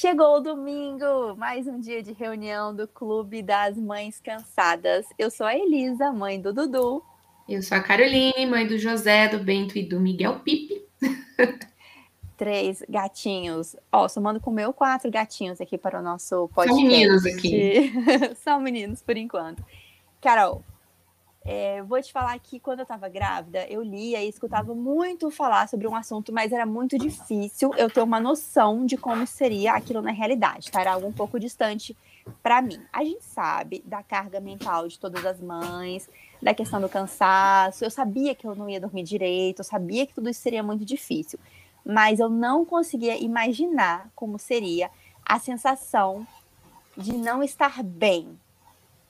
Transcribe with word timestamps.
Chegou 0.00 0.36
o 0.36 0.40
domingo, 0.40 1.34
mais 1.36 1.66
um 1.66 1.80
dia 1.80 2.00
de 2.00 2.12
reunião 2.12 2.72
do 2.72 2.86
Clube 2.86 3.42
das 3.42 3.76
Mães 3.76 4.20
Cansadas. 4.20 5.04
Eu 5.18 5.28
sou 5.28 5.44
a 5.44 5.56
Elisa, 5.56 6.12
mãe 6.12 6.40
do 6.40 6.52
Dudu. 6.52 7.02
Eu 7.48 7.60
sou 7.64 7.76
a 7.76 7.80
Caroline, 7.80 8.46
mãe 8.46 8.64
do 8.64 8.78
José, 8.78 9.26
do 9.26 9.40
Bento 9.40 9.76
e 9.76 9.82
do 9.82 9.98
Miguel 9.98 10.38
Pipe. 10.38 10.86
Três 12.38 12.80
gatinhos. 12.88 13.74
Ó, 13.90 14.06
somando 14.06 14.38
com 14.38 14.52
o 14.52 14.54
meu, 14.54 14.72
quatro 14.72 15.10
gatinhos 15.10 15.60
aqui 15.60 15.76
para 15.76 15.98
o 15.98 16.02
nosso 16.02 16.48
podcast. 16.54 16.80
São 16.80 16.88
meninos 16.88 17.26
aqui. 17.26 17.92
São 18.38 18.60
meninos, 18.60 19.02
por 19.02 19.16
enquanto. 19.16 19.64
Carol, 20.20 20.62
é, 21.50 21.82
vou 21.82 22.00
te 22.02 22.12
falar 22.12 22.38
que 22.40 22.60
quando 22.60 22.80
eu 22.80 22.82
estava 22.82 23.08
grávida, 23.08 23.66
eu 23.70 23.82
lia 23.82 24.22
e 24.22 24.28
escutava 24.28 24.74
muito 24.74 25.30
falar 25.30 25.66
sobre 25.66 25.88
um 25.88 25.96
assunto, 25.96 26.30
mas 26.30 26.52
era 26.52 26.66
muito 26.66 26.98
difícil 26.98 27.70
eu 27.78 27.88
ter 27.88 28.02
uma 28.02 28.20
noção 28.20 28.84
de 28.84 28.98
como 28.98 29.26
seria 29.26 29.72
aquilo 29.72 30.02
na 30.02 30.10
realidade, 30.10 30.70
tá? 30.70 30.82
Era 30.82 30.92
algo 30.92 31.06
um 31.06 31.12
pouco 31.12 31.40
distante 31.40 31.96
para 32.42 32.60
mim. 32.60 32.78
A 32.92 33.02
gente 33.02 33.24
sabe 33.24 33.82
da 33.86 34.02
carga 34.02 34.40
mental 34.40 34.86
de 34.88 34.98
todas 34.98 35.24
as 35.24 35.40
mães, 35.40 36.06
da 36.42 36.52
questão 36.52 36.82
do 36.82 36.88
cansaço. 36.88 37.82
Eu 37.82 37.90
sabia 37.90 38.34
que 38.34 38.46
eu 38.46 38.54
não 38.54 38.68
ia 38.68 38.78
dormir 38.78 39.04
direito, 39.04 39.60
eu 39.60 39.64
sabia 39.64 40.06
que 40.06 40.12
tudo 40.12 40.28
isso 40.28 40.42
seria 40.42 40.62
muito 40.62 40.84
difícil, 40.84 41.38
mas 41.82 42.20
eu 42.20 42.28
não 42.28 42.62
conseguia 42.62 43.16
imaginar 43.16 44.10
como 44.14 44.38
seria 44.38 44.90
a 45.24 45.38
sensação 45.38 46.26
de 46.94 47.16
não 47.16 47.42
estar 47.42 47.82
bem, 47.82 48.38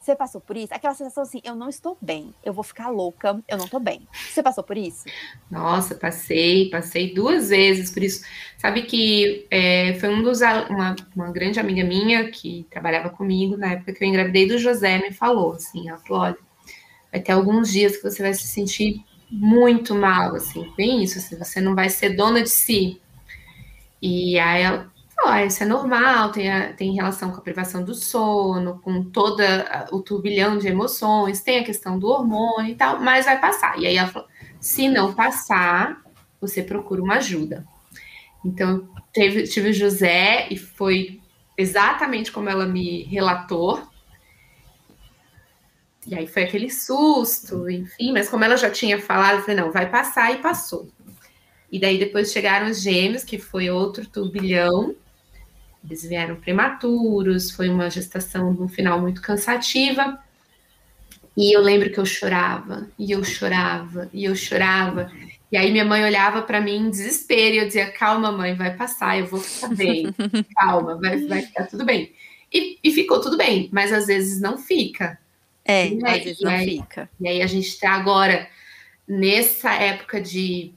você 0.09 0.17
passou 0.17 0.41
por 0.41 0.57
isso? 0.57 0.73
Aquela 0.73 0.95
sensação 0.95 1.23
assim, 1.23 1.41
eu 1.45 1.55
não 1.55 1.69
estou 1.69 1.99
bem, 2.01 2.33
eu 2.43 2.53
vou 2.53 2.65
ficar 2.65 2.89
louca, 2.89 3.43
eu 3.47 3.59
não 3.59 3.67
estou 3.67 3.79
bem. 3.79 4.09
Você 4.29 4.43
passou 4.43 4.65
por 4.65 4.77
isso? 4.77 5.05
Nossa, 5.51 5.95
passei, 5.95 6.71
passei 6.71 7.13
duas 7.13 7.51
vezes 7.51 7.91
por 7.91 8.03
isso. 8.03 8.25
Sabe 8.57 8.83
que 8.83 9.47
é, 9.51 9.95
foi 10.01 10.09
um 10.09 10.23
dos 10.23 10.41
uma, 10.41 10.97
uma 11.15 11.31
grande 11.31 11.61
amiga 11.61 11.85
minha 11.85 12.31
que 12.31 12.67
trabalhava 12.71 13.11
comigo 13.11 13.57
na 13.57 13.73
época 13.73 13.93
que 13.93 14.03
eu 14.03 14.09
engravidei 14.09 14.49
do 14.49 14.59
José 14.59 14.99
me 14.99 15.13
falou 15.13 15.53
assim, 15.53 15.89
ela 15.89 15.99
falou, 15.99 16.23
olha, 16.23 16.39
vai 17.13 17.21
ter 17.21 17.33
alguns 17.33 17.71
dias 17.71 17.97
que 17.97 18.03
você 18.03 18.23
vai 18.23 18.33
se 18.33 18.47
sentir 18.47 19.05
muito 19.31 19.95
mal, 19.95 20.35
assim, 20.35 20.73
bem 20.75 21.03
isso, 21.03 21.19
assim, 21.19 21.37
você 21.37 21.61
não 21.61 21.75
vai 21.75 21.91
ser 21.91 22.11
dona 22.11 22.43
de 22.43 22.49
si. 22.49 22.99
E 24.01 24.39
aí 24.39 24.63
ela 24.63 24.91
Oh, 25.25 25.35
isso 25.35 25.63
é 25.65 25.67
normal, 25.67 26.31
tem, 26.31 26.51
a, 26.51 26.73
tem 26.73 26.95
relação 26.95 27.31
com 27.31 27.39
a 27.39 27.43
privação 27.43 27.83
do 27.85 27.93
sono, 27.93 28.81
com 28.81 29.03
todo 29.03 29.43
o 29.91 30.01
turbilhão 30.01 30.59
de 30.59 30.69
emoções, 30.69 31.41
tem 31.41 31.59
a 31.59 31.65
questão 31.65 31.99
do 31.99 32.07
hormônio 32.07 32.71
e 32.71 32.77
tal, 32.77 33.01
mas 33.01 33.25
vai 33.25 33.41
passar. 33.41 33.79
E 33.79 33.87
aí 33.87 33.97
ela 33.97 34.09
falou: 34.09 34.29
se 34.61 34.89
não 34.89 35.13
passar, 35.13 36.01
você 36.41 36.63
procura 36.63 37.03
uma 37.03 37.17
ajuda. 37.17 37.67
Então, 38.45 38.89
teve, 39.13 39.43
tive 39.45 39.71
o 39.71 39.75
José 39.75 40.47
e 40.51 40.57
foi 40.57 41.21
exatamente 41.57 42.31
como 42.31 42.49
ela 42.49 42.67
me 42.67 43.03
relatou. 43.03 43.83
E 46.07 46.15
aí 46.15 46.29
foi 46.29 46.45
aquele 46.45 46.71
susto, 46.71 47.69
enfim, 47.69 48.13
mas 48.13 48.29
como 48.29 48.45
ela 48.45 48.57
já 48.57 48.71
tinha 48.71 49.01
falado, 49.01 49.39
eu 49.39 49.41
falei: 49.43 49.57
não, 49.57 49.73
vai 49.73 49.91
passar 49.91 50.33
e 50.33 50.39
passou. 50.39 50.89
E 51.71 51.79
daí 51.79 51.99
depois 51.99 52.33
chegaram 52.33 52.71
os 52.71 52.81
gêmeos, 52.81 53.25
que 53.25 53.37
foi 53.37 53.69
outro 53.69 54.07
turbilhão. 54.07 54.95
Eles 55.85 56.03
vieram 56.03 56.37
prematuros, 56.37 57.51
foi 57.51 57.69
uma 57.69 57.89
gestação 57.89 58.53
no 58.53 58.69
final 58.69 59.01
muito 59.01 59.23
cansativa. 59.23 60.19
E 61.37 61.57
eu 61.57 61.61
lembro 61.61 61.91
que 61.91 61.99
eu 61.99 62.05
chorava, 62.05 62.89
e 62.99 63.13
eu 63.13 63.23
chorava, 63.23 64.11
e 64.13 64.25
eu 64.25 64.35
chorava. 64.35 65.11
E 65.53 65.57
aí 65.57 65.71
minha 65.71 65.85
mãe 65.85 66.05
olhava 66.05 66.43
para 66.43 66.61
mim 66.61 66.77
em 66.77 66.91
desespero 66.91 67.55
e 67.55 67.59
eu 67.59 67.67
dizia: 67.67 67.91
"Calma, 67.93 68.33
mãe, 68.33 68.55
vai 68.55 68.75
passar, 68.77 69.19
eu 69.19 69.27
vou 69.27 69.41
ficar 69.41 69.69
bem. 69.75 70.13
Calma, 70.57 70.97
vai, 70.97 71.17
vai 71.27 71.43
ficar 71.43 71.67
tudo 71.67 71.85
bem". 71.85 72.13
E, 72.53 72.79
e 72.83 72.91
ficou 72.93 73.21
tudo 73.21 73.37
bem, 73.37 73.69
mas 73.73 73.93
às 73.93 74.07
vezes 74.07 74.41
não 74.41 74.59
fica. 74.59 75.19
É, 75.65 75.83
aí, 75.83 76.03
às 76.05 76.25
vezes 76.25 76.41
não 76.41 76.51
aí, 76.51 76.71
fica. 76.71 77.11
E 77.21 77.29
aí 77.29 77.43
a 77.43 77.47
gente 77.47 77.69
está 77.69 77.93
agora 77.93 78.49
nessa 79.07 79.73
época 79.75 80.21
de 80.21 80.73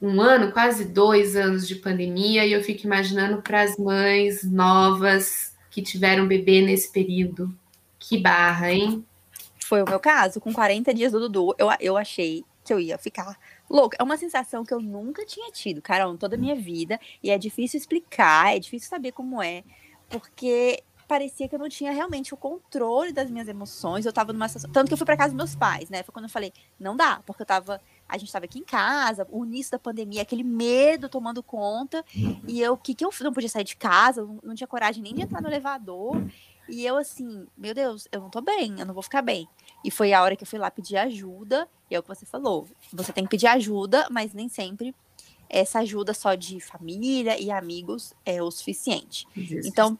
um 0.00 0.20
ano, 0.20 0.52
quase 0.52 0.84
dois 0.84 1.36
anos 1.36 1.66
de 1.66 1.76
pandemia, 1.76 2.44
e 2.44 2.52
eu 2.52 2.62
fico 2.62 2.86
imaginando 2.86 3.40
para 3.42 3.62
as 3.62 3.76
mães 3.76 4.44
novas 4.44 5.54
que 5.70 5.82
tiveram 5.82 6.26
bebê 6.26 6.60
nesse 6.60 6.92
período. 6.92 7.54
Que 7.98 8.18
barra, 8.18 8.72
hein? 8.72 9.04
Foi 9.64 9.82
o 9.82 9.88
meu 9.88 9.98
caso, 9.98 10.40
com 10.40 10.52
40 10.52 10.94
dias 10.94 11.12
do 11.12 11.20
Dudu, 11.20 11.54
eu, 11.58 11.68
eu 11.80 11.96
achei 11.96 12.44
que 12.64 12.72
eu 12.72 12.78
ia 12.78 12.98
ficar 12.98 13.38
louca. 13.68 13.96
É 13.98 14.02
uma 14.02 14.16
sensação 14.16 14.64
que 14.64 14.74
eu 14.74 14.80
nunca 14.80 15.24
tinha 15.24 15.50
tido, 15.50 15.80
Carol, 15.80 16.16
toda 16.16 16.36
a 16.36 16.38
minha 16.38 16.54
vida, 16.54 17.00
e 17.22 17.30
é 17.30 17.38
difícil 17.38 17.78
explicar, 17.78 18.54
é 18.54 18.58
difícil 18.58 18.88
saber 18.88 19.12
como 19.12 19.42
é, 19.42 19.64
porque 20.08 20.82
parecia 21.06 21.48
que 21.48 21.54
eu 21.54 21.58
não 21.58 21.68
tinha 21.68 21.92
realmente 21.92 22.34
o 22.34 22.36
controle 22.36 23.12
das 23.12 23.30
minhas 23.30 23.48
emoções. 23.48 24.04
Eu 24.04 24.12
tava 24.12 24.32
numa 24.32 24.48
situação. 24.48 24.70
Tanto 24.70 24.88
que 24.88 24.94
eu 24.94 24.98
fui 24.98 25.06
para 25.06 25.16
casa 25.16 25.30
dos 25.30 25.36
meus 25.36 25.54
pais, 25.54 25.88
né? 25.88 26.02
Foi 26.02 26.12
quando 26.12 26.24
eu 26.24 26.30
falei, 26.30 26.52
não 26.78 26.96
dá, 26.96 27.22
porque 27.24 27.42
eu 27.42 27.46
tava 27.46 27.80
a 28.08 28.16
gente 28.16 28.28
estava 28.28 28.44
aqui 28.44 28.58
em 28.58 28.64
casa, 28.64 29.26
o 29.30 29.44
início 29.44 29.72
da 29.72 29.78
pandemia, 29.78 30.22
aquele 30.22 30.44
medo 30.44 31.08
tomando 31.08 31.42
conta, 31.42 32.04
e 32.46 32.60
eu, 32.60 32.74
o 32.74 32.76
que 32.76 32.94
que 32.94 33.04
eu 33.04 33.10
não 33.20 33.32
podia 33.32 33.48
sair 33.48 33.64
de 33.64 33.76
casa, 33.76 34.22
não, 34.22 34.38
não 34.42 34.54
tinha 34.54 34.66
coragem 34.66 35.02
nem 35.02 35.14
de 35.14 35.22
entrar 35.22 35.42
no 35.42 35.48
elevador, 35.48 36.22
e 36.68 36.84
eu 36.84 36.96
assim, 36.96 37.46
meu 37.56 37.74
Deus, 37.74 38.08
eu 38.10 38.20
não 38.20 38.30
tô 38.30 38.40
bem, 38.40 38.74
eu 38.78 38.86
não 38.86 38.94
vou 38.94 39.02
ficar 39.02 39.22
bem. 39.22 39.48
E 39.84 39.90
foi 39.90 40.12
a 40.12 40.22
hora 40.22 40.34
que 40.34 40.42
eu 40.42 40.46
fui 40.46 40.58
lá 40.58 40.70
pedir 40.70 40.96
ajuda, 40.96 41.68
e 41.90 41.94
é 41.94 41.98
o 41.98 42.02
que 42.02 42.08
você 42.08 42.26
falou, 42.26 42.68
você 42.92 43.12
tem 43.12 43.24
que 43.24 43.30
pedir 43.30 43.46
ajuda, 43.46 44.06
mas 44.10 44.32
nem 44.32 44.48
sempre 44.48 44.94
essa 45.48 45.78
ajuda 45.80 46.12
só 46.12 46.34
de 46.34 46.60
família 46.60 47.40
e 47.40 47.50
amigos 47.50 48.12
é 48.24 48.42
o 48.42 48.50
suficiente. 48.50 49.26
Isso. 49.36 49.68
Então, 49.68 49.96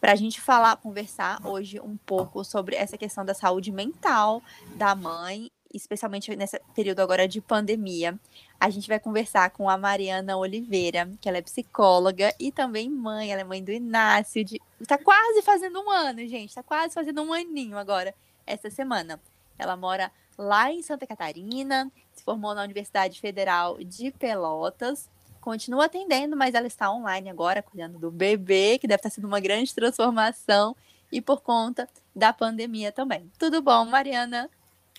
para 0.00 0.12
a 0.12 0.16
gente 0.16 0.40
falar, 0.40 0.76
conversar 0.76 1.46
hoje 1.46 1.78
um 1.80 1.96
pouco 1.96 2.42
sobre 2.42 2.74
essa 2.74 2.96
questão 2.96 3.24
da 3.24 3.34
saúde 3.34 3.70
mental 3.70 4.42
da 4.76 4.94
mãe 4.94 5.50
especialmente 5.72 6.34
nesse 6.36 6.60
período 6.74 7.00
agora 7.00 7.26
de 7.28 7.40
pandemia, 7.40 8.18
a 8.58 8.70
gente 8.70 8.88
vai 8.88 8.98
conversar 8.98 9.50
com 9.50 9.68
a 9.68 9.76
Mariana 9.76 10.36
Oliveira, 10.36 11.10
que 11.20 11.28
ela 11.28 11.38
é 11.38 11.42
psicóloga 11.42 12.34
e 12.38 12.50
também 12.50 12.90
mãe, 12.90 13.32
ela 13.32 13.40
é 13.40 13.44
mãe 13.44 13.62
do 13.62 13.72
Inácio, 13.72 14.44
de... 14.44 14.60
tá 14.86 14.98
quase 14.98 15.42
fazendo 15.42 15.80
um 15.80 15.90
ano, 15.90 16.26
gente, 16.26 16.54
tá 16.54 16.62
quase 16.62 16.94
fazendo 16.94 17.22
um 17.22 17.32
aninho 17.32 17.78
agora, 17.78 18.14
essa 18.46 18.70
semana. 18.70 19.20
Ela 19.58 19.76
mora 19.76 20.10
lá 20.36 20.72
em 20.72 20.82
Santa 20.82 21.06
Catarina, 21.06 21.90
se 22.14 22.24
formou 22.24 22.54
na 22.54 22.62
Universidade 22.62 23.20
Federal 23.20 23.78
de 23.78 24.10
Pelotas, 24.10 25.08
continua 25.40 25.86
atendendo, 25.86 26.36
mas 26.36 26.54
ela 26.54 26.66
está 26.66 26.90
online 26.90 27.30
agora, 27.30 27.62
cuidando 27.62 27.98
do 27.98 28.10
bebê, 28.10 28.78
que 28.78 28.86
deve 28.86 28.98
estar 28.98 29.10
sendo 29.10 29.26
uma 29.26 29.40
grande 29.40 29.74
transformação, 29.74 30.76
e 31.12 31.20
por 31.20 31.40
conta 31.40 31.88
da 32.14 32.32
pandemia 32.32 32.92
também. 32.92 33.30
Tudo 33.38 33.60
bom, 33.60 33.84
Mariana? 33.84 34.48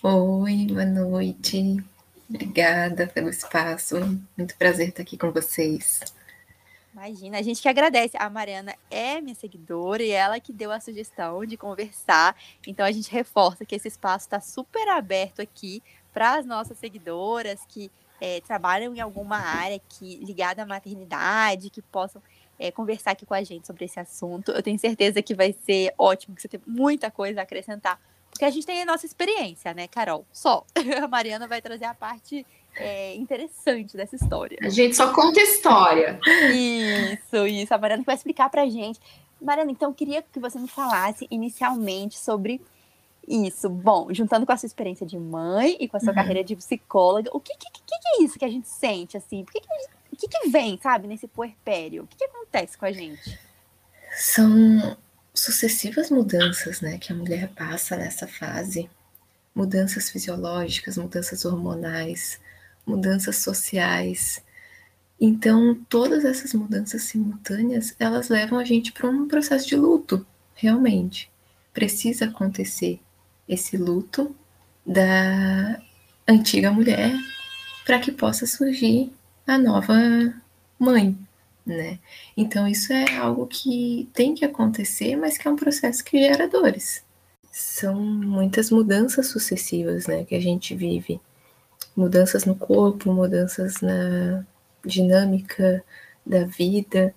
Oi, 0.04 0.66
boa 0.66 0.84
noite. 0.84 1.76
Obrigada 2.28 3.06
pelo 3.06 3.28
espaço. 3.28 3.94
Muito 4.36 4.56
prazer 4.56 4.88
estar 4.88 5.02
aqui 5.02 5.16
com 5.16 5.30
vocês. 5.30 6.00
Imagina, 6.92 7.38
a 7.38 7.42
gente 7.42 7.62
que 7.62 7.68
agradece. 7.68 8.16
A 8.18 8.28
Mariana 8.28 8.74
é 8.90 9.20
minha 9.20 9.36
seguidora 9.36 10.02
e 10.02 10.10
ela 10.10 10.40
que 10.40 10.52
deu 10.52 10.72
a 10.72 10.80
sugestão 10.80 11.46
de 11.46 11.56
conversar. 11.56 12.34
Então 12.66 12.84
a 12.84 12.90
gente 12.90 13.12
reforça 13.12 13.64
que 13.64 13.76
esse 13.76 13.86
espaço 13.86 14.26
está 14.26 14.40
super 14.40 14.88
aberto 14.88 15.40
aqui 15.40 15.80
para 16.12 16.34
as 16.34 16.44
nossas 16.44 16.78
seguidoras 16.78 17.60
que 17.68 17.88
é, 18.20 18.40
trabalham 18.40 18.92
em 18.96 19.00
alguma 19.00 19.36
área 19.36 19.80
que 19.88 20.16
ligada 20.16 20.64
à 20.64 20.66
maternidade, 20.66 21.70
que 21.70 21.80
possam 21.80 22.20
é, 22.58 22.72
conversar 22.72 23.12
aqui 23.12 23.24
com 23.24 23.34
a 23.34 23.44
gente 23.44 23.68
sobre 23.68 23.84
esse 23.84 24.00
assunto. 24.00 24.50
Eu 24.50 24.64
tenho 24.64 24.80
certeza 24.80 25.22
que 25.22 25.32
vai 25.32 25.52
ser 25.52 25.94
ótimo, 25.96 26.34
que 26.34 26.42
você 26.42 26.48
tem 26.48 26.60
muita 26.66 27.08
coisa 27.08 27.38
a 27.38 27.44
acrescentar 27.44 28.00
porque 28.42 28.46
a 28.46 28.50
gente 28.50 28.66
tem 28.66 28.82
a 28.82 28.84
nossa 28.84 29.06
experiência, 29.06 29.72
né, 29.72 29.86
Carol? 29.86 30.26
Só. 30.32 30.66
A 31.00 31.06
Mariana 31.06 31.46
vai 31.46 31.62
trazer 31.62 31.84
a 31.84 31.94
parte 31.94 32.44
é, 32.74 33.14
interessante 33.14 33.96
dessa 33.96 34.16
história. 34.16 34.58
A 34.60 34.68
gente 34.68 34.96
só 34.96 35.12
conta 35.12 35.40
história. 35.40 36.18
Isso, 36.52 37.46
isso. 37.46 37.72
A 37.72 37.78
Mariana 37.78 38.02
vai 38.04 38.16
explicar 38.16 38.50
pra 38.50 38.68
gente. 38.68 38.98
Mariana, 39.40 39.70
então 39.70 39.90
eu 39.90 39.94
queria 39.94 40.22
que 40.22 40.40
você 40.40 40.58
me 40.58 40.66
falasse 40.66 41.24
inicialmente 41.30 42.18
sobre 42.18 42.60
isso. 43.28 43.68
Bom, 43.68 44.12
juntando 44.12 44.44
com 44.44 44.52
a 44.52 44.56
sua 44.56 44.66
experiência 44.66 45.06
de 45.06 45.18
mãe 45.20 45.76
e 45.78 45.86
com 45.86 45.96
a 45.96 46.00
sua 46.00 46.08
uhum. 46.08 46.16
carreira 46.16 46.42
de 46.42 46.56
psicóloga, 46.56 47.30
o 47.32 47.38
que, 47.38 47.56
que, 47.56 47.70
que, 47.70 47.94
é 47.94 48.24
isso 48.24 48.40
que 48.40 48.44
a 48.44 48.50
gente 48.50 48.68
sente, 48.68 49.16
assim? 49.16 49.42
O 49.42 49.46
que, 49.46 49.60
que, 49.60 50.16
que, 50.16 50.26
que 50.26 50.48
vem, 50.48 50.76
sabe, 50.82 51.06
nesse 51.06 51.28
puerpério? 51.28 52.02
O 52.02 52.06
que, 52.08 52.16
que 52.16 52.24
acontece 52.24 52.76
com 52.76 52.86
a 52.86 52.90
gente? 52.90 53.38
São 54.10 54.96
sucessivas 55.42 56.08
mudanças 56.08 56.80
né, 56.80 56.98
que 56.98 57.12
a 57.12 57.16
mulher 57.16 57.48
passa 57.48 57.96
nessa 57.96 58.28
fase 58.28 58.88
mudanças 59.52 60.08
fisiológicas, 60.08 60.96
mudanças 60.96 61.44
hormonais, 61.44 62.40
mudanças 62.86 63.36
sociais. 63.38 64.40
Então, 65.20 65.74
todas 65.88 66.24
essas 66.24 66.54
mudanças 66.54 67.02
simultâneas, 67.02 67.94
elas 67.98 68.28
levam 68.28 68.56
a 68.56 68.64
gente 68.64 68.92
para 68.92 69.08
um 69.08 69.26
processo 69.26 69.66
de 69.66 69.74
luto, 69.74 70.24
realmente. 70.54 71.28
Precisa 71.72 72.26
acontecer 72.26 73.00
esse 73.48 73.76
luto 73.76 74.34
da 74.86 75.82
antiga 76.26 76.70
mulher 76.70 77.12
para 77.84 77.98
que 77.98 78.12
possa 78.12 78.46
surgir 78.46 79.12
a 79.44 79.58
nova 79.58 79.94
mãe, 80.78 81.18
né? 81.64 81.98
Então 82.36 82.66
isso 82.66 82.92
é 82.92 83.16
algo 83.16 83.46
que 83.46 84.08
tem 84.12 84.34
que 84.34 84.44
acontecer, 84.44 85.16
mas 85.16 85.38
que 85.38 85.46
é 85.46 85.50
um 85.50 85.56
processo 85.56 86.04
que 86.04 86.18
gera 86.18 86.48
dores. 86.48 87.04
São 87.50 88.00
muitas 88.00 88.70
mudanças 88.70 89.28
sucessivas, 89.28 90.06
né, 90.06 90.24
que 90.24 90.34
a 90.34 90.40
gente 90.40 90.74
vive. 90.74 91.20
Mudanças 91.96 92.44
no 92.44 92.54
corpo, 92.54 93.12
mudanças 93.12 93.80
na 93.80 94.44
dinâmica 94.84 95.84
da 96.24 96.44
vida, 96.44 97.14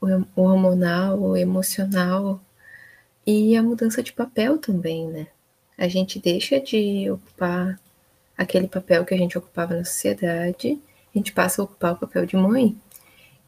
o 0.00 0.42
hormonal, 0.42 1.18
o 1.20 1.36
emocional 1.36 2.40
e 3.26 3.56
a 3.56 3.62
mudança 3.62 4.02
de 4.02 4.12
papel 4.12 4.58
também, 4.58 5.08
né? 5.08 5.26
A 5.76 5.88
gente 5.88 6.20
deixa 6.20 6.60
de 6.60 7.10
ocupar 7.10 7.80
aquele 8.36 8.68
papel 8.68 9.04
que 9.04 9.14
a 9.14 9.16
gente 9.16 9.36
ocupava 9.36 9.74
na 9.74 9.84
sociedade, 9.84 10.78
a 11.14 11.18
gente 11.18 11.32
passa 11.32 11.62
a 11.62 11.64
ocupar 11.64 11.94
o 11.94 11.98
papel 11.98 12.26
de 12.26 12.36
mãe. 12.36 12.76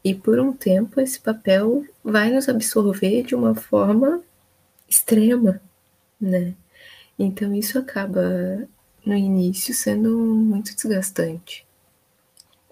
E 0.03 0.13
por 0.13 0.39
um 0.39 0.53
tempo 0.53 1.01
esse 1.01 1.19
papel 1.19 1.85
vai 2.03 2.29
nos 2.29 2.47
absorver 2.47 3.23
de 3.23 3.35
uma 3.35 3.53
forma 3.55 4.21
extrema, 4.87 5.61
né? 6.19 6.53
Então 7.19 7.53
isso 7.53 7.77
acaba 7.77 8.67
no 9.05 9.15
início 9.15 9.73
sendo 9.73 10.17
muito 10.17 10.75
desgastante. 10.75 11.65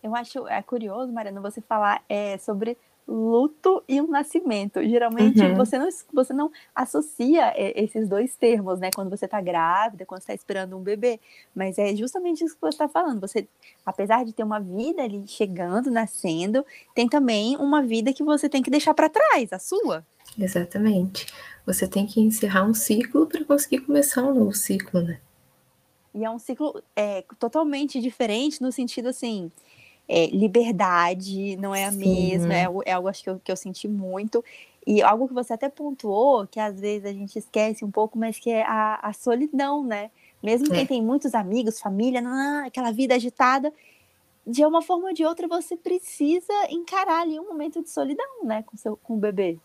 Eu 0.03 0.15
acho 0.15 0.47
é 0.47 0.61
curioso, 0.61 1.11
Mariana, 1.11 1.41
você 1.41 1.61
falar 1.61 2.03
é, 2.07 2.37
sobre 2.37 2.77
luto 3.07 3.83
e 3.87 4.01
um 4.01 4.07
nascimento. 4.07 4.83
Geralmente 4.83 5.39
uhum. 5.41 5.55
você, 5.55 5.77
não, 5.77 5.89
você 6.13 6.33
não 6.33 6.51
associa 6.73 7.53
é, 7.55 7.83
esses 7.83 8.07
dois 8.09 8.35
termos, 8.35 8.79
né? 8.79 8.89
Quando 8.93 9.09
você 9.09 9.25
está 9.25 9.39
grávida, 9.39 10.05
quando 10.05 10.21
você 10.21 10.31
está 10.31 10.33
esperando 10.33 10.75
um 10.75 10.81
bebê. 10.81 11.19
Mas 11.53 11.77
é 11.77 11.95
justamente 11.95 12.43
isso 12.43 12.55
que 12.55 12.61
você 12.61 12.69
está 12.69 12.87
falando. 12.87 13.19
Você, 13.21 13.47
apesar 13.85 14.25
de 14.25 14.33
ter 14.33 14.43
uma 14.43 14.59
vida 14.59 15.03
ali 15.03 15.27
chegando, 15.27 15.91
nascendo, 15.91 16.65
tem 16.95 17.07
também 17.07 17.55
uma 17.57 17.81
vida 17.81 18.13
que 18.13 18.23
você 18.23 18.49
tem 18.49 18.63
que 18.63 18.71
deixar 18.71 18.93
para 18.93 19.09
trás, 19.09 19.53
a 19.53 19.59
sua. 19.59 20.05
Exatamente. 20.37 21.27
Você 21.65 21.87
tem 21.87 22.05
que 22.05 22.19
encerrar 22.19 22.63
um 22.63 22.73
ciclo 22.73 23.27
para 23.27 23.43
conseguir 23.43 23.81
começar 23.81 24.23
um 24.23 24.33
novo 24.33 24.53
ciclo, 24.53 25.01
né? 25.01 25.19
E 26.13 26.23
é 26.23 26.29
um 26.29 26.39
ciclo 26.39 26.81
é, 26.95 27.23
totalmente 27.37 27.99
diferente 27.99 28.61
no 28.61 28.71
sentido 28.71 29.09
assim 29.09 29.51
é, 30.07 30.27
liberdade 30.27 31.55
não 31.57 31.73
é 31.73 31.85
a 31.85 31.91
Sim. 31.91 31.97
mesma, 31.97 32.53
é, 32.53 32.67
é 32.85 32.91
algo 32.93 33.07
acho 33.07 33.23
que 33.23 33.29
eu, 33.29 33.39
que 33.43 33.51
eu 33.51 33.55
senti 33.55 33.87
muito. 33.87 34.43
E 34.85 35.01
algo 35.01 35.27
que 35.27 35.33
você 35.33 35.53
até 35.53 35.67
pontuou, 35.67 36.45
que 36.45 36.59
às 36.59 36.79
vezes 36.79 37.05
a 37.05 37.13
gente 37.13 37.39
esquece 37.39 37.83
um 37.83 37.89
pouco, 37.89 38.17
mas 38.19 38.37
que 38.37 38.51
é 38.51 38.63
a, 38.63 38.99
a 39.01 39.13
solidão, 39.13 39.83
né? 39.83 40.11
Mesmo 40.43 40.71
é. 40.71 40.77
quem 40.77 40.85
tem 40.85 41.01
muitos 41.01 41.33
amigos, 41.33 41.79
família, 41.79 42.21
não, 42.21 42.67
aquela 42.67 42.91
vida 42.91 43.15
agitada, 43.15 43.73
de 44.45 44.63
uma 44.63 44.83
forma 44.83 45.07
ou 45.07 45.13
de 45.13 45.25
outra 45.25 45.47
você 45.47 45.75
precisa 45.75 46.53
encarar 46.69 47.21
ali 47.21 47.39
um 47.39 47.47
momento 47.47 47.81
de 47.81 47.89
solidão, 47.89 48.43
né, 48.43 48.61
com, 48.63 48.77
seu, 48.77 48.95
com 48.97 49.15
o 49.15 49.19
bebê. 49.19 49.57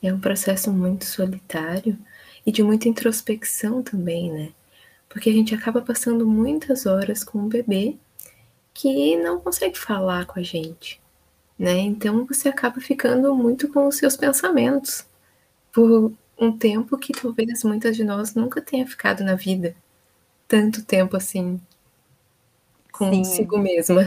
É 0.00 0.12
um 0.12 0.20
processo 0.20 0.72
muito 0.72 1.04
solitário 1.04 1.98
e 2.46 2.52
de 2.52 2.62
muita 2.62 2.88
introspecção 2.88 3.82
também, 3.82 4.30
né? 4.30 4.52
Porque 5.08 5.28
a 5.28 5.32
gente 5.32 5.52
acaba 5.52 5.82
passando 5.82 6.24
muitas 6.24 6.86
horas 6.86 7.24
com 7.24 7.38
o 7.38 7.48
bebê 7.48 7.96
que 8.80 9.14
não 9.16 9.38
consegue 9.38 9.78
falar 9.78 10.24
com 10.24 10.40
a 10.40 10.42
gente, 10.42 10.98
né? 11.58 11.78
Então 11.80 12.24
você 12.24 12.48
acaba 12.48 12.80
ficando 12.80 13.34
muito 13.34 13.70
com 13.70 13.86
os 13.86 13.96
seus 13.96 14.16
pensamentos 14.16 15.06
por 15.70 16.10
um 16.38 16.50
tempo 16.56 16.96
que 16.96 17.12
talvez 17.12 17.62
muitas 17.62 17.94
de 17.94 18.02
nós 18.02 18.34
nunca 18.34 18.62
tenha 18.62 18.86
ficado 18.86 19.22
na 19.22 19.34
vida 19.34 19.76
tanto 20.48 20.82
tempo 20.82 21.14
assim 21.14 21.60
consigo 22.90 23.56
Sim. 23.56 23.62
mesma. 23.62 24.02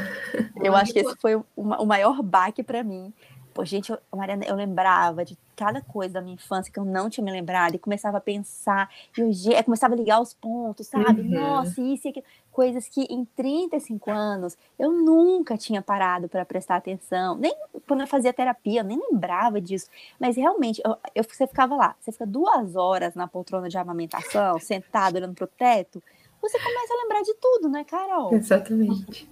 Eu 0.61 0.73
acho 0.75 0.91
que 0.91 0.99
esse 0.99 1.15
foi 1.17 1.35
o, 1.35 1.45
o 1.55 1.85
maior 1.85 2.23
baque 2.23 2.63
para 2.63 2.83
mim, 2.83 3.13
Pô, 3.53 3.63
gente, 3.63 3.91
eu, 3.91 3.99
Mariana, 4.11 4.43
eu 4.45 4.55
lembrava 4.55 5.23
de 5.23 5.37
cada 5.55 5.81
coisa 5.81 6.15
da 6.15 6.21
minha 6.21 6.33
infância 6.33 6.71
que 6.71 6.79
eu 6.79 6.85
não 6.85 7.09
tinha 7.09 7.23
me 7.23 7.31
lembrado 7.31 7.75
e 7.75 7.79
começava 7.79 8.17
a 8.17 8.21
pensar, 8.21 8.89
e 9.17 9.21
eu, 9.21 9.29
eu 9.29 9.63
começava 9.63 9.93
a 9.93 9.97
ligar 9.97 10.19
os 10.19 10.33
pontos, 10.33 10.87
sabe? 10.87 11.21
Uhum. 11.21 11.29
Nossa, 11.29 11.81
isso 11.81 12.07
e 12.07 12.09
aquilo. 12.09 12.25
Coisas 12.51 12.87
que 12.87 13.01
em 13.09 13.25
35 13.25 14.11
anos 14.11 14.57
eu 14.77 14.91
nunca 14.91 15.57
tinha 15.57 15.81
parado 15.81 16.27
para 16.27 16.45
prestar 16.45 16.75
atenção, 16.75 17.35
nem 17.35 17.55
quando 17.87 18.01
eu 18.01 18.07
fazia 18.07 18.31
terapia, 18.31 18.81
eu 18.81 18.85
nem 18.85 18.99
lembrava 19.11 19.59
disso. 19.59 19.87
Mas 20.19 20.35
realmente, 20.35 20.81
eu, 20.85 20.95
eu, 21.15 21.23
você 21.23 21.47
ficava 21.47 21.75
lá, 21.75 21.95
você 21.99 22.11
fica 22.11 22.25
duas 22.25 22.75
horas 22.75 23.15
na 23.15 23.27
poltrona 23.27 23.69
de 23.69 23.77
amamentação, 23.77 24.59
sentado 24.59 25.15
olhando 25.15 25.33
pro 25.33 25.47
teto, 25.47 26.01
você 26.43 26.59
começa 26.59 26.93
a 26.93 26.97
lembrar 26.97 27.21
de 27.21 27.33
tudo, 27.35 27.69
né, 27.69 27.85
Carol? 27.85 28.33
Exatamente. 28.33 29.29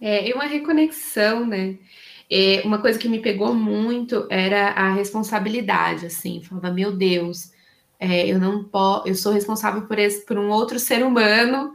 É, 0.00 0.28
e 0.28 0.32
uma 0.32 0.44
reconexão, 0.44 1.46
né? 1.46 1.78
É, 2.30 2.62
uma 2.64 2.78
coisa 2.78 2.98
que 2.98 3.08
me 3.08 3.20
pegou 3.20 3.54
muito 3.54 4.26
era 4.28 4.70
a 4.70 4.92
responsabilidade, 4.92 6.06
assim, 6.06 6.42
falava, 6.42 6.70
meu 6.70 6.92
Deus, 6.92 7.52
é, 7.98 8.26
eu 8.26 8.38
não 8.38 8.64
posso, 8.64 9.08
eu 9.08 9.14
sou 9.14 9.32
responsável 9.32 9.82
por, 9.82 9.98
esse, 9.98 10.24
por 10.26 10.38
um 10.38 10.50
outro 10.50 10.78
ser 10.78 11.02
humano 11.04 11.74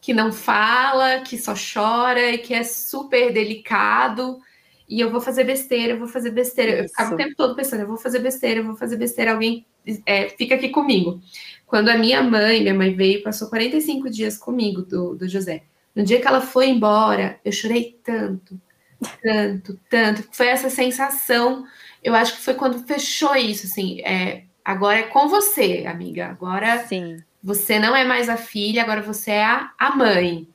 que 0.00 0.12
não 0.12 0.32
fala, 0.32 1.20
que 1.20 1.38
só 1.38 1.54
chora 1.54 2.32
e 2.32 2.38
que 2.38 2.52
é 2.52 2.64
super 2.64 3.32
delicado, 3.32 4.40
e 4.88 5.00
eu 5.00 5.10
vou 5.10 5.20
fazer 5.20 5.44
besteira, 5.44 5.92
eu 5.92 5.98
vou 5.98 6.08
fazer 6.08 6.30
besteira. 6.30 6.72
Isso. 6.72 6.82
Eu 6.82 6.88
ficava 6.88 7.14
o 7.14 7.16
tempo 7.16 7.34
todo 7.36 7.54
pensando, 7.54 7.80
eu 7.80 7.86
vou 7.86 7.96
fazer 7.96 8.18
besteira, 8.18 8.60
eu 8.60 8.64
vou 8.64 8.76
fazer 8.76 8.96
besteira, 8.96 9.32
alguém 9.32 9.64
é, 10.04 10.28
fica 10.30 10.56
aqui 10.56 10.68
comigo. 10.68 11.20
Quando 11.66 11.88
a 11.88 11.96
minha 11.96 12.22
mãe, 12.22 12.60
minha 12.60 12.74
mãe 12.74 12.94
veio, 12.94 13.22
passou 13.22 13.48
45 13.48 14.10
dias 14.10 14.36
comigo, 14.36 14.82
do, 14.82 15.14
do 15.14 15.28
José. 15.28 15.62
No 15.94 16.04
dia 16.04 16.20
que 16.20 16.26
ela 16.26 16.40
foi 16.40 16.68
embora, 16.68 17.40
eu 17.44 17.52
chorei 17.52 17.98
tanto, 18.04 18.60
tanto, 19.22 19.78
tanto. 19.88 20.28
Foi 20.32 20.46
essa 20.48 20.70
sensação. 20.70 21.64
Eu 22.02 22.14
acho 22.14 22.34
que 22.34 22.42
foi 22.42 22.54
quando 22.54 22.84
fechou 22.86 23.34
isso, 23.36 23.66
assim. 23.66 24.00
É, 24.02 24.44
agora 24.64 25.00
é 25.00 25.02
com 25.04 25.28
você, 25.28 25.84
amiga. 25.86 26.26
Agora 26.28 26.86
Sim. 26.86 27.22
você 27.42 27.78
não 27.78 27.94
é 27.94 28.04
mais 28.04 28.28
a 28.28 28.36
filha, 28.36 28.82
agora 28.82 29.02
você 29.02 29.32
é 29.32 29.44
a, 29.44 29.72
a 29.78 29.94
mãe. 29.94 30.48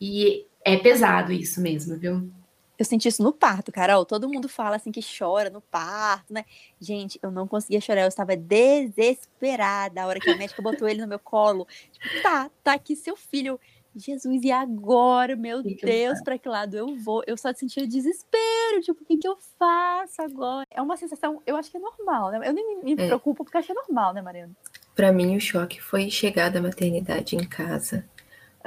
E 0.00 0.46
é 0.64 0.76
pesado 0.76 1.32
isso 1.32 1.60
mesmo, 1.60 1.96
viu? 1.96 2.30
Eu 2.78 2.84
senti 2.84 3.08
isso 3.08 3.22
no 3.24 3.32
parto, 3.32 3.72
Carol. 3.72 4.06
Todo 4.06 4.28
mundo 4.28 4.48
fala 4.48 4.76
assim 4.76 4.92
que 4.92 5.00
chora 5.02 5.50
no 5.50 5.60
parto, 5.60 6.32
né? 6.32 6.44
Gente, 6.80 7.18
eu 7.20 7.28
não 7.28 7.48
conseguia 7.48 7.80
chorar, 7.80 8.02
eu 8.02 8.08
estava 8.08 8.36
desesperada 8.36 10.00
a 10.00 10.06
hora 10.06 10.20
que 10.20 10.30
a 10.30 10.36
médica 10.36 10.62
botou 10.62 10.88
ele 10.88 11.00
no 11.00 11.08
meu 11.08 11.18
colo. 11.18 11.66
Tipo, 11.90 12.22
tá, 12.22 12.48
tá 12.62 12.74
aqui 12.74 12.94
seu 12.94 13.16
filho. 13.16 13.58
Jesus, 13.98 14.42
e 14.42 14.50
agora, 14.50 15.36
meu 15.36 15.62
que 15.62 15.74
Deus, 15.74 16.20
para 16.22 16.38
que 16.38 16.48
lado 16.48 16.76
eu 16.76 16.96
vou? 16.96 17.22
Eu 17.26 17.36
só 17.36 17.52
sentia 17.52 17.86
desespero, 17.86 18.80
tipo, 18.82 19.02
o 19.02 19.04
que, 19.04 19.16
que 19.16 19.28
eu 19.28 19.36
faço 19.58 20.22
agora? 20.22 20.66
É 20.70 20.80
uma 20.80 20.96
sensação, 20.96 21.42
eu 21.46 21.56
acho 21.56 21.70
que 21.70 21.76
é 21.76 21.80
normal, 21.80 22.30
né? 22.30 22.48
Eu 22.48 22.52
nem 22.52 22.82
me 22.82 22.92
é. 22.92 23.06
preocupo 23.06 23.44
porque 23.44 23.58
acho 23.58 23.66
que 23.66 23.72
é 23.72 23.74
normal, 23.74 24.14
né, 24.14 24.22
Mariana? 24.22 24.52
Para 24.94 25.12
mim, 25.12 25.36
o 25.36 25.40
choque 25.40 25.80
foi 25.80 26.10
chegar 26.10 26.50
da 26.50 26.60
maternidade 26.60 27.36
em 27.36 27.46
casa. 27.46 28.04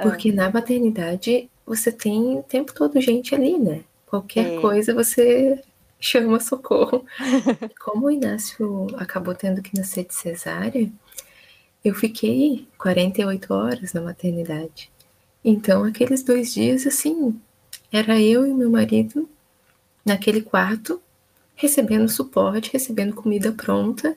Porque 0.00 0.30
ah. 0.30 0.34
na 0.34 0.50
maternidade 0.50 1.50
você 1.66 1.92
tem 1.92 2.38
o 2.38 2.42
tempo 2.42 2.72
todo 2.74 3.00
gente 3.00 3.34
ali, 3.34 3.58
né? 3.58 3.84
Qualquer 4.06 4.54
é. 4.54 4.60
coisa 4.60 4.94
você 4.94 5.62
chama 5.98 6.40
socorro. 6.40 7.04
Como 7.80 8.06
o 8.06 8.10
Inácio 8.10 8.86
acabou 8.96 9.34
tendo 9.34 9.62
que 9.62 9.76
nascer 9.76 10.04
de 10.04 10.14
cesárea, 10.14 10.90
eu 11.84 11.94
fiquei 11.94 12.68
48 12.78 13.52
horas 13.52 13.92
na 13.92 14.00
maternidade. 14.00 14.91
Então, 15.44 15.84
aqueles 15.84 16.22
dois 16.22 16.52
dias, 16.54 16.86
assim, 16.86 17.38
era 17.90 18.20
eu 18.20 18.46
e 18.46 18.54
meu 18.54 18.70
marido 18.70 19.28
naquele 20.04 20.40
quarto, 20.40 21.00
recebendo 21.54 22.08
suporte, 22.08 22.72
recebendo 22.72 23.14
comida 23.14 23.52
pronta. 23.52 24.16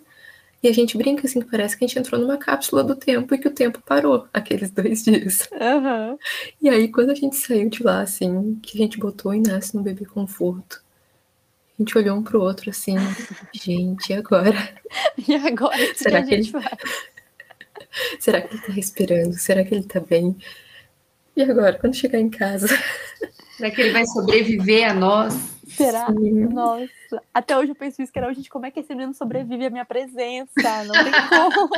E 0.62 0.68
a 0.68 0.74
gente 0.74 0.98
brinca 0.98 1.28
assim 1.28 1.42
que 1.42 1.50
parece 1.52 1.78
que 1.78 1.86
a 1.86 1.88
gente 1.88 2.00
entrou 2.00 2.20
numa 2.20 2.38
cápsula 2.38 2.84
do 2.84 2.96
tempo 2.96 3.36
e 3.36 3.38
que 3.38 3.48
o 3.48 3.54
tempo 3.54 3.82
parou 3.86 4.28
aqueles 4.34 4.72
dois 4.72 5.04
dias. 5.04 5.48
Uhum. 5.52 6.18
E 6.62 6.70
aí, 6.70 6.88
quando 6.88 7.12
a 7.12 7.16
gente 7.16 7.36
saiu 7.36 7.70
de 7.70 7.84
lá, 7.84 8.02
assim, 8.02 8.56
que 8.64 8.78
a 8.78 8.82
gente 8.82 8.98
botou 8.98 9.32
o 9.32 9.36
Inácio 9.36 9.78
no 9.78 9.84
bebê 9.84 10.06
conforto, 10.06 10.84
a 11.78 11.82
gente 11.82 11.98
olhou 11.98 12.18
um 12.18 12.24
pro 12.24 12.42
outro 12.42 12.70
assim, 12.70 12.96
gente, 13.54 14.12
e 14.12 14.14
agora? 14.14 14.74
E 15.28 15.36
agora? 15.36 15.94
Será 15.96 16.24
que, 16.24 16.30
que 16.30 16.34
ele... 16.36 16.52
Será 18.20 18.42
que 18.42 18.56
ele 18.56 18.62
tá 18.62 18.74
respirando? 18.74 19.34
Será 19.34 19.64
que 19.64 19.74
ele 19.74 19.84
tá 19.84 20.00
bem? 20.00 20.36
E 21.36 21.42
agora, 21.42 21.78
quando 21.78 21.96
chegar 21.96 22.20
em 22.20 22.30
casa? 22.30 22.68
Será 23.58 23.72
que 23.72 23.82
ele 23.82 23.92
vai 23.92 24.06
sobreviver 24.06 24.90
a 24.90 24.94
nós? 24.94 25.55
Será? 25.66 26.08
Sim. 26.08 26.46
Nossa. 26.46 26.90
Até 27.34 27.58
hoje 27.58 27.72
eu 27.72 27.76
penso 27.76 28.02
isso, 28.02 28.12
que 28.12 28.20
era, 28.20 28.32
gente, 28.34 28.50
como 28.50 28.66
é 28.66 28.72
que 28.72 28.80
esse 28.80 28.94
menino 28.94 29.14
sobrevive 29.14 29.66
à 29.66 29.70
minha 29.70 29.86
presença? 29.86 30.52
Não 30.86 30.94
tem 31.04 31.14
como. 31.30 31.70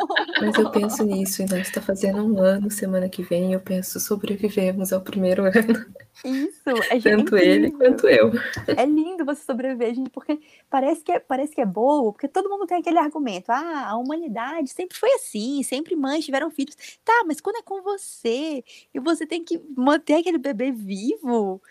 Mas 0.41 0.55
eu 0.55 0.71
penso 0.71 1.03
nisso, 1.03 1.41
ainda 1.41 1.59
está 1.59 1.81
fazendo 1.81 2.23
um 2.23 2.39
ano 2.39 2.69
semana 2.71 3.09
que 3.09 3.23
vem, 3.23 3.53
eu 3.53 3.59
penso, 3.59 3.99
sobrevivemos 3.99 4.91
ao 4.91 5.01
primeiro 5.01 5.43
ano. 5.43 5.85
Isso, 6.23 6.69
é 6.89 6.99
Tanto 6.99 7.37
ele 7.37 7.71
quanto 7.71 8.07
eu. 8.07 8.31
É 8.75 8.85
lindo 8.85 9.23
você 9.23 9.43
sobreviver, 9.43 9.93
gente, 9.93 10.09
porque 10.09 10.39
parece 10.69 11.03
que, 11.03 11.11
é, 11.11 11.19
parece 11.19 11.53
que 11.53 11.61
é 11.61 11.65
bobo, 11.65 12.13
porque 12.13 12.27
todo 12.27 12.49
mundo 12.49 12.65
tem 12.65 12.79
aquele 12.79 12.97
argumento, 12.97 13.51
ah, 13.51 13.89
a 13.89 13.97
humanidade 13.97 14.69
sempre 14.69 14.97
foi 14.97 15.11
assim, 15.13 15.61
sempre 15.63 15.95
mães 15.95 16.25
tiveram 16.25 16.49
filhos. 16.49 16.75
Tá, 17.05 17.23
mas 17.25 17.39
quando 17.39 17.57
é 17.57 17.61
com 17.61 17.81
você, 17.81 18.63
e 18.93 18.99
você 18.99 19.25
tem 19.25 19.43
que 19.43 19.61
manter 19.75 20.15
aquele 20.15 20.37
bebê 20.37 20.71
vivo, 20.71 21.61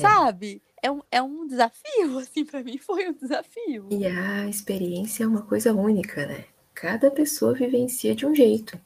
sabe? 0.00 0.62
É 0.82 0.90
um, 0.90 1.02
é 1.10 1.22
um 1.22 1.46
desafio, 1.46 2.18
assim, 2.20 2.44
para 2.44 2.62
mim 2.62 2.78
foi 2.78 3.08
um 3.08 3.12
desafio. 3.12 3.88
E 3.90 4.06
a 4.06 4.48
experiência 4.48 5.24
é 5.24 5.26
uma 5.26 5.42
coisa 5.42 5.72
única, 5.74 6.26
né? 6.26 6.44
Cada 6.74 7.10
pessoa 7.10 7.54
vivencia 7.54 8.14
de 8.14 8.24
um 8.24 8.34
jeito. 8.34 8.78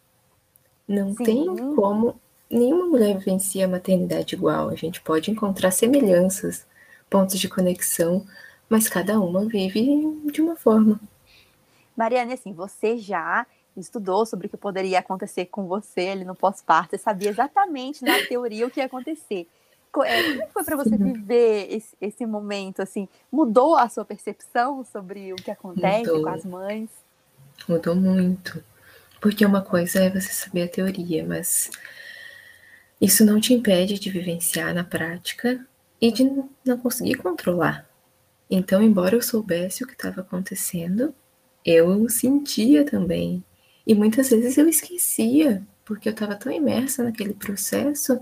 Não 0.88 1.14
Sim. 1.14 1.24
tem 1.24 1.74
como. 1.74 2.20
Nenhuma 2.50 2.86
mulher 2.86 3.16
vivencia 3.16 3.64
a 3.64 3.68
maternidade 3.68 4.34
igual. 4.34 4.68
A 4.68 4.74
gente 4.74 5.00
pode 5.00 5.30
encontrar 5.30 5.70
semelhanças, 5.70 6.66
pontos 7.08 7.38
de 7.38 7.48
conexão, 7.48 8.26
mas 8.68 8.88
cada 8.88 9.18
uma 9.20 9.46
vive 9.46 9.82
de 10.30 10.42
uma 10.42 10.56
forma. 10.56 11.00
Mariana, 11.96 12.34
assim, 12.34 12.52
você 12.52 12.98
já 12.98 13.46
estudou 13.76 14.26
sobre 14.26 14.46
o 14.46 14.50
que 14.50 14.56
poderia 14.56 14.98
acontecer 14.98 15.46
com 15.46 15.66
você 15.66 16.08
ali 16.08 16.24
no 16.24 16.34
pós-parto, 16.34 16.90
você 16.90 16.98
sabia 16.98 17.30
exatamente 17.30 18.04
na 18.04 18.26
teoria 18.26 18.66
o 18.66 18.70
que 18.70 18.80
ia 18.80 18.86
acontecer. 18.86 19.48
É, 20.04 20.22
como 20.22 20.42
é 20.42 20.46
foi 20.46 20.64
para 20.64 20.76
você 20.76 20.96
viver 20.96 21.66
esse, 21.70 21.94
esse, 22.00 22.24
momento, 22.24 22.80
assim? 22.80 23.06
Mudou 23.30 23.76
a 23.76 23.88
sua 23.88 24.04
percepção 24.04 24.84
sobre 24.84 25.32
o 25.32 25.36
que 25.36 25.50
acontece 25.50 26.06
Mudou. 26.10 26.22
com 26.22 26.28
as 26.30 26.44
mães? 26.44 26.90
Mudou 27.68 27.94
muito. 27.94 28.64
Porque 29.20 29.44
uma 29.44 29.60
coisa 29.60 30.00
é 30.00 30.10
você 30.10 30.32
saber 30.32 30.62
a 30.62 30.68
teoria, 30.68 31.24
mas 31.26 31.70
isso 33.00 33.24
não 33.24 33.38
te 33.38 33.52
impede 33.52 33.98
de 33.98 34.10
vivenciar 34.10 34.74
na 34.74 34.82
prática 34.82 35.64
e 36.00 36.10
de 36.10 36.24
não 36.64 36.78
conseguir 36.78 37.16
controlar. 37.16 37.86
Então, 38.50 38.82
embora 38.82 39.14
eu 39.14 39.22
soubesse 39.22 39.84
o 39.84 39.86
que 39.86 39.92
estava 39.92 40.22
acontecendo, 40.22 41.14
eu 41.64 42.08
sentia 42.08 42.84
também. 42.84 43.44
E 43.86 43.94
muitas 43.94 44.30
vezes 44.30 44.56
eu 44.58 44.68
esquecia, 44.68 45.62
porque 45.84 46.08
eu 46.08 46.12
estava 46.12 46.34
tão 46.34 46.50
imersa 46.50 47.04
naquele 47.04 47.34
processo 47.34 48.20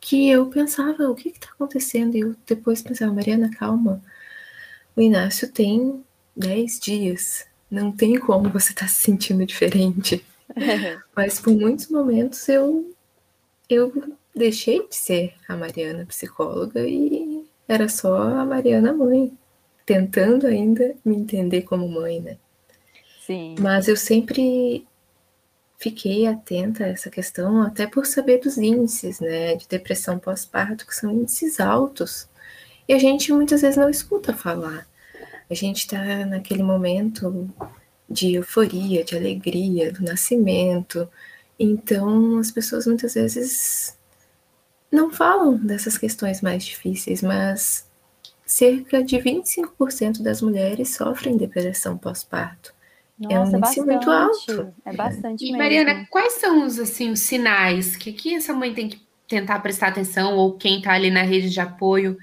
que 0.00 0.28
eu 0.28 0.46
pensava, 0.46 1.08
o 1.08 1.14
que 1.14 1.28
está 1.28 1.48
acontecendo? 1.48 2.16
E 2.16 2.20
eu 2.20 2.34
depois 2.46 2.82
pensava, 2.82 3.12
Mariana, 3.12 3.50
calma. 3.50 4.02
O 4.96 5.00
Inácio 5.00 5.50
tem 5.50 6.04
10 6.36 6.80
dias. 6.80 7.46
Não 7.70 7.92
tem 7.92 8.18
como 8.18 8.48
você 8.48 8.70
estar 8.70 8.86
tá 8.86 8.88
se 8.88 9.02
sentindo 9.02 9.44
diferente. 9.44 10.24
Mas 11.14 11.40
por 11.40 11.52
muitos 11.54 11.88
momentos 11.88 12.48
eu, 12.48 12.94
eu 13.68 13.92
deixei 14.34 14.86
de 14.88 14.96
ser 14.96 15.34
a 15.46 15.56
Mariana 15.56 16.06
psicóloga 16.06 16.80
e 16.86 17.44
era 17.66 17.88
só 17.88 18.22
a 18.22 18.44
Mariana 18.46 18.92
mãe, 18.92 19.36
tentando 19.84 20.46
ainda 20.46 20.94
me 21.04 21.16
entender 21.16 21.62
como 21.62 21.88
mãe, 21.88 22.20
né? 22.20 22.38
Sim. 23.26 23.56
Mas 23.60 23.88
eu 23.88 23.96
sempre 23.96 24.86
fiquei 25.78 26.26
atenta 26.26 26.84
a 26.84 26.88
essa 26.88 27.08
questão, 27.08 27.62
até 27.62 27.86
por 27.86 28.04
saber 28.04 28.38
dos 28.40 28.58
índices, 28.58 29.20
né, 29.20 29.54
de 29.56 29.68
depressão 29.68 30.18
pós-parto, 30.18 30.86
que 30.86 30.94
são 30.94 31.10
índices 31.12 31.60
altos. 31.60 32.28
E 32.88 32.92
a 32.92 32.98
gente 32.98 33.32
muitas 33.32 33.62
vezes 33.62 33.76
não 33.76 33.88
escuta 33.88 34.34
falar. 34.34 34.86
A 35.48 35.54
gente 35.54 35.78
está 35.78 36.26
naquele 36.26 36.62
momento 36.62 37.48
de 38.10 38.34
euforia, 38.34 39.04
de 39.04 39.16
alegria, 39.16 39.92
do 39.92 40.02
nascimento. 40.02 41.08
Então, 41.58 42.38
as 42.38 42.50
pessoas 42.50 42.86
muitas 42.86 43.14
vezes 43.14 43.96
não 44.90 45.10
falam 45.12 45.56
dessas 45.56 45.96
questões 45.96 46.40
mais 46.40 46.64
difíceis, 46.64 47.22
mas 47.22 47.86
cerca 48.46 49.02
de 49.02 49.16
25% 49.18 50.22
das 50.22 50.40
mulheres 50.42 50.94
sofrem 50.94 51.36
depressão 51.36 51.96
pós-parto. 51.96 52.74
Nossa, 53.18 53.34
é 53.34 53.38
um 53.38 53.42
índice 53.42 53.60
bastante, 53.60 53.86
muito 53.86 54.10
alto. 54.10 54.74
É 54.84 54.92
bastante 54.92 55.44
e, 55.44 55.46
mesmo. 55.46 55.58
Mariana, 55.58 56.06
quais 56.10 56.34
são 56.34 56.64
os, 56.64 56.78
assim, 56.78 57.10
os 57.10 57.20
sinais 57.20 57.96
que, 57.96 58.12
que 58.12 58.34
essa 58.34 58.52
mãe 58.52 58.72
tem 58.72 58.88
que 58.88 59.06
tentar 59.26 59.58
prestar 59.60 59.88
atenção, 59.88 60.36
ou 60.36 60.56
quem 60.56 60.78
está 60.78 60.92
ali 60.92 61.10
na 61.10 61.22
rede 61.22 61.50
de 61.50 61.60
apoio, 61.60 62.16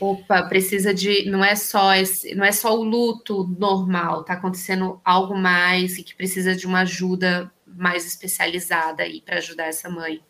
opa, 0.00 0.42
precisa 0.44 0.94
de. 0.94 1.28
Não 1.28 1.44
é 1.44 1.54
só 1.54 1.94
esse, 1.94 2.34
não 2.34 2.44
é 2.44 2.52
só 2.52 2.76
o 2.78 2.82
luto 2.82 3.46
normal, 3.58 4.22
está 4.22 4.34
acontecendo 4.34 5.00
algo 5.04 5.36
mais 5.36 5.98
e 5.98 6.02
que 6.02 6.14
precisa 6.14 6.54
de 6.54 6.66
uma 6.66 6.80
ajuda 6.80 7.50
mais 7.66 8.06
especializada 8.06 9.02
aí 9.02 9.20
para 9.20 9.38
ajudar 9.38 9.66
essa 9.66 9.90
mãe. 9.90 10.22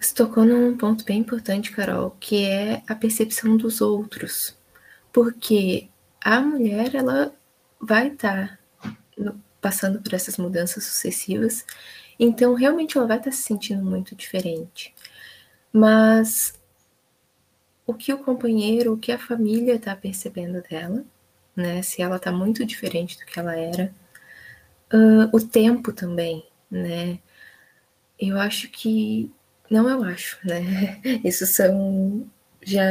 Você 0.00 0.14
tocou 0.14 0.44
num 0.44 0.76
ponto 0.76 1.04
bem 1.04 1.18
importante, 1.20 1.70
Carol, 1.72 2.16
que 2.20 2.44
é 2.44 2.82
a 2.86 2.94
percepção 2.94 3.56
dos 3.56 3.80
outros. 3.80 4.56
Porque 5.12 5.88
a 6.22 6.40
mulher, 6.40 6.94
ela 6.94 7.32
vai 7.80 8.08
estar 8.08 8.48
tá 8.48 8.58
passando 9.60 10.00
por 10.02 10.12
essas 10.14 10.36
mudanças 10.36 10.84
sucessivas, 10.84 11.64
então 12.18 12.54
realmente 12.54 12.96
ela 12.98 13.06
vai 13.06 13.18
estar 13.18 13.32
se 13.32 13.42
sentindo 13.42 13.84
muito 13.84 14.14
diferente. 14.14 14.94
Mas 15.72 16.54
o 17.86 17.94
que 17.94 18.12
o 18.12 18.18
companheiro, 18.18 18.92
o 18.94 18.98
que 18.98 19.12
a 19.12 19.18
família 19.18 19.74
está 19.74 19.94
percebendo 19.96 20.62
dela, 20.62 21.04
né? 21.56 21.82
Se 21.82 22.02
ela 22.02 22.16
está 22.16 22.32
muito 22.32 22.64
diferente 22.64 23.18
do 23.18 23.26
que 23.26 23.38
ela 23.38 23.56
era, 23.56 23.92
uh, 24.92 25.36
o 25.36 25.40
tempo 25.40 25.92
também, 25.92 26.46
né? 26.70 27.18
Eu 28.18 28.38
acho 28.38 28.68
que 28.70 29.32
não, 29.70 29.88
eu 29.88 30.04
acho, 30.04 30.38
né? 30.46 31.00
Isso 31.24 31.46
são 31.46 32.28
já 32.62 32.82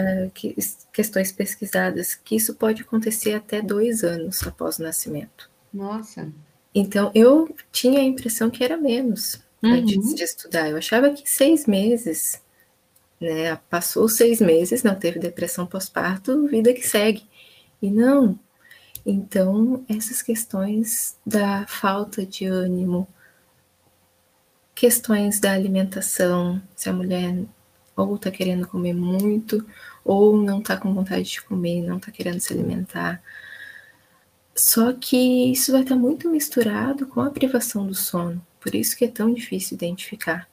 questões 0.92 1.32
pesquisadas 1.32 2.13
que 2.15 2.36
isso 2.36 2.53
pode 2.56 2.84
acontecer 2.84 3.34
até 3.34 3.62
dois 3.62 4.03
anos 4.03 4.46
após 4.46 4.77
o 4.77 4.84
nascimento. 4.84 5.50
Nossa. 5.74 6.32
Então, 6.74 7.12
eu 7.15 7.53
tinha 7.72 8.00
a 8.00 8.03
impressão 8.03 8.50
que 8.50 8.63
era 8.63 8.77
menos 8.77 9.42
uhum. 9.62 9.72
antes 9.72 10.15
de 10.15 10.24
estudar. 10.24 10.70
Eu 10.70 10.77
achava 10.77 11.10
que 11.12 11.30
seis 11.30 11.65
meses, 11.65 12.42
né? 13.20 13.56
Passou 13.70 14.08
seis 14.08 14.39
meses, 14.39 14.84
não 14.84 14.96
teve 14.96 15.20
depressão 15.20 15.65
pós-parto, 15.65 16.48
vida 16.48 16.74
que 16.74 16.88
segue. 16.88 17.24
E 17.82 17.89
não. 17.89 18.39
Então, 19.06 19.84
essas 19.89 20.22
questões 20.22 21.18
da 21.25 21.65
falta 21.68 22.25
de 22.25 22.46
ânimo, 22.46 23.08
questões 24.74 25.39
da 25.39 25.51
alimentação, 25.51 26.62
se 26.75 26.89
a 26.89 26.94
mulher 26.94 27.46
ou 27.96 28.15
está 28.15 28.32
querendo 28.32 28.68
comer 28.68 28.94
muito, 28.94 29.65
ou 30.03 30.38
não 30.38 30.60
está 30.60 30.77
com 30.77 30.94
vontade 30.94 31.24
de 31.24 31.42
comer, 31.42 31.82
não 31.84 31.98
está 31.98 32.12
querendo 32.12 32.39
se 32.39 32.53
alimentar, 32.53 33.22
só 34.55 34.93
que 34.93 35.51
isso 35.51 35.72
vai 35.72 35.81
estar 35.81 35.95
muito 35.95 36.29
misturado 36.29 37.07
com 37.07 37.22
a 37.22 37.31
privação 37.31 37.88
do 37.88 37.95
sono. 37.95 38.45
Por 38.60 38.75
isso 38.75 38.95
que 38.95 39.05
é 39.05 39.07
tão 39.07 39.33
difícil 39.33 39.75
identificar. 39.75 40.48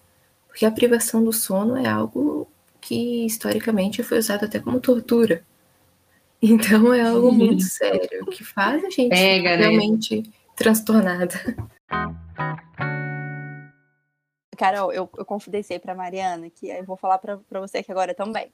Porque 0.48 0.64
a 0.64 0.70
privação 0.70 1.22
do 1.22 1.32
sono 1.32 1.76
é 1.76 1.86
algo 1.86 2.48
que 2.80 3.26
historicamente 3.26 4.02
foi 4.02 4.18
usado 4.18 4.44
até 4.44 4.58
como 4.58 4.80
tortura. 4.80 5.44
Então 6.42 6.94
é 6.94 7.02
algo 7.02 7.30
muito 7.30 7.64
sério, 7.64 8.24
que 8.24 8.42
faz 8.42 8.82
a 8.82 8.88
gente 8.88 9.10
Pega, 9.10 9.58
né? 9.58 9.68
realmente 9.68 10.22
né? 10.22 10.32
transtornada. 10.56 11.38
Carol, 14.56 14.90
eu, 14.90 15.06
eu 15.18 15.24
confidenciei 15.26 15.78
para 15.78 15.94
Mariana 15.94 16.48
que 16.48 16.68
eu 16.68 16.82
vou 16.84 16.96
falar 16.96 17.18
para 17.18 17.60
você 17.60 17.78
aqui 17.78 17.92
agora 17.92 18.14
também. 18.14 18.50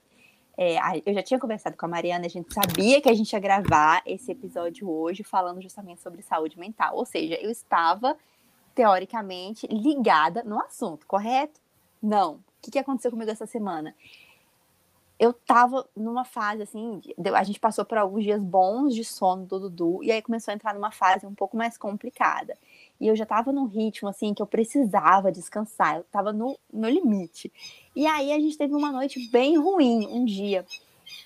É, 0.59 0.79
eu 1.05 1.13
já 1.13 1.23
tinha 1.23 1.39
conversado 1.39 1.77
com 1.77 1.85
a 1.85 1.89
Mariana, 1.89 2.25
a 2.25 2.31
gente 2.31 2.53
sabia 2.53 3.01
que 3.01 3.11
a 3.11 3.15
gente 3.15 3.31
ia 3.31 3.39
gravar 3.39 4.03
esse 4.07 4.33
episódio 4.33 4.89
hoje 4.89 5.23
falando 5.23 5.61
justamente 5.61 6.01
sobre 6.01 6.23
saúde 6.23 6.59
mental. 6.59 6.97
Ou 6.97 7.05
seja, 7.05 7.35
eu 7.35 7.51
estava, 7.51 8.17
teoricamente, 8.75 9.67
ligada 9.67 10.43
no 10.43 10.59
assunto, 10.59 11.07
correto? 11.07 11.61
Não. 12.03 12.35
O 12.37 12.41
que, 12.63 12.71
que 12.71 12.79
aconteceu 12.79 13.11
comigo 13.11 13.31
essa 13.31 13.47
semana? 13.47 13.95
Eu 15.19 15.31
estava 15.31 15.87
numa 15.95 16.25
fase 16.25 16.63
assim, 16.63 17.01
a 17.35 17.43
gente 17.45 17.61
passou 17.61 17.85
por 17.85 17.99
alguns 17.99 18.23
dias 18.23 18.43
bons 18.43 18.95
de 18.95 19.05
sono 19.05 19.47
do 19.47 19.61
Dudu, 19.61 20.03
e 20.03 20.11
aí 20.11 20.23
começou 20.23 20.53
a 20.53 20.55
entrar 20.55 20.75
numa 20.75 20.91
fase 20.91 21.27
um 21.27 21.35
pouco 21.35 21.57
mais 21.57 21.77
complicada. 21.77 22.57
E 23.01 23.09
eu 23.09 23.17
já 23.17 23.25
estava 23.25 23.53
num 23.53 23.67
ritmo 23.67 24.09
assim 24.09 24.33
que 24.35 24.43
eu 24.43 24.47
precisava 24.47 25.33
descansar, 25.33 25.97
eu 25.97 26.03
estava 26.03 26.33
no, 26.33 26.59
no 26.73 26.89
limite. 26.89 27.53
E 27.95 28.07
aí 28.07 28.33
a 28.33 28.39
gente 28.39 28.57
teve 28.57 28.75
uma 28.75 28.93
noite 28.93 29.31
bem 29.31 29.59
ruim, 29.59 30.07
um 30.07 30.25
dia. 30.25 30.65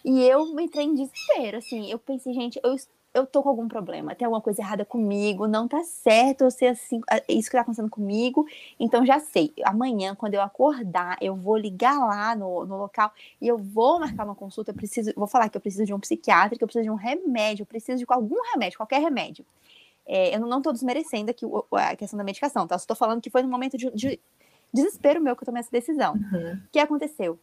E 0.05 0.23
eu 0.23 0.59
entrei 0.61 0.85
em 0.85 0.95
desespero, 0.95 1.59
assim. 1.59 1.91
Eu 1.91 1.99
pensei, 1.99 2.33
gente, 2.33 2.61
eu, 2.62 2.77
eu 3.12 3.27
tô 3.27 3.43
com 3.43 3.49
algum 3.49 3.67
problema, 3.67 4.15
tem 4.15 4.25
alguma 4.25 4.41
coisa 4.41 4.62
errada 4.62 4.85
comigo, 4.85 5.49
não 5.49 5.67
tá 5.67 5.83
certo 5.83 6.43
eu 6.43 6.50
ser 6.50 6.67
assim, 6.67 7.00
isso 7.29 7.50
que 7.50 7.57
tá 7.57 7.62
acontecendo 7.62 7.91
comigo. 7.91 8.47
Então 8.79 9.05
já 9.05 9.19
sei, 9.19 9.53
amanhã, 9.65 10.15
quando 10.15 10.35
eu 10.35 10.43
acordar, 10.43 11.17
eu 11.21 11.35
vou 11.35 11.57
ligar 11.57 11.99
lá 11.99 12.37
no, 12.37 12.65
no 12.65 12.77
local 12.77 13.12
e 13.41 13.49
eu 13.49 13.59
vou 13.59 13.99
marcar 13.99 14.25
uma 14.25 14.35
consulta. 14.35 14.71
Eu 14.71 14.75
preciso, 14.75 15.12
vou 15.17 15.27
falar 15.27 15.49
que 15.49 15.57
eu 15.57 15.61
preciso 15.61 15.85
de 15.85 15.95
um 15.95 16.00
psiquiatra, 16.00 16.57
que 16.57 16.62
eu 16.62 16.69
preciso 16.69 16.85
de 16.85 16.91
um 16.91 16.95
remédio, 16.95 17.62
eu 17.62 17.67
preciso 17.67 17.99
de 17.99 18.05
algum 18.09 18.41
remédio, 18.53 18.79
qualquer 18.79 19.00
remédio. 19.00 19.45
É, 20.12 20.35
eu 20.35 20.40
não 20.40 20.59
estou 20.59 20.73
desmerecendo 20.73 21.31
aqui 21.31 21.47
a 21.71 21.95
questão 21.95 22.19
da 22.19 22.25
medicação, 22.25 22.67
tá? 22.67 22.75
Estou 22.75 22.97
falando 22.97 23.21
que 23.21 23.31
foi 23.31 23.45
no 23.45 23.49
momento 23.49 23.79
de, 23.79 23.88
de, 23.93 24.19
desespero 24.75 25.21
meu 25.21 25.37
que 25.37 25.45
eu 25.45 25.47
tomei 25.47 25.61
essa 25.61 25.71
decisão. 25.71 26.14
Uhum. 26.14 26.55
O 26.55 26.71
que 26.73 26.81
aconteceu? 26.81 27.38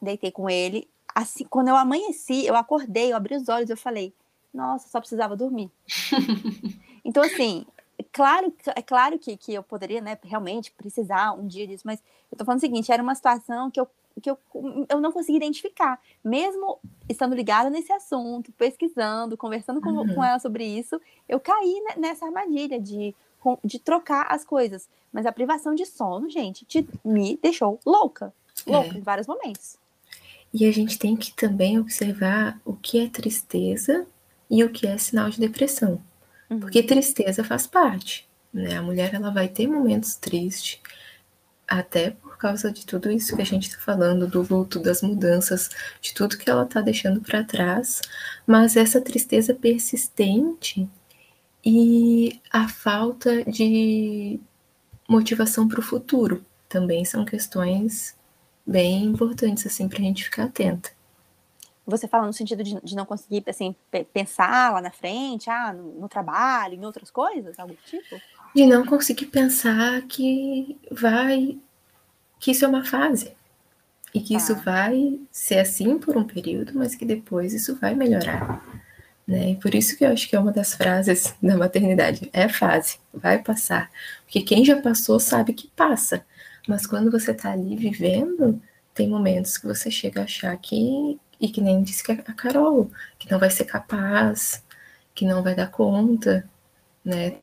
Deitei 0.00 0.30
com 0.30 0.48
ele. 0.48 0.88
Assim, 1.12 1.44
quando 1.50 1.66
eu 1.66 1.74
amanheci, 1.74 2.46
eu 2.46 2.54
acordei, 2.54 3.10
eu 3.10 3.16
abri 3.16 3.34
os 3.34 3.48
olhos, 3.48 3.68
eu 3.68 3.76
falei, 3.76 4.14
nossa, 4.54 4.88
só 4.88 5.00
precisava 5.00 5.36
dormir. 5.36 5.68
então, 7.04 7.24
assim, 7.24 7.66
é 7.98 8.04
claro, 8.12 8.54
é 8.76 8.82
claro 8.82 9.18
que, 9.18 9.36
que 9.36 9.52
eu 9.52 9.62
poderia, 9.64 10.00
né, 10.00 10.16
realmente 10.22 10.70
precisar 10.70 11.32
um 11.32 11.44
dia 11.44 11.66
disso, 11.66 11.82
mas 11.84 12.00
eu 12.30 12.38
tô 12.38 12.44
falando 12.44 12.58
o 12.58 12.60
seguinte, 12.60 12.92
era 12.92 13.02
uma 13.02 13.16
situação 13.16 13.68
que 13.68 13.80
eu 13.80 13.88
que 14.20 14.30
eu, 14.30 14.38
eu 14.88 15.00
não 15.00 15.12
consegui 15.12 15.36
identificar. 15.36 16.00
Mesmo 16.24 16.78
estando 17.08 17.34
ligada 17.34 17.70
nesse 17.70 17.92
assunto, 17.92 18.52
pesquisando, 18.52 19.36
conversando 19.36 19.80
com, 19.80 19.90
uhum. 19.90 20.14
com 20.14 20.24
ela 20.24 20.38
sobre 20.38 20.64
isso, 20.64 21.00
eu 21.28 21.40
caí 21.40 21.82
nessa 21.96 22.26
armadilha 22.26 22.78
de, 22.80 23.14
de 23.64 23.78
trocar 23.78 24.26
as 24.30 24.44
coisas. 24.44 24.88
Mas 25.12 25.26
a 25.26 25.32
privação 25.32 25.74
de 25.74 25.84
sono, 25.84 26.28
gente, 26.28 26.64
te, 26.64 26.86
me 27.04 27.38
deixou 27.42 27.80
louca. 27.84 28.32
Louca 28.66 28.94
é. 28.94 28.98
em 28.98 29.02
vários 29.02 29.26
momentos. 29.26 29.78
E 30.52 30.66
a 30.66 30.72
gente 30.72 30.98
tem 30.98 31.16
que 31.16 31.32
também 31.32 31.78
observar 31.78 32.60
o 32.64 32.74
que 32.74 32.98
é 32.98 33.08
tristeza 33.08 34.06
e 34.50 34.64
o 34.64 34.70
que 34.70 34.86
é 34.86 34.98
sinal 34.98 35.30
de 35.30 35.38
depressão. 35.38 36.02
Uhum. 36.48 36.60
Porque 36.60 36.82
tristeza 36.82 37.44
faz 37.44 37.66
parte. 37.66 38.28
Né? 38.52 38.76
A 38.76 38.82
mulher 38.82 39.14
ela 39.14 39.30
vai 39.30 39.48
ter 39.48 39.68
momentos 39.68 40.16
tristes, 40.16 40.80
até 41.70 42.10
por 42.10 42.36
causa 42.36 42.72
de 42.72 42.84
tudo 42.84 43.12
isso 43.12 43.36
que 43.36 43.42
a 43.42 43.46
gente 43.46 43.68
está 43.68 43.80
falando, 43.80 44.26
do 44.26 44.42
luto, 44.42 44.80
das 44.80 45.02
mudanças, 45.02 45.70
de 46.00 46.12
tudo 46.12 46.36
que 46.36 46.50
ela 46.50 46.64
está 46.64 46.80
deixando 46.80 47.20
para 47.20 47.44
trás, 47.44 48.02
mas 48.44 48.76
essa 48.76 49.00
tristeza 49.00 49.54
persistente 49.54 50.88
e 51.64 52.40
a 52.52 52.68
falta 52.68 53.44
de 53.44 54.40
motivação 55.08 55.68
para 55.68 55.78
o 55.78 55.82
futuro 55.82 56.44
também 56.68 57.04
são 57.04 57.24
questões 57.24 58.16
bem 58.66 59.04
importantes 59.04 59.64
assim 59.64 59.88
para 59.88 59.98
a 59.98 60.02
gente 60.02 60.24
ficar 60.24 60.44
atenta. 60.44 60.90
Você 61.86 62.08
fala 62.08 62.26
no 62.26 62.32
sentido 62.32 62.62
de, 62.64 62.80
de 62.80 62.96
não 62.96 63.04
conseguir 63.06 63.44
assim 63.46 63.74
pensar 64.12 64.72
lá 64.72 64.80
na 64.80 64.90
frente, 64.90 65.48
ah, 65.48 65.72
no, 65.72 66.00
no 66.00 66.08
trabalho, 66.08 66.74
em 66.74 66.84
outras 66.84 67.10
coisas, 67.10 67.58
algo 67.58 67.74
do 67.74 67.82
tipo? 67.82 68.20
De 68.54 68.66
não 68.66 68.84
conseguir 68.84 69.26
pensar 69.26 70.02
que 70.02 70.78
vai 70.90 71.58
que 72.38 72.50
isso 72.52 72.64
é 72.64 72.68
uma 72.68 72.84
fase 72.84 73.32
e 74.14 74.20
que 74.20 74.34
isso 74.34 74.54
tá. 74.56 74.62
vai 74.62 75.20
ser 75.30 75.58
assim 75.58 75.98
por 75.98 76.16
um 76.16 76.24
período, 76.24 76.72
mas 76.74 76.94
que 76.94 77.04
depois 77.04 77.52
isso 77.52 77.76
vai 77.76 77.94
melhorar, 77.94 78.64
né? 79.26 79.50
E 79.50 79.56
por 79.56 79.74
isso 79.74 79.96
que 79.96 80.04
eu 80.04 80.10
acho 80.10 80.28
que 80.28 80.34
é 80.34 80.40
uma 80.40 80.52
das 80.52 80.74
frases 80.74 81.34
da 81.40 81.56
maternidade, 81.56 82.28
é 82.32 82.48
fase, 82.48 82.98
vai 83.12 83.42
passar, 83.42 83.90
porque 84.24 84.40
quem 84.42 84.64
já 84.64 84.80
passou 84.80 85.20
sabe 85.20 85.52
que 85.52 85.68
passa, 85.76 86.24
mas 86.66 86.86
quando 86.86 87.10
você 87.10 87.32
tá 87.34 87.52
ali 87.52 87.76
vivendo, 87.76 88.60
tem 88.94 89.08
momentos 89.08 89.56
que 89.56 89.66
você 89.66 89.90
chega 89.90 90.22
a 90.22 90.24
achar 90.24 90.56
que 90.56 91.18
e 91.40 91.48
que 91.48 91.60
nem 91.60 91.82
disse 91.82 92.02
que 92.04 92.12
a 92.12 92.16
Carol, 92.16 92.90
que 93.18 93.30
não 93.30 93.38
vai 93.38 93.50
ser 93.50 93.64
capaz, 93.64 94.62
que 95.14 95.24
não 95.24 95.42
vai 95.42 95.54
dar 95.54 95.70
conta, 95.70 96.48
né? 97.04 97.38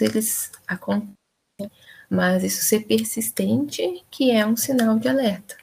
Eles 0.00 0.50
acontecem, 0.66 1.14
mas 2.10 2.42
isso 2.42 2.64
ser 2.64 2.80
persistente 2.80 4.04
que 4.10 4.30
é 4.30 4.46
um 4.46 4.56
sinal 4.56 4.98
de 4.98 5.08
alerta. 5.08 5.56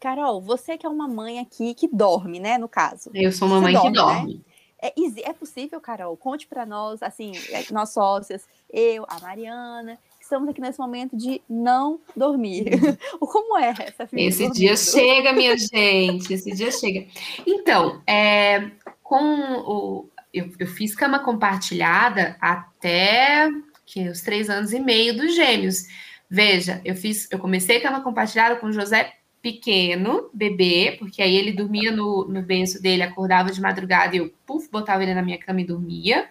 Carol, 0.00 0.40
você 0.40 0.78
que 0.78 0.86
é 0.86 0.88
uma 0.88 1.06
mãe 1.06 1.38
aqui 1.38 1.74
que 1.74 1.86
dorme, 1.86 2.40
né, 2.40 2.56
no 2.56 2.68
caso. 2.68 3.10
Eu 3.14 3.30
sou 3.30 3.46
uma 3.46 3.60
mãe 3.60 3.74
dorme, 3.74 3.90
que 3.90 3.94
dorme. 3.94 4.34
Né? 4.34 4.40
É, 4.82 5.28
é, 5.28 5.32
possível, 5.34 5.78
Carol? 5.78 6.16
Conte 6.16 6.46
para 6.46 6.64
nós, 6.64 7.02
assim, 7.02 7.32
é, 7.50 7.70
nós 7.70 7.90
sócias, 7.90 8.48
eu, 8.72 9.04
a 9.08 9.20
Mariana, 9.20 9.98
estamos 10.18 10.48
aqui 10.48 10.60
nesse 10.60 10.78
momento 10.78 11.14
de 11.14 11.42
não 11.48 12.00
dormir. 12.16 12.64
Como 13.20 13.58
é 13.58 13.74
essa 13.78 14.06
vida? 14.06 14.22
Esse 14.22 14.38
dormindo? 14.44 14.54
dia 14.54 14.76
chega, 14.76 15.34
minha 15.34 15.56
gente, 15.58 16.32
esse 16.32 16.50
dia 16.52 16.72
chega. 16.72 17.06
Então, 17.46 18.00
é, 18.06 18.70
com 19.02 19.22
o, 19.66 20.08
eu, 20.32 20.50
eu 20.58 20.66
fiz 20.66 20.94
cama 20.94 21.18
compartilhada 21.18 22.36
até 22.40 23.50
que 23.84 24.08
os 24.08 24.20
três 24.20 24.48
anos 24.48 24.72
e 24.72 24.78
meio 24.78 25.16
dos 25.16 25.34
gêmeos. 25.34 25.84
Veja, 26.28 26.80
eu 26.84 26.94
fiz, 26.94 27.28
eu 27.30 27.38
comecei 27.38 27.80
cama 27.80 28.02
compartilhada 28.02 28.56
com 28.56 28.66
o 28.66 28.72
José 28.72 29.12
pequeno, 29.42 30.30
bebê, 30.32 30.96
porque 30.98 31.22
aí 31.22 31.34
ele 31.34 31.52
dormia 31.52 31.90
no, 31.90 32.26
no 32.28 32.42
berço 32.42 32.80
dele, 32.80 33.02
acordava 33.02 33.50
de 33.50 33.60
madrugada 33.60 34.14
e 34.14 34.18
eu, 34.18 34.32
puf, 34.46 34.70
botava 34.70 35.02
ele 35.02 35.14
na 35.14 35.22
minha 35.22 35.38
cama 35.38 35.60
e 35.60 35.66
dormia. 35.66 36.28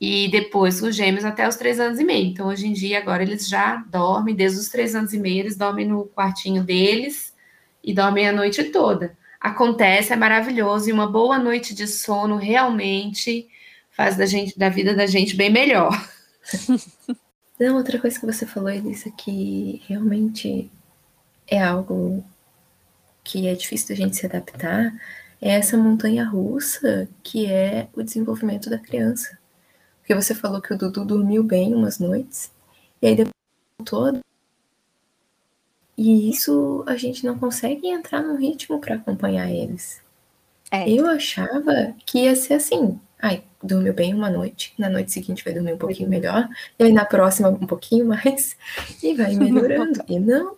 E 0.00 0.28
depois 0.28 0.82
os 0.82 0.96
gêmeos 0.96 1.24
até 1.24 1.46
os 1.46 1.56
três 1.56 1.78
anos 1.78 1.98
e 1.98 2.04
meio. 2.04 2.26
Então, 2.26 2.48
hoje 2.48 2.66
em 2.66 2.72
dia, 2.72 2.98
agora 2.98 3.22
eles 3.22 3.48
já 3.48 3.76
dormem, 3.88 4.34
desde 4.34 4.58
os 4.58 4.68
três 4.68 4.94
anos 4.94 5.12
e 5.12 5.18
meio, 5.18 5.40
eles 5.40 5.56
dormem 5.56 5.86
no 5.86 6.06
quartinho 6.06 6.62
deles 6.62 7.34
e 7.82 7.92
dormem 7.92 8.28
a 8.28 8.32
noite 8.32 8.64
toda 8.64 9.16
acontece, 9.44 10.10
é 10.10 10.16
maravilhoso, 10.16 10.88
e 10.88 10.92
uma 10.92 11.06
boa 11.06 11.38
noite 11.38 11.74
de 11.74 11.86
sono 11.86 12.36
realmente 12.36 13.46
faz 13.90 14.16
da 14.16 14.24
gente, 14.24 14.58
da 14.58 14.70
vida 14.70 14.94
da 14.94 15.04
gente 15.06 15.36
bem 15.36 15.50
melhor. 15.50 15.92
Não, 17.60 17.76
outra 17.76 17.98
coisa 18.00 18.18
que 18.18 18.24
você 18.24 18.46
falou, 18.46 18.70
Elisa, 18.70 19.10
que 19.10 19.82
realmente 19.86 20.70
é 21.46 21.62
algo 21.62 22.24
que 23.22 23.46
é 23.46 23.54
difícil 23.54 23.88
da 23.88 23.94
gente 23.94 24.16
se 24.16 24.24
adaptar, 24.24 24.94
é 25.42 25.50
essa 25.50 25.76
montanha 25.76 26.24
russa 26.24 27.06
que 27.22 27.44
é 27.44 27.86
o 27.92 28.02
desenvolvimento 28.02 28.70
da 28.70 28.78
criança. 28.78 29.38
Porque 30.00 30.14
você 30.14 30.34
falou 30.34 30.60
que 30.62 30.72
o 30.72 30.78
Dudu 30.78 31.04
dormiu 31.04 31.44
bem 31.44 31.74
umas 31.74 31.98
noites, 31.98 32.50
e 33.02 33.08
aí 33.08 33.14
depois 33.14 33.34
todo 33.84 34.20
e 35.96 36.30
isso 36.30 36.84
a 36.86 36.96
gente 36.96 37.24
não 37.24 37.38
consegue 37.38 37.88
entrar 37.88 38.22
no 38.22 38.36
ritmo 38.36 38.80
para 38.80 38.96
acompanhar 38.96 39.50
eles. 39.50 40.02
É. 40.70 40.88
Eu 40.88 41.06
achava 41.06 41.94
que 42.04 42.20
ia 42.20 42.34
ser 42.34 42.54
assim. 42.54 42.98
Ai, 43.20 43.42
dormiu 43.62 43.94
bem 43.94 44.12
uma 44.12 44.28
noite, 44.28 44.74
na 44.78 44.90
noite 44.90 45.12
seguinte 45.12 45.44
vai 45.44 45.54
dormir 45.54 45.72
um 45.72 45.78
pouquinho 45.78 46.08
melhor, 46.08 46.48
e 46.78 46.84
aí 46.84 46.92
na 46.92 47.04
próxima 47.04 47.48
um 47.48 47.66
pouquinho 47.66 48.06
mais, 48.06 48.56
e 49.02 49.14
vai 49.14 49.34
melhorando. 49.36 50.04
e 50.08 50.18
não. 50.18 50.56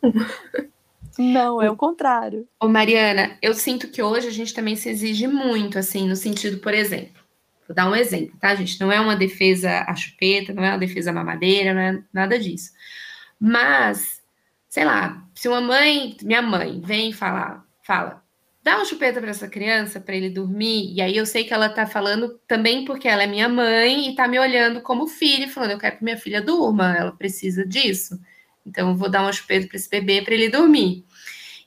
Não, 1.18 1.62
é 1.62 1.70
o 1.70 1.77
contrário. 1.77 2.46
Ô, 2.61 2.68
Mariana, 2.68 3.38
eu 3.40 3.55
sinto 3.55 3.88
que 3.88 4.03
hoje 4.03 4.27
a 4.29 4.33
gente 4.33 4.53
também 4.53 4.75
se 4.75 4.88
exige 4.88 5.27
muito, 5.27 5.79
assim, 5.79 6.09
no 6.09 6.16
sentido, 6.16 6.59
por 6.59 6.75
exemplo, 6.75 7.22
vou 7.68 7.75
dar 7.75 7.88
um 7.88 7.94
exemplo, 7.94 8.37
tá, 8.40 8.55
gente? 8.55 8.81
Não 8.81 8.90
é 8.90 9.01
uma 9.01 9.16
defesa 9.16 9.85
a 9.87 9.94
chupeta, 9.94 10.53
não 10.53 10.64
é 10.64 10.70
uma 10.70 10.79
defesa 10.79 11.12
mamadeira, 11.12 11.72
não 11.72 11.81
é 11.81 12.03
nada 12.12 12.38
disso. 12.38 12.72
Mas 13.38 14.20
sei 14.77 14.85
lá, 14.85 15.27
se 15.35 15.49
uma 15.49 15.59
mãe, 15.62 16.15
minha 16.21 16.43
mãe, 16.43 16.83
vem 16.85 17.11
falar, 17.11 17.65
fala, 17.83 18.23
dá 18.62 18.77
uma 18.77 18.85
chupeta 18.85 19.23
para 19.23 19.31
essa 19.31 19.49
criança 19.49 19.99
para 19.99 20.15
ele 20.15 20.29
dormir, 20.29 20.93
e 20.93 21.01
aí 21.01 21.17
eu 21.17 21.25
sei 21.25 21.45
que 21.45 21.55
ela 21.55 21.71
tá 21.71 21.87
falando 21.87 22.39
também 22.47 22.85
porque 22.85 23.09
ela 23.09 23.23
é 23.23 23.27
minha 23.27 23.49
mãe 23.49 24.11
e 24.11 24.15
tá 24.15 24.29
me 24.29 24.39
olhando 24.39 24.83
como 24.83 25.07
filho, 25.07 25.49
falando, 25.49 25.71
eu 25.71 25.79
quero 25.79 25.97
que 25.97 26.05
minha 26.05 26.19
filha 26.19 26.43
durma, 26.43 26.95
ela 26.95 27.11
precisa 27.11 27.67
disso. 27.67 28.21
Então 28.67 28.91
eu 28.91 28.95
vou 28.95 29.09
dar 29.09 29.23
uma 29.23 29.33
chupeta 29.33 29.67
para 29.67 29.79
esse 29.79 29.89
bebê 29.89 30.21
para 30.21 30.35
ele 30.35 30.51
dormir. 30.51 31.07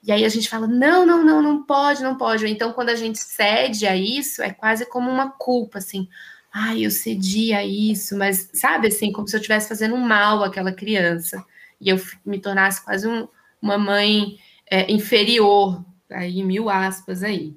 E 0.04 0.12
aí 0.12 0.24
a 0.24 0.30
gente 0.30 0.48
fala: 0.48 0.68
"Não, 0.68 1.04
não, 1.04 1.26
não, 1.26 1.42
não 1.42 1.64
pode, 1.64 2.04
não 2.04 2.16
pode". 2.16 2.46
Então 2.48 2.74
quando 2.74 2.90
a 2.90 2.96
gente 2.96 3.18
cede 3.18 3.88
a 3.88 3.96
isso, 3.96 4.44
é 4.44 4.52
quase 4.52 4.86
como 4.86 5.10
uma 5.10 5.32
culpa 5.32 5.80
assim. 5.80 6.08
Ai, 6.54 6.86
eu 6.86 6.92
cedi 6.92 7.54
a 7.54 7.66
isso, 7.66 8.16
mas 8.16 8.50
sabe 8.54 8.90
assim, 8.90 9.12
como 9.12 9.28
se 9.28 9.36
eu 9.36 9.40
estivesse 9.40 9.68
fazendo 9.68 9.98
mal 9.98 10.44
àquela 10.44 10.72
criança 10.72 11.44
e 11.80 11.90
eu 11.90 11.98
me 12.26 12.40
tornasse 12.40 12.84
quase 12.84 13.08
um, 13.08 13.28
uma 13.62 13.78
mãe 13.78 14.38
é, 14.70 14.92
inferior, 14.92 15.84
aí 16.10 16.44
mil 16.44 16.70
aspas 16.70 17.24
aí. 17.24 17.56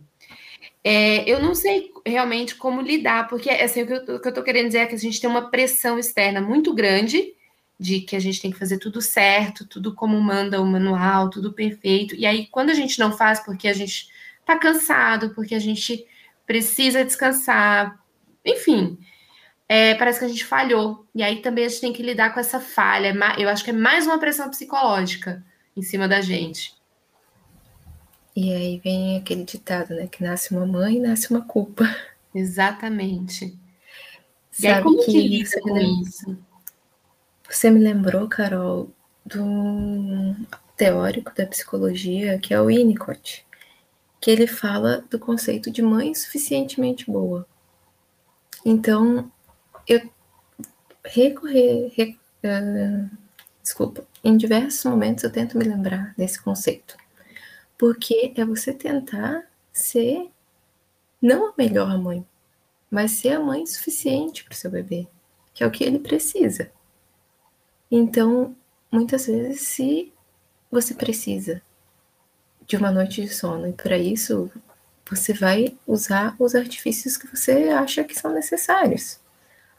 É, 0.84 1.28
eu 1.30 1.40
não 1.40 1.54
sei 1.54 1.92
realmente 2.04 2.56
como 2.56 2.80
lidar, 2.80 3.28
porque 3.28 3.48
assim, 3.50 3.82
o 3.82 3.86
que 3.86 3.92
eu 3.92 4.28
estou 4.28 4.42
querendo 4.42 4.66
dizer 4.66 4.78
é 4.78 4.86
que 4.86 4.94
a 4.94 4.98
gente 4.98 5.20
tem 5.20 5.30
uma 5.30 5.50
pressão 5.50 5.98
externa 5.98 6.40
muito 6.40 6.74
grande 6.74 7.34
de 7.78 8.00
que 8.00 8.16
a 8.16 8.20
gente 8.20 8.40
tem 8.40 8.50
que 8.50 8.58
fazer 8.58 8.78
tudo 8.78 9.00
certo, 9.00 9.66
tudo 9.66 9.94
como 9.94 10.20
manda 10.20 10.60
o 10.60 10.66
manual, 10.66 11.30
tudo 11.30 11.52
perfeito. 11.52 12.14
E 12.14 12.26
aí, 12.26 12.46
quando 12.46 12.70
a 12.70 12.74
gente 12.74 12.98
não 12.98 13.16
faz 13.16 13.40
porque 13.40 13.66
a 13.66 13.72
gente 13.72 14.08
está 14.40 14.56
cansado, 14.56 15.30
porque 15.34 15.54
a 15.54 15.58
gente 15.58 16.06
precisa 16.46 17.04
descansar, 17.04 18.00
enfim, 18.44 18.98
é, 19.74 19.94
parece 19.94 20.18
que 20.18 20.26
a 20.26 20.28
gente 20.28 20.44
falhou. 20.44 21.06
E 21.14 21.22
aí 21.22 21.40
também 21.40 21.64
a 21.64 21.68
gente 21.68 21.80
tem 21.80 21.92
que 21.94 22.02
lidar 22.02 22.34
com 22.34 22.38
essa 22.38 22.60
falha. 22.60 23.08
É 23.08 23.42
eu 23.42 23.48
acho 23.48 23.64
que 23.64 23.70
é 23.70 23.72
mais 23.72 24.06
uma 24.06 24.18
pressão 24.18 24.50
psicológica 24.50 25.42
em 25.74 25.80
cima 25.80 26.06
da 26.06 26.20
gente. 26.20 26.74
E 28.36 28.52
aí 28.52 28.78
vem 28.84 29.16
aquele 29.16 29.44
ditado, 29.44 29.94
né? 29.94 30.06
Que 30.08 30.22
nasce 30.22 30.54
uma 30.54 30.66
mãe, 30.66 31.00
nasce 31.00 31.30
uma 31.30 31.40
culpa. 31.40 31.84
Exatamente. 32.34 33.58
E 34.60 34.66
aí, 34.66 34.82
como 34.82 34.98
que, 34.98 35.06
que 35.06 35.28
lida 35.28 35.60
com 35.62 35.78
isso? 35.78 36.38
Você 37.48 37.70
me 37.70 37.80
lembrou, 37.80 38.28
Carol, 38.28 38.90
do 39.24 40.36
teórico 40.76 41.34
da 41.34 41.46
psicologia 41.46 42.38
que 42.38 42.52
é 42.52 42.60
o 42.60 42.66
Winnicott, 42.66 43.46
que 44.20 44.30
ele 44.30 44.46
fala 44.46 45.02
do 45.08 45.18
conceito 45.18 45.70
de 45.70 45.80
mãe 45.80 46.14
suficientemente 46.14 47.10
boa. 47.10 47.46
Então, 48.66 49.31
eu 49.86 50.10
recorrer, 51.04 51.92
re, 51.94 52.18
uh, 52.44 53.10
desculpa, 53.62 54.06
em 54.22 54.36
diversos 54.36 54.84
momentos 54.84 55.24
eu 55.24 55.32
tento 55.32 55.58
me 55.58 55.64
lembrar 55.64 56.14
desse 56.16 56.40
conceito, 56.40 56.96
porque 57.76 58.32
é 58.36 58.44
você 58.44 58.72
tentar 58.72 59.46
ser 59.72 60.30
não 61.20 61.48
a 61.48 61.54
melhor 61.56 61.98
mãe, 61.98 62.26
mas 62.90 63.12
ser 63.12 63.30
a 63.30 63.40
mãe 63.40 63.64
suficiente 63.66 64.44
para 64.44 64.52
o 64.52 64.56
seu 64.56 64.70
bebê, 64.70 65.06
que 65.54 65.64
é 65.64 65.66
o 65.66 65.70
que 65.70 65.84
ele 65.84 65.98
precisa. 65.98 66.70
Então, 67.90 68.56
muitas 68.90 69.26
vezes 69.26 69.68
se 69.68 70.12
você 70.70 70.94
precisa 70.94 71.62
de 72.66 72.76
uma 72.76 72.90
noite 72.90 73.20
de 73.20 73.28
sono. 73.28 73.68
E 73.68 73.72
para 73.72 73.98
isso, 73.98 74.50
você 75.08 75.32
vai 75.32 75.76
usar 75.86 76.34
os 76.38 76.54
artifícios 76.54 77.16
que 77.16 77.26
você 77.26 77.68
acha 77.68 78.02
que 78.02 78.18
são 78.18 78.32
necessários. 78.32 79.20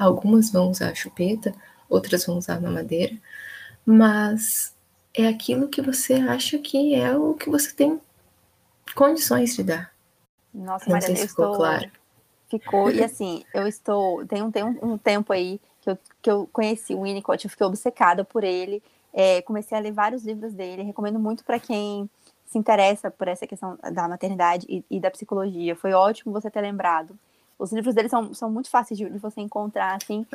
Algumas 0.04 0.52
vão 0.52 0.70
usar 0.70 0.89
a 0.89 0.96
chupeta, 0.96 1.54
outras 1.89 2.26
vão 2.26 2.38
usar 2.38 2.56
a 2.56 2.62
mamadeira, 2.62 3.16
mas 3.86 4.76
é 5.13 5.28
aquilo 5.28 5.68
que 5.68 5.82
você 5.82 6.13
acha 6.13 6.58
que 6.58 6.96
é 6.96 7.16
o 7.16 7.34
que 7.34 7.50
você 7.50 7.72
tem 7.72 8.00
condições 8.96 9.56
de 9.56 9.63
dar. 9.63 9.94
Nossa, 10.54 10.86
Não 10.86 10.94
Maria, 10.94 11.08
sei 11.08 11.16
se 11.16 11.28
ficou 11.28 11.46
estou... 11.46 11.58
claro. 11.58 11.92
Ficou, 12.50 12.92
e 12.92 13.02
assim, 13.04 13.44
eu 13.54 13.68
estou. 13.68 14.26
Tem 14.26 14.42
um, 14.42 14.52
tem 14.52 14.63
um, 14.63 14.78
um 14.82 14.98
tempo 14.98 15.34
aí 15.34 15.60
que 15.82 15.89
eu, 15.89 15.98
que 16.22 16.32
eu 16.32 16.50
conheci 16.52 16.94
o 16.94 17.02
Winnicott, 17.02 17.44
eu 17.44 17.50
fiquei 17.50 17.66
obcecada 17.66 18.24
por 18.24 18.44
ele. 18.44 18.82
É, 19.12 19.42
comecei 19.44 19.78
a 19.78 19.82
ler 19.82 19.92
vários 19.92 20.24
livros 20.24 20.54
dele, 20.54 20.82
recomendo 20.82 21.20
muito 21.20 21.44
para 21.44 21.60
quem 21.60 22.10
se 22.46 22.58
interessa 22.58 23.12
por 23.12 23.28
essa 23.28 23.46
questão 23.46 23.78
da 23.92 24.08
maternidade 24.08 24.66
e, 24.70 24.84
e, 24.89 25.00
da 25.00 25.12
psicologia. 25.12 25.76
Foi 25.76 25.94
ótimo 25.94 26.32
você 26.32 26.50
ter 26.50 26.62
lembrado. 26.62 27.18
Os 27.58 27.72
livros 27.72 27.96
dele 27.96 28.10
são, 28.10 28.34
são 28.34 28.50
muito 28.50 28.70
fáceis 28.70 28.98
de, 28.98 29.10
de 29.10 29.18
você 29.20 29.42
encontrar, 29.42 29.96
assim. 29.96 30.26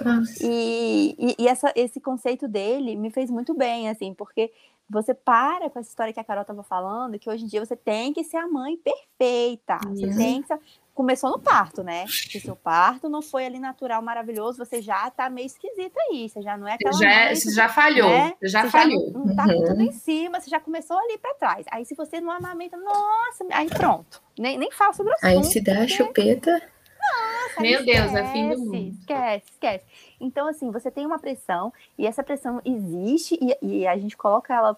E, 0.40 1.14
e, 1.18 1.42
e, 1.42 1.48
essa, 1.48 1.72
esse 1.74 2.00
conceito 2.00 2.46
dele 2.48 2.96
me 2.96 3.10
fez 3.10 3.30
muito 3.30 3.54
bem, 3.54 3.88
assim, 3.88 4.14
porque 4.14 4.52
você 4.88 5.12
para 5.12 5.68
com 5.68 5.78
essa 5.78 5.88
história 5.88 6.12
que 6.12 6.20
a 6.20 6.24
Carol 6.24 6.42
estava 6.42 6.62
falando, 6.62 7.18
que 7.18 7.28
hoje 7.28 7.44
em 7.44 7.48
dia 7.48 7.64
você 7.64 7.76
tem 7.76 8.12
que 8.12 8.24
ser 8.24 8.38
a 8.38 8.48
mãe 8.48 8.76
perfeita. 8.76 9.78
Você 9.88 10.16
tem 10.16 10.40
que 10.40 10.48
ser 10.48 10.58
começou 10.98 11.30
no 11.30 11.38
parto, 11.38 11.84
né? 11.84 12.04
Se 12.08 12.40
seu 12.40 12.56
parto 12.56 13.08
não 13.08 13.22
foi 13.22 13.46
ali 13.46 13.60
natural, 13.60 14.02
maravilhoso, 14.02 14.58
você 14.58 14.82
já 14.82 15.08
tá 15.08 15.30
meio 15.30 15.46
esquisita 15.46 15.96
aí. 16.10 16.28
Você 16.28 16.42
já 16.42 16.56
não 16.58 16.66
é 16.66 16.72
aquela. 16.74 16.92
Já, 16.92 17.06
mãe, 17.06 17.36
você 17.36 17.52
já 17.52 17.68
falhou. 17.68 18.08
Né? 18.08 18.34
Já 18.42 18.62
você 18.62 18.70
falhou. 18.70 19.06
Já 19.06 19.18
não, 19.18 19.36
tá 19.36 19.46
uhum. 19.46 19.64
tudo 19.64 19.82
em 19.82 19.92
cima, 19.92 20.40
você 20.40 20.50
já 20.50 20.58
começou 20.58 20.98
ali 20.98 21.16
para 21.16 21.34
trás. 21.34 21.66
Aí, 21.70 21.84
se 21.84 21.94
você 21.94 22.20
não 22.20 22.32
amamenta, 22.32 22.76
nossa, 22.76 23.46
aí 23.52 23.68
pronto. 23.68 24.20
Nem, 24.36 24.58
nem 24.58 24.72
fala 24.72 24.92
sobre 24.92 25.12
o 25.12 25.14
assunto. 25.14 25.28
Aí 25.28 25.44
se 25.44 25.60
dá 25.60 25.82
a 25.82 25.86
chupeta. 25.86 26.60
Nossa, 27.08 27.60
Meu 27.60 27.84
Deus, 27.84 28.06
esquece, 28.06 28.16
é 28.16 28.32
fim 28.32 28.48
do 28.50 28.58
mundo. 28.58 28.76
Esquece, 28.98 29.46
esquece. 29.50 29.84
Então, 30.20 30.46
assim, 30.48 30.70
você 30.70 30.90
tem 30.90 31.06
uma 31.06 31.18
pressão, 31.18 31.72
e 31.96 32.06
essa 32.06 32.22
pressão 32.22 32.60
existe, 32.64 33.38
e, 33.40 33.80
e 33.80 33.86
a 33.86 33.96
gente 33.96 34.16
coloca 34.16 34.54
ela 34.54 34.76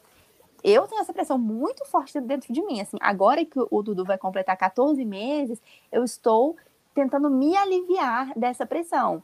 eu 0.63 0.87
tenho 0.87 1.01
essa 1.01 1.13
pressão 1.13 1.39
muito 1.39 1.85
forte 1.87 2.21
dentro 2.21 2.53
de 2.53 2.63
mim. 2.63 2.81
Assim, 2.81 2.97
agora 3.01 3.45
que 3.45 3.59
o 3.71 3.83
Dudu 3.83 4.05
vai 4.05 4.19
completar 4.19 4.57
14 4.57 5.05
meses, 5.05 5.61
eu 5.91 6.05
estou 6.05 6.57
tentando 6.95 7.31
me 7.31 7.57
aliviar 7.57 8.33
dessa 8.37 8.67
pressão. 8.67 9.23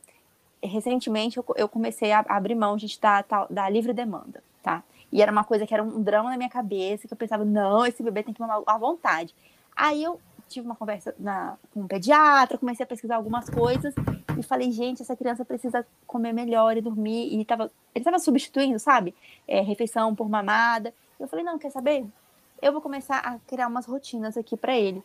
Recentemente, 0.62 1.38
eu, 1.57 1.69
comecei 1.69 2.12
a 2.12 2.25
abrir 2.29 2.55
mão, 2.55 2.79
gente, 2.79 3.01
da, 3.01 3.23
da 3.51 3.69
livre 3.69 3.92
demanda, 3.92 4.42
tá? 4.62 4.83
E 5.12 5.23
era 5.23 5.31
uma 5.31 5.45
coisa 5.45 5.66
que 5.66 5.75
era 5.75 5.83
um 5.83 6.03
drama 6.03 6.31
na 6.31 6.37
minha 6.37 6.49
cabeça, 6.49 7.07
que 7.07 7.12
eu 7.12 7.19
pensava, 7.19 7.45
não, 7.45 7.87
esse 7.87 8.03
bebê 8.03 8.23
tem 8.23 8.35
que 8.35 8.40
mamar 8.40 8.62
à 8.66 8.79
vontade. 8.79 9.35
Aí 9.77 10.03
eu 10.03 10.19
tive 10.48 10.66
uma 10.66 10.76
conversa 10.76 11.14
na, 11.18 11.56
com 11.72 11.80
um 11.80 11.87
pediatra, 11.87 12.59
comecei 12.59 12.85
a 12.85 12.87
pesquisar 12.87 13.16
algumas 13.16 13.48
coisas 13.50 13.94
e 14.38 14.42
falei, 14.42 14.70
gente, 14.70 15.02
essa 15.02 15.16
criança 15.16 15.44
precisa 15.44 15.87
comer 16.06 16.32
melhor 16.32 16.76
e 16.76 16.80
dormir. 16.80 17.35
E 17.35 17.44
tava, 17.44 17.64
ele 17.94 18.02
estava 18.02 18.18
substituindo, 18.18 18.78
sabe? 18.78 19.14
É, 19.46 19.61
refeição 19.61 20.14
por 20.14 20.28
mamada. 20.28 20.92
Eu 21.18 21.26
falei, 21.26 21.44
não, 21.44 21.59
quer 21.59 21.70
saber? 21.70 22.04
Eu 22.61 22.72
vou 22.72 22.80
começar 22.80 23.18
a 23.18 23.38
criar 23.46 23.68
umas 23.68 23.87
rotinas 23.87 24.37
aqui 24.37 24.56
para 24.56 24.76
ele. 24.76 25.02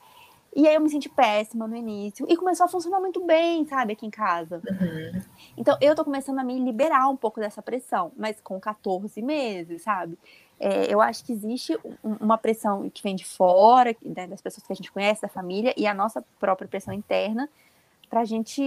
E 0.54 0.68
aí 0.68 0.76
eu 0.76 0.82
me 0.82 0.90
senti 0.90 1.08
péssima 1.08 1.66
no 1.66 1.76
início. 1.76 2.26
E 2.30 2.36
começou 2.36 2.66
a 2.66 2.70
funcionar 2.70 3.00
muito 3.00 3.26
bem, 3.26 3.66
sabe, 3.66 3.94
aqui 3.94 4.06
em 4.06 4.10
casa. 4.10 4.62
Uhum. 4.70 5.22
Então 5.58 5.78
eu 5.80 5.96
tô 5.96 6.04
começando 6.04 6.40
a 6.40 6.44
me 6.44 6.60
liberar 6.60 7.08
um 7.08 7.16
pouco 7.16 7.40
dessa 7.40 7.62
pressão, 7.62 8.12
mas 8.18 8.42
com 8.42 8.60
14 8.60 9.22
meses, 9.22 9.84
sabe? 9.84 10.18
É, 10.64 10.94
eu 10.94 11.02
acho 11.02 11.26
que 11.26 11.34
existe 11.34 11.76
uma 12.04 12.38
pressão 12.38 12.88
que 12.92 13.02
vem 13.02 13.16
de 13.16 13.26
fora, 13.26 13.96
né, 14.06 14.28
das 14.28 14.42
pessoas 14.42 14.66
que 14.66 14.72
a 14.72 14.76
gente 14.76 14.92
conhece, 14.92 15.20
da 15.20 15.28
família, 15.28 15.74
e 15.76 15.88
a 15.88 15.94
nossa 15.94 16.24
própria 16.40 16.68
pressão 16.68 16.94
interna, 16.94 17.50
pra 18.08 18.24
gente. 18.24 18.62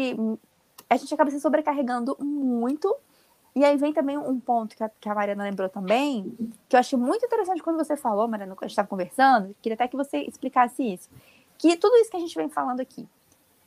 A 0.91 0.97
gente 0.97 1.15
acaba 1.15 1.31
se 1.31 1.41
sobrecarregando 1.41 2.17
muito 2.21 2.95
e 3.55 3.65
aí 3.65 3.77
vem 3.77 3.93
também 3.93 4.19
um 4.19 4.41
ponto 4.41 4.77
que 4.77 4.83
a, 4.83 4.91
que 5.01 5.09
a 5.09 5.15
Mariana 5.15 5.45
lembrou 5.45 5.69
também, 5.69 6.37
que 6.69 6.75
eu 6.75 6.81
achei 6.81 6.99
muito 6.99 7.25
interessante 7.25 7.63
quando 7.63 7.77
você 7.77 7.97
falou, 7.97 8.27
Mariana, 8.27 8.55
quando 8.55 8.65
a 8.65 8.67
gente 8.67 8.73
estava 8.73 8.89
conversando, 8.89 9.55
queria 9.63 9.75
até 9.75 9.87
que 9.87 9.97
você 9.97 10.19
explicasse 10.19 10.83
isso. 10.83 11.09
Que 11.57 11.77
tudo 11.77 11.95
isso 11.99 12.11
que 12.11 12.17
a 12.17 12.21
gente 12.21 12.35
vem 12.35 12.49
falando 12.49 12.81
aqui, 12.81 13.07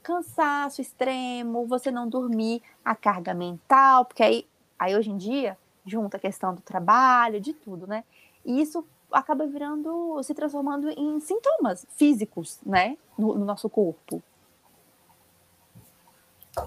cansaço 0.04 0.82
extremo, 0.82 1.66
você 1.66 1.90
não 1.90 2.10
dormir, 2.10 2.62
a 2.84 2.94
carga 2.94 3.34
mental, 3.34 4.04
porque 4.04 4.22
aí, 4.22 4.46
aí 4.78 4.94
hoje 4.94 5.10
em 5.10 5.18
dia, 5.18 5.58
junta 5.88 6.18
a 6.18 6.20
questão 6.20 6.54
do 6.54 6.62
trabalho, 6.62 7.42
de 7.42 7.54
tudo, 7.54 7.88
né? 7.88 8.04
E 8.46 8.62
isso 8.62 8.86
acaba 9.12 9.48
virando, 9.48 10.22
se 10.22 10.34
transformando 10.34 10.90
em 10.90 11.20
sintomas 11.20 11.88
físicos, 11.96 12.60
né, 12.66 12.98
no, 13.18 13.38
no 13.38 13.46
nosso 13.46 13.70
corpo. 13.70 14.22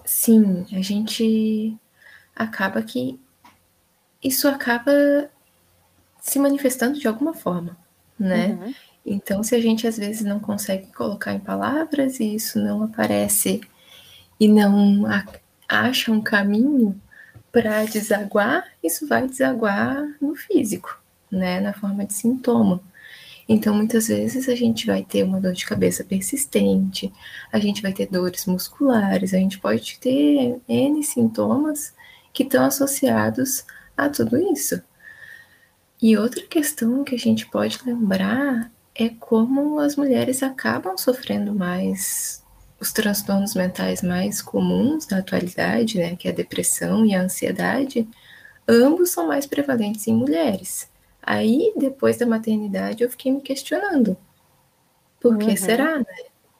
Sim, 0.05 0.67
a 0.73 0.81
gente 0.81 1.77
acaba 2.35 2.83
que 2.83 3.21
isso 4.23 4.49
acaba 4.49 4.93
se 6.21 6.39
manifestando 6.39 6.99
de 6.99 7.09
alguma 7.09 7.35
forma, 7.35 7.77
né? 8.19 8.49
Uhum. 8.49 8.75
Então, 9.05 9.43
se 9.43 9.55
a 9.55 9.61
gente 9.61 9.87
às 9.87 9.97
vezes 9.97 10.23
não 10.23 10.39
consegue 10.39 10.93
colocar 10.93 11.33
em 11.33 11.41
palavras 11.41 12.21
e 12.21 12.35
isso 12.35 12.59
não 12.59 12.83
aparece 12.83 13.61
e 14.39 14.47
não 14.47 15.05
acha 15.69 16.13
um 16.13 16.21
caminho 16.21 17.01
para 17.53 17.85
desaguar, 17.85 18.65
isso 18.83 19.07
vai 19.07 19.27
desaguar 19.27 20.17
no 20.21 20.35
físico, 20.35 21.01
né? 21.31 21.61
Na 21.61 21.73
forma 21.73 22.05
de 22.05 22.15
sintoma. 22.15 22.81
Então, 23.49 23.75
muitas 23.75 24.07
vezes 24.07 24.49
a 24.49 24.55
gente 24.55 24.87
vai 24.87 25.03
ter 25.03 25.25
uma 25.25 25.41
dor 25.41 25.53
de 25.53 25.67
cabeça 25.67 26.05
persistente, 26.05 27.13
a 27.53 27.59
gente 27.59 27.83
vai 27.83 27.93
ter 27.93 28.07
dores 28.07 28.47
musculares, 28.47 29.35
a 29.35 29.39
gente 29.39 29.59
pode 29.59 29.99
ter 29.99 30.61
N 30.69 31.03
sintomas 31.03 31.93
que 32.33 32.45
estão 32.45 32.65
associados 32.65 33.65
a 33.97 34.09
tudo 34.09 34.39
isso. 34.53 34.81
E 36.01 36.17
outra 36.17 36.43
questão 36.47 37.03
que 37.03 37.15
a 37.15 37.19
gente 37.19 37.47
pode 37.47 37.81
lembrar 37.85 38.71
é 38.95 39.09
como 39.09 39.81
as 39.81 39.97
mulheres 39.97 40.43
acabam 40.43 40.97
sofrendo 40.97 41.53
mais 41.53 42.43
os 42.81 42.93
transtornos 42.93 43.55
mentais 43.55 44.03
mais 44.03 44.41
comuns 44.41 45.07
da 45.07 45.19
atualidade, 45.19 45.99
né, 45.99 46.17
que 46.17 46.27
é 46.27 46.31
a 46.31 46.35
depressão 46.35 47.05
e 47.05 47.15
a 47.15 47.23
ansiedade, 47.23 48.09
ambos 48.67 49.11
são 49.11 49.27
mais 49.27 49.47
prevalentes 49.47 50.07
em 50.07 50.15
mulheres. 50.15 50.91
Aí, 51.23 51.73
depois 51.77 52.17
da 52.17 52.27
maternidade, 52.27 53.03
eu 53.03 53.11
fiquei 53.11 53.31
me 53.31 53.43
questionando. 53.43 54.17
Por 55.21 55.37
que 55.37 55.51
uhum. 55.51 55.57
será, 55.57 55.99
né? 55.99 56.07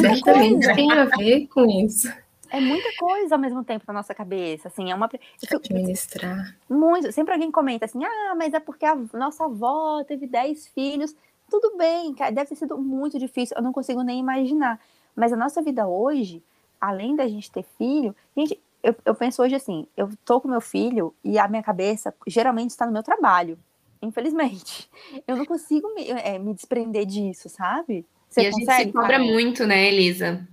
Certamente 0.00 0.74
tem 0.74 0.90
a 0.92 1.04
ver 1.04 1.46
com 1.48 1.66
isso 1.66 2.10
é 2.50 2.60
muita 2.60 2.88
coisa 2.98 3.36
ao 3.36 3.40
mesmo 3.40 3.64
tempo 3.64 3.84
na 3.86 3.94
nossa 3.94 4.14
cabeça, 4.14 4.68
assim, 4.68 4.90
é 4.90 4.94
uma 4.94 5.08
administrar. 5.54 6.56
Muito, 6.68 7.12
sempre 7.12 7.32
alguém 7.32 7.50
comenta 7.50 7.84
assim: 7.84 8.04
"Ah, 8.04 8.34
mas 8.36 8.52
é 8.52 8.60
porque 8.60 8.84
a 8.84 8.96
nossa 9.14 9.44
avó 9.44 10.02
teve 10.04 10.26
10 10.26 10.66
filhos". 10.68 11.14
Tudo 11.50 11.76
bem, 11.76 12.14
deve 12.14 12.46
ter 12.46 12.56
sido 12.56 12.78
muito 12.78 13.18
difícil, 13.18 13.56
eu 13.56 13.62
não 13.62 13.72
consigo 13.72 14.02
nem 14.02 14.20
imaginar. 14.20 14.80
Mas 15.14 15.32
a 15.32 15.36
nossa 15.36 15.60
vida 15.60 15.86
hoje, 15.86 16.42
além 16.80 17.16
da 17.16 17.26
gente 17.26 17.50
ter 17.50 17.64
filho, 17.76 18.14
gente, 18.36 18.60
eu, 18.82 18.94
eu 19.04 19.14
penso 19.14 19.42
hoje 19.42 19.54
assim, 19.54 19.86
eu 19.96 20.08
tô 20.24 20.40
com 20.40 20.48
meu 20.48 20.60
filho 20.60 21.14
e 21.22 21.38
a 21.38 21.48
minha 21.48 21.62
cabeça 21.62 22.14
geralmente 22.26 22.70
está 22.70 22.86
no 22.86 22.92
meu 22.92 23.02
trabalho. 23.02 23.58
Infelizmente, 24.00 24.88
eu 25.26 25.36
não 25.36 25.44
consigo 25.44 25.92
me, 25.94 26.08
é, 26.08 26.38
me 26.38 26.54
desprender 26.54 27.04
disso, 27.04 27.48
sabe? 27.48 28.06
Você 28.28 28.42
e 28.42 28.50
consegue, 28.50 28.70
a 28.70 28.76
gente 28.78 28.86
se 28.86 28.92
cobra 28.92 29.18
muito, 29.18 29.66
né, 29.66 29.88
Elisa? 29.88 30.46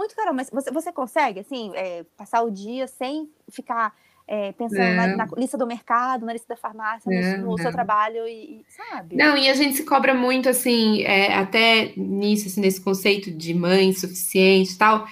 muito, 0.00 0.14
Carol, 0.14 0.34
mas 0.34 0.50
você, 0.50 0.70
você 0.70 0.92
consegue, 0.92 1.40
assim, 1.40 1.72
é, 1.74 2.04
passar 2.16 2.42
o 2.42 2.50
dia 2.50 2.86
sem 2.86 3.30
ficar 3.50 3.94
é, 4.30 4.52
pensando 4.52 4.94
na, 4.94 5.16
na, 5.16 5.28
lista 5.36 5.58
do 5.58 5.66
mercado, 5.66 6.24
na 6.24 6.32
lista 6.32 6.54
da 6.54 6.56
farmácia, 6.56 7.10
no, 7.38 7.50
no 7.50 7.58
seu 7.58 7.72
trabalho 7.72 8.28
e, 8.28 8.64
sabe? 8.68 9.16
Não, 9.16 9.36
e 9.36 9.50
a 9.50 9.54
gente 9.54 9.74
se 9.74 9.82
cobra 9.82 10.14
muito, 10.14 10.48
assim, 10.48 11.02
é, 11.02 11.34
até 11.34 11.92
nisso, 11.96 12.46
assim, 12.46 12.60
nesse 12.60 12.80
conceito 12.80 13.28
de 13.28 13.52
mãe 13.52 13.92
suficiente 13.92 14.74
e 14.74 14.78
tal. 14.78 15.04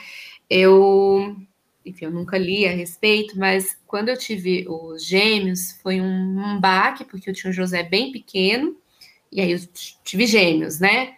Eu, 0.48 1.36
enfim, 1.84 2.04
eu 2.04 2.12
nunca 2.12 2.38
li 2.38 2.64
a 2.64 2.70
respeito, 2.70 3.36
mas 3.36 3.76
quando 3.88 4.08
eu 4.08 4.16
tive 4.16 4.64
os 4.68 5.04
gêmeos, 5.04 5.72
foi 5.82 6.00
um, 6.00 6.06
um 6.06 6.60
baque, 6.60 7.04
porque 7.04 7.28
eu 7.28 7.34
tinha 7.34 7.50
o 7.50 7.54
José 7.54 7.82
bem 7.82 8.12
pequeno, 8.12 8.76
e 9.32 9.40
aí 9.40 9.50
eu 9.50 9.58
tive 10.04 10.26
gêmeos, 10.28 10.78
né? 10.78 11.14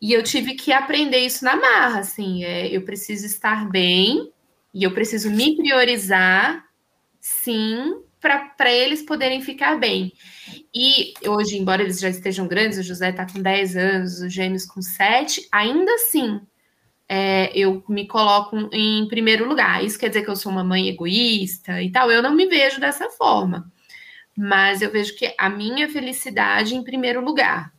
E 0.00 0.12
eu 0.12 0.22
tive 0.22 0.54
que 0.54 0.72
aprender 0.72 1.18
isso 1.18 1.44
na 1.44 1.56
marra, 1.56 1.98
assim, 1.98 2.44
é, 2.44 2.68
eu 2.68 2.82
preciso 2.82 3.26
estar 3.26 3.68
bem 3.68 4.30
e 4.72 4.84
eu 4.84 4.94
preciso 4.94 5.28
me 5.32 5.56
priorizar, 5.56 6.64
sim, 7.24 8.02
para 8.20 8.70
eles 8.70 9.00
poderem 9.00 9.40
ficar 9.40 9.78
bem. 9.78 10.12
E 10.74 11.14
hoje, 11.26 11.56
embora 11.56 11.82
eles 11.82 11.98
já 11.98 12.10
estejam 12.10 12.46
grandes, 12.46 12.78
o 12.78 12.82
José 12.82 13.08
está 13.08 13.26
com 13.26 13.40
10 13.40 13.76
anos, 13.76 14.20
os 14.20 14.30
gêmeos 14.30 14.66
com 14.66 14.82
7, 14.82 15.48
ainda 15.50 15.90
assim 15.94 16.38
é, 17.08 17.50
eu 17.56 17.82
me 17.88 18.06
coloco 18.06 18.68
em 18.72 19.08
primeiro 19.08 19.48
lugar. 19.48 19.82
Isso 19.82 19.98
quer 19.98 20.08
dizer 20.08 20.22
que 20.22 20.30
eu 20.30 20.36
sou 20.36 20.52
uma 20.52 20.62
mãe 20.62 20.86
egoísta 20.86 21.80
e 21.82 21.90
tal? 21.90 22.10
Eu 22.10 22.22
não 22.22 22.34
me 22.34 22.46
vejo 22.46 22.78
dessa 22.78 23.08
forma. 23.10 23.72
mas 24.36 24.82
eu 24.82 24.90
vejo 24.92 25.16
que 25.16 25.34
a 25.38 25.48
minha 25.48 25.88
felicidade 25.88 26.74
em 26.74 26.84
primeiro 26.84 27.24
lugar. 27.24 27.72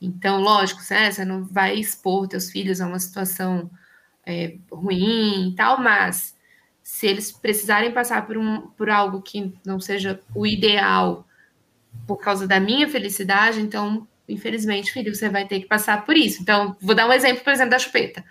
Então, 0.00 0.40
lógico, 0.40 0.80
né, 0.90 1.10
você 1.10 1.24
não 1.24 1.44
vai 1.44 1.76
expor 1.76 2.28
teus 2.28 2.50
filhos 2.50 2.80
a 2.80 2.86
uma 2.86 2.98
situação 2.98 3.70
é, 4.26 4.56
ruim 4.72 5.50
e 5.50 5.54
tal, 5.56 5.80
mas 5.80 6.34
se 6.90 7.06
eles 7.06 7.30
precisarem 7.30 7.92
passar 7.92 8.26
por, 8.26 8.36
um, 8.36 8.62
por 8.76 8.90
algo 8.90 9.22
que 9.22 9.54
não 9.64 9.78
seja 9.78 10.20
o 10.34 10.44
ideal 10.44 11.24
por 12.04 12.16
causa 12.16 12.48
da 12.48 12.58
minha 12.58 12.88
felicidade, 12.88 13.60
então, 13.60 14.08
infelizmente, 14.28 14.92
filho, 14.92 15.14
você 15.14 15.28
vai 15.28 15.46
ter 15.46 15.60
que 15.60 15.66
passar 15.66 16.04
por 16.04 16.16
isso. 16.16 16.42
Então, 16.42 16.76
vou 16.80 16.94
dar 16.94 17.08
um 17.08 17.12
exemplo, 17.12 17.44
por 17.44 17.52
exemplo, 17.52 17.70
da 17.70 17.78
chupeta. 17.78 18.24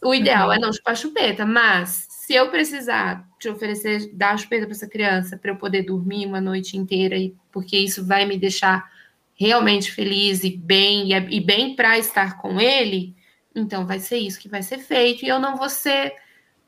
O 0.00 0.14
ideal 0.14 0.46
uhum. 0.46 0.54
é 0.54 0.58
não 0.60 0.72
chupar 0.72 0.96
chupeta, 0.96 1.44
mas 1.44 2.06
se 2.08 2.32
eu 2.32 2.48
precisar 2.48 3.28
te 3.40 3.48
oferecer, 3.48 4.08
dar 4.14 4.34
a 4.34 4.36
chupeta 4.36 4.66
para 4.66 4.74
essa 4.74 4.88
criança, 4.88 5.36
para 5.36 5.50
eu 5.50 5.56
poder 5.56 5.82
dormir 5.82 6.26
uma 6.26 6.40
noite 6.40 6.76
inteira, 6.76 7.16
porque 7.50 7.76
isso 7.76 8.06
vai 8.06 8.24
me 8.24 8.38
deixar 8.38 8.88
realmente 9.34 9.90
feliz 9.90 10.44
e 10.44 10.56
bem, 10.56 11.12
e, 11.12 11.36
e 11.36 11.40
bem 11.40 11.74
para 11.74 11.98
estar 11.98 12.38
com 12.38 12.60
ele, 12.60 13.16
então 13.52 13.84
vai 13.84 13.98
ser 13.98 14.18
isso 14.18 14.38
que 14.38 14.48
vai 14.48 14.62
ser 14.62 14.78
feito, 14.78 15.24
e 15.24 15.28
eu 15.28 15.40
não 15.40 15.56
vou 15.56 15.68
ser 15.68 16.14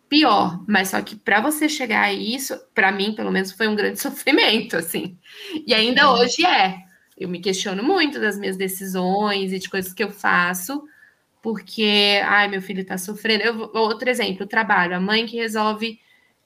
pior, 0.09 0.65
mas 0.67 0.89
só 0.91 1.03
que 1.03 1.17
para 1.17 1.41
você 1.41 1.69
chegar 1.69 2.03
a 2.03 2.13
isso, 2.13 2.59
para 2.75 2.93
mim, 2.93 3.15
pelo 3.15 3.31
menos, 3.31 3.53
foi 3.53 3.69
um 3.69 3.75
grande 3.75 3.99
sofrimento, 4.01 4.77
assim. 4.77 5.19
E 5.67 5.75
ainda 5.75 6.11
hoje 6.13 6.45
é. 6.45 6.85
Eu 7.17 7.29
me 7.29 7.41
questiono 7.41 7.83
muito 7.83 8.21
das 8.21 8.39
minhas 8.39 8.57
decisões 8.57 9.53
e 9.53 9.59
de 9.59 9.71
coisas 9.71 9.93
que 9.93 10.05
eu 10.05 10.11
faço, 10.11 10.85
porque, 11.43 12.21
ai, 12.25 12.49
meu 12.49 12.61
filho 12.61 12.83
está 12.83 12.99
sofrendo. 12.99 13.43
Eu, 13.43 13.71
outro 13.75 14.09
exemplo, 14.11 14.45
o 14.45 14.49
trabalho. 14.49 14.97
A 14.97 15.01
mãe 15.01 15.25
que 15.25 15.37
resolve 15.37 15.99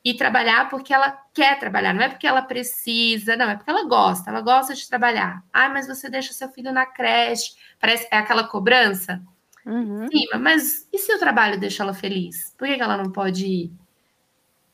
ir 0.05 0.14
trabalhar 0.14 0.68
porque 0.68 0.94
ela 0.94 1.11
quer 1.35 1.59
trabalhar, 1.59 1.92
não 1.92 2.03
é 2.03 2.09
porque 2.09 2.27
ela 2.27 2.42
precisa, 2.42 3.37
não, 3.37 3.51
é 3.51 3.57
porque 3.57 3.70
ela 3.70 3.87
gosta, 3.87 4.31
ela 4.31 4.40
gosta 4.40 4.75
de 4.75 4.88
trabalhar. 4.88 5.42
Ai, 5.53 5.70
mas 5.73 5.87
você 5.87 6.09
deixa 6.09 6.33
seu 6.33 6.49
filho 6.49 6.73
na 6.73 6.87
creche, 6.87 7.53
parece 7.79 8.09
é 8.11 8.16
aquela 8.16 8.44
cobrança. 8.44 9.23
Uhum. 9.66 10.09
Sim, 10.09 10.25
mas 10.40 10.88
e 10.92 10.99
se 10.99 11.12
o 11.14 11.18
trabalho 11.18 11.61
deixa 11.61 11.83
ela 11.83 11.94
feliz? 11.94 12.55
Por 12.57 12.66
que, 12.66 12.75
ela 12.75 12.96
não 12.96 13.12
pode 13.12 13.46
ir? 13.46 13.73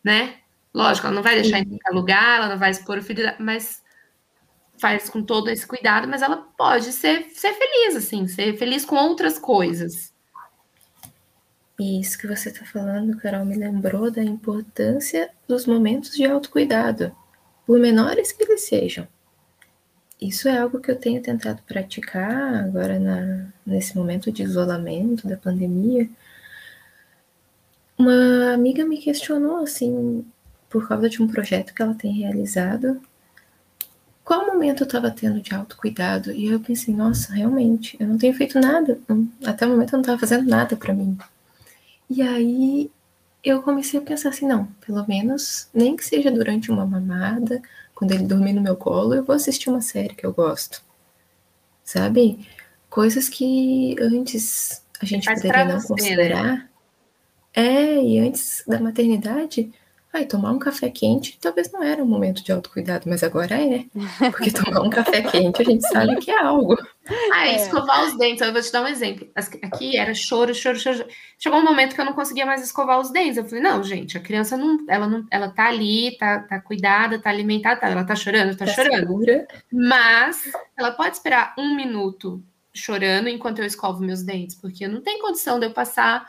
Né? 0.02 0.36
Lógico, 0.72 1.06
ela 1.06 1.16
não 1.16 1.22
vai 1.22 1.34
deixar 1.34 1.58
em 1.58 1.68
qualquer 1.68 1.90
lugar, 1.90 2.38
ela 2.38 2.48
não 2.48 2.58
vai 2.58 2.70
expor 2.70 2.98
o 2.98 3.02
filho, 3.02 3.24
mas 3.38 3.82
faz 4.78 5.08
com 5.08 5.22
todo 5.22 5.48
esse 5.48 5.66
cuidado, 5.66 6.06
mas 6.06 6.22
ela 6.22 6.36
pode 6.36 6.92
ser, 6.92 7.24
ser 7.30 7.54
feliz, 7.54 7.96
assim, 7.96 8.28
ser 8.28 8.56
feliz 8.58 8.84
com 8.84 8.96
outras 8.96 9.38
coisas. 9.38 10.14
Isso 11.78 12.18
que 12.18 12.26
você 12.26 12.48
está 12.48 12.64
falando, 12.64 13.18
Carol, 13.18 13.44
me 13.44 13.56
lembrou 13.56 14.10
da 14.10 14.22
importância 14.22 15.30
dos 15.46 15.66
momentos 15.66 16.12
de 16.12 16.24
autocuidado, 16.24 17.14
por 17.66 17.78
menores 17.78 18.32
que 18.32 18.44
eles 18.44 18.62
sejam. 18.62 19.06
Isso 20.20 20.48
é 20.48 20.58
algo 20.58 20.80
que 20.80 20.90
eu 20.90 20.96
tenho 20.96 21.22
tentado 21.22 21.62
praticar 21.66 22.64
agora 22.64 22.98
na, 22.98 23.46
nesse 23.66 23.96
momento 23.96 24.32
de 24.32 24.42
isolamento 24.42 25.28
da 25.28 25.36
pandemia. 25.36 26.08
Uma 27.98 28.54
amiga 28.54 28.84
me 28.84 28.98
questionou 28.98 29.58
assim, 29.62 30.24
por 30.70 30.88
causa 30.88 31.08
de 31.08 31.22
um 31.22 31.28
projeto 31.28 31.74
que 31.74 31.82
ela 31.82 31.94
tem 31.94 32.12
realizado, 32.12 33.00
qual 34.26 34.44
momento 34.44 34.82
eu 34.82 34.86
estava 34.86 35.08
tendo 35.08 35.40
de 35.40 35.54
autocuidado? 35.54 36.32
E 36.32 36.46
eu 36.46 36.58
pensei, 36.58 36.92
nossa, 36.92 37.32
realmente, 37.32 37.96
eu 38.00 38.08
não 38.08 38.18
tenho 38.18 38.34
feito 38.34 38.58
nada. 38.58 38.98
Até 39.44 39.64
o 39.64 39.70
momento 39.70 39.90
eu 39.90 39.98
não 39.98 40.00
estava 40.00 40.18
fazendo 40.18 40.48
nada 40.48 40.76
para 40.76 40.92
mim. 40.92 41.16
E 42.10 42.20
aí 42.20 42.90
eu 43.44 43.62
comecei 43.62 44.00
a 44.00 44.02
pensar 44.02 44.30
assim, 44.30 44.44
não, 44.48 44.66
pelo 44.84 45.06
menos, 45.06 45.68
nem 45.72 45.96
que 45.96 46.04
seja 46.04 46.28
durante 46.28 46.72
uma 46.72 46.84
mamada, 46.84 47.62
quando 47.96 48.12
ele 48.12 48.24
dormir 48.24 48.52
no 48.52 48.60
meu 48.60 48.76
colo, 48.76 49.14
eu 49.14 49.24
vou 49.24 49.34
assistir 49.34 49.70
uma 49.70 49.80
série 49.80 50.14
que 50.14 50.24
eu 50.24 50.32
gosto. 50.32 50.82
Sabe? 51.82 52.46
Coisas 52.90 53.26
que 53.28 53.96
antes 53.98 54.82
a 55.00 55.06
gente 55.06 55.24
Mas 55.24 55.40
poderia 55.40 55.64
não 55.64 55.80
você, 55.80 55.88
né? 55.88 55.96
considerar. 55.96 56.44
Né? 56.44 56.68
É, 57.54 58.02
e 58.02 58.18
antes 58.18 58.62
da 58.66 58.78
maternidade, 58.78 59.72
Ai, 60.16 60.24
tomar 60.24 60.50
um 60.50 60.58
café 60.58 60.88
quente 60.88 61.38
talvez 61.38 61.70
não 61.70 61.82
era 61.82 62.02
um 62.02 62.06
momento 62.06 62.42
de 62.42 62.50
autocuidado, 62.50 63.06
mas 63.06 63.22
agora 63.22 63.54
é. 63.54 63.84
Porque 64.32 64.50
tomar 64.50 64.80
um 64.80 64.88
café 64.88 65.20
quente 65.20 65.60
a 65.60 65.64
gente 65.64 65.86
sabe 65.86 66.16
que 66.16 66.30
é 66.30 66.40
algo. 66.42 66.74
Ah, 67.30 67.48
é. 67.48 67.56
escovar 67.56 68.02
os 68.06 68.16
dentes. 68.16 68.40
Eu 68.40 68.50
vou 68.50 68.62
te 68.62 68.72
dar 68.72 68.82
um 68.82 68.88
exemplo. 68.88 69.28
Aqui 69.62 69.98
era 69.98 70.14
choro, 70.14 70.54
choro, 70.54 70.78
choro. 70.78 71.04
Chegou 71.38 71.58
um 71.58 71.64
momento 71.64 71.94
que 71.94 72.00
eu 72.00 72.04
não 72.06 72.14
conseguia 72.14 72.46
mais 72.46 72.62
escovar 72.62 72.98
os 72.98 73.10
dentes. 73.10 73.36
Eu 73.36 73.44
falei, 73.44 73.62
não, 73.62 73.82
gente, 73.82 74.16
a 74.16 74.20
criança 74.20 74.56
não, 74.56 74.78
ela 74.88 75.06
não, 75.06 75.26
ela 75.30 75.50
tá 75.50 75.68
ali, 75.68 76.16
tá, 76.16 76.40
tá 76.40 76.60
cuidada, 76.62 77.18
tá 77.18 77.28
alimentada, 77.28 77.78
tá, 77.78 77.90
ela 77.90 78.02
tá 78.02 78.16
chorando, 78.16 78.56
tá, 78.56 78.64
tá 78.64 78.72
chorando. 78.72 79.00
Segura. 79.00 79.46
Mas 79.70 80.50
ela 80.78 80.92
pode 80.92 81.14
esperar 81.14 81.54
um 81.58 81.76
minuto 81.76 82.42
chorando 82.72 83.28
enquanto 83.28 83.58
eu 83.58 83.66
escovo 83.66 84.02
meus 84.02 84.22
dentes, 84.22 84.56
porque 84.56 84.88
não 84.88 85.02
tem 85.02 85.20
condição 85.20 85.60
de 85.60 85.66
eu 85.66 85.72
passar 85.72 86.26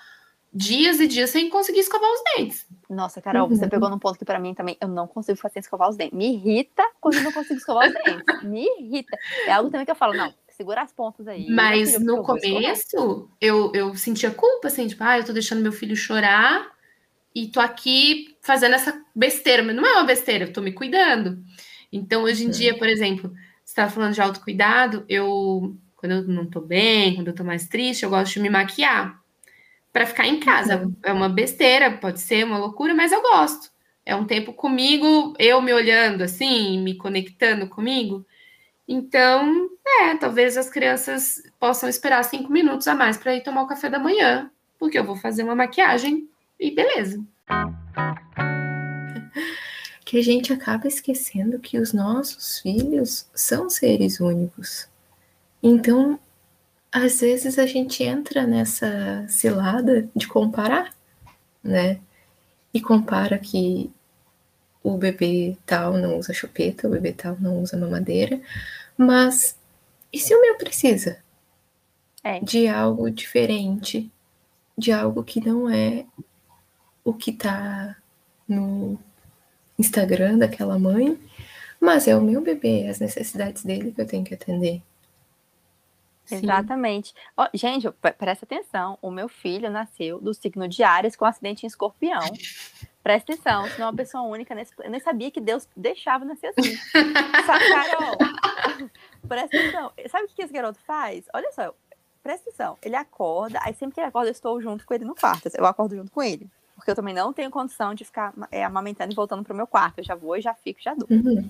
dias 0.58 1.00
e 1.00 1.08
dias 1.08 1.30
sem 1.30 1.50
conseguir 1.50 1.80
escovar 1.80 2.10
os 2.12 2.22
dentes. 2.36 2.65
Nossa, 2.89 3.22
Carol, 3.22 3.48
você 3.48 3.65
uhum. 3.65 3.70
pegou 3.70 3.89
num 3.89 4.00
ponto 4.00 4.17
que 4.17 4.26
para 4.26 4.39
mim 4.39 4.56
também 4.56 4.76
eu 4.82 4.88
não 4.88 5.08
consigo 5.08 5.38
fazer 5.38 5.60
escovar 5.60 5.89
os 5.89 5.96
dentes. 5.96 6.17
Me 6.17 6.34
irrita 6.34 6.84
quando 7.00 7.15
eu 7.15 7.24
não 7.24 7.32
consigo 7.32 7.60
escovar 7.60 7.88
os 7.88 7.93
dentes. 7.93 8.43
Me 8.43 8.65
irrita. 8.80 9.17
É 9.46 9.52
algo 9.52 9.70
também 9.70 9.86
que 9.86 9.91
eu 9.91 9.96
falo, 9.96 10.13
não, 10.13 10.34
segura 10.50 10.82
as 10.82 10.91
pontas 10.91 11.28
aí. 11.28 11.48
Mas 11.50 12.00
no 12.00 12.24
começo 12.24 13.30
eu, 13.39 13.72
eu 13.74 13.96
sentia 13.96 14.32
culpa, 14.32 14.67
assim, 14.67 14.88
tipo, 14.88 15.04
ah, 15.04 15.20
eu 15.20 15.26
tô 15.26 15.32
deixando 15.32 15.62
meu 15.62 15.72
filho 15.72 15.96
chorar 15.96 16.72
e 17.36 17.48
tô 17.48 17.60
aqui 17.60 18.36
fazendo 18.41 18.74
essa 18.74 19.00
besteira, 19.15 19.62
mas 19.62 19.76
não 19.76 19.86
é 19.86 19.93
uma 19.93 20.06
besteira, 20.06 20.46
eu 20.46 20.54
tô 20.54 20.60
me 20.60 20.72
cuidando. 20.72 21.38
Então, 21.91 22.24
hoje 22.24 22.43
em 22.43 22.48
uhum. 22.48 22.52
dia, 22.52 22.78
por 22.78 22.88
exemplo, 22.88 23.32
você 23.63 23.76
tá 23.76 23.89
falando 23.89 24.13
de 24.13 24.22
autocuidado, 24.22 25.06
eu, 25.08 25.78
quando 25.96 26.13
eu 26.13 26.24
não 26.24 26.48
tô 26.48 26.62
bem, 26.62 27.13
quando 27.13 27.28
eu 27.28 27.36
tô 27.36 27.43
mais 27.43 27.67
triste, 27.67 28.04
eu 28.04 28.10
gosto 28.10 28.34
de 28.34 28.39
me 28.39 28.50
maquiar 28.50 29.22
para 29.97 30.05
ficar 30.05 30.27
em 30.27 30.39
casa. 30.39 30.77
Uhum. 30.77 30.95
É 31.01 31.12
uma 31.12 31.27
besteira, 31.27 31.89
pode 31.89 32.19
ser 32.19 32.45
uma 32.45 32.60
loucura, 32.60 32.93
mas 32.93 33.12
eu 33.12 33.19
gosto. 33.19 33.71
É 34.05 34.15
um 34.15 34.25
tempo 34.25 34.53
comigo, 34.53 35.33
eu 35.39 35.60
me 35.60 35.73
olhando 35.73 36.21
assim, 36.21 36.79
me 36.79 36.95
conectando 36.95 37.67
comigo. 37.67 38.23
Então, 38.88 39.67
é, 39.86 40.15
talvez 40.15 40.55
as 40.55 40.69
crianças 40.69 41.41
possam 41.60 41.89
esperar 41.89 42.23
cinco 42.23 42.51
minutos 42.51 42.88
a 42.88 42.93
mais 42.93 43.17
para 43.17 43.36
ir 43.36 43.41
tomar 43.41 43.63
o 43.63 43.67
café 43.67 43.89
da 43.89 43.97
manhã, 43.97 44.51
porque 44.77 44.99
eu 44.99 45.03
vou 45.03 45.15
fazer 45.15 45.41
uma 45.41 45.55
maquiagem 45.55 46.29
e 46.60 46.69
beleza. 46.69 47.19
Que 50.05 50.19
a 50.19 50.23
gente 50.23 50.53
acaba 50.53 50.88
esquecendo 50.88 51.57
que 51.57 51.79
os 51.79 51.91
nossos 51.91 52.60
filhos 52.60 53.27
são 53.33 53.67
seres 53.67 54.19
únicos. 54.19 54.88
Então, 55.62 56.19
às 56.91 57.19
vezes 57.19 57.60
a 57.60 57.65
gente 57.65 58.04
entra 58.04 58.45
nessa 58.45 59.26
cilada 59.28 60.08
de 60.15 60.28
comparar, 60.28 60.93
né? 61.63 62.00
E 62.73 62.82
compara 62.82 63.38
que 63.38 63.91
o 64.84 64.97
bebê 64.97 65.58
tal 65.65 65.93
não 65.93 66.17
usa 66.17 66.34
chupeta, 66.34 66.88
o 66.88 66.91
bebê 66.91 67.12
tal 67.12 67.38
não 67.39 67.62
usa 67.62 67.78
mamadeira, 67.78 68.39
mas 68.97 69.58
e 70.12 70.19
se 70.19 70.34
o 70.34 70.41
meu 70.41 70.58
precisa? 70.58 71.17
É. 72.23 72.39
De 72.39 72.67
algo 72.67 73.10
diferente, 73.10 74.10
de 74.78 74.91
algo 74.91 75.23
que 75.23 75.45
não 75.45 75.69
é 75.69 76.06
o 77.04 77.13
que 77.13 77.32
tá 77.32 77.95
no 78.47 78.97
Instagram 79.78 80.38
daquela 80.38 80.80
mãe, 80.80 81.17
mas 81.80 82.08
é 82.08 82.15
o 82.15 82.21
meu 82.21 82.41
bebê, 82.41 82.88
as 82.88 83.00
necessidades 83.00 83.63
dele 83.63 83.91
que 83.91 84.02
eu 84.02 84.08
tenho 84.08 84.23
que 84.23 84.34
atender. 84.34 84.82
Exatamente. 86.31 87.13
Ó, 87.35 87.47
gente, 87.53 87.89
presta 88.17 88.45
atenção. 88.45 88.97
O 89.01 89.09
meu 89.11 89.27
filho 89.27 89.69
nasceu 89.69 90.19
do 90.19 90.33
signo 90.33 90.67
de 90.67 90.83
Ares 90.83 91.15
com 91.15 91.25
acidente 91.25 91.65
em 91.65 91.67
escorpião. 91.67 92.21
Presta 93.03 93.31
atenção, 93.31 93.65
senão 93.69 93.87
é 93.87 93.89
uma 93.91 93.95
pessoa 93.95 94.23
única 94.23 94.53
nesse. 94.53 94.73
Eu 94.83 94.89
nem 94.89 94.99
sabia 94.99 95.31
que 95.31 95.39
Deus 95.39 95.67
deixava 95.75 96.25
nascer 96.25 96.47
assim. 96.47 96.77
Carol, 96.91 98.17
presta 99.27 99.57
atenção. 99.57 99.91
Sabe 100.09 100.25
o 100.25 100.27
que 100.27 100.41
esse 100.41 100.53
garoto 100.53 100.79
faz? 100.85 101.25
Olha 101.33 101.51
só, 101.53 101.73
presta 102.21 102.49
atenção. 102.49 102.77
Ele 102.81 102.95
acorda, 102.95 103.59
aí 103.63 103.73
sempre 103.73 103.95
que 103.95 104.01
ele 104.01 104.07
acorda, 104.07 104.27
eu 104.27 104.33
estou 104.33 104.61
junto 104.61 104.85
com 104.85 104.93
ele 104.93 105.05
no 105.05 105.15
quarto. 105.15 105.49
Eu 105.53 105.65
acordo 105.65 105.95
junto 105.95 106.11
com 106.11 106.21
ele. 106.21 106.49
Porque 106.75 106.91
eu 106.91 106.95
também 106.95 107.13
não 107.13 107.33
tenho 107.33 107.49
condição 107.49 107.95
de 107.95 108.05
ficar 108.05 108.33
é, 108.51 108.63
amamentando 108.63 109.11
e 109.11 109.15
voltando 109.15 109.43
pro 109.43 109.55
meu 109.55 109.65
quarto. 109.65 109.99
Eu 109.99 110.03
já 110.03 110.13
vou 110.13 110.35
e 110.35 110.41
já 110.41 110.53
fico, 110.53 110.81
já 110.81 110.93
durmo. 110.93 111.29
Uhum. 111.29 111.49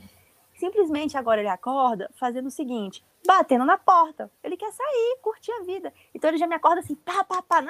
Simplesmente 0.57 1.15
agora 1.15 1.39
ele 1.39 1.49
acorda 1.49 2.09
fazendo 2.15 2.47
o 2.47 2.51
seguinte: 2.51 3.03
batendo 3.25 3.63
na 3.63 3.77
porta. 3.77 4.31
Ele 4.43 4.57
quer 4.57 4.71
sair, 4.71 5.17
curtir 5.21 5.51
a 5.51 5.63
vida. 5.63 5.93
Então 6.13 6.29
ele 6.29 6.37
já 6.37 6.47
me 6.47 6.55
acorda 6.55 6.79
assim, 6.79 6.95
pá, 6.95 7.23
pá, 7.23 7.41
pá, 7.43 7.61
na, 7.61 7.69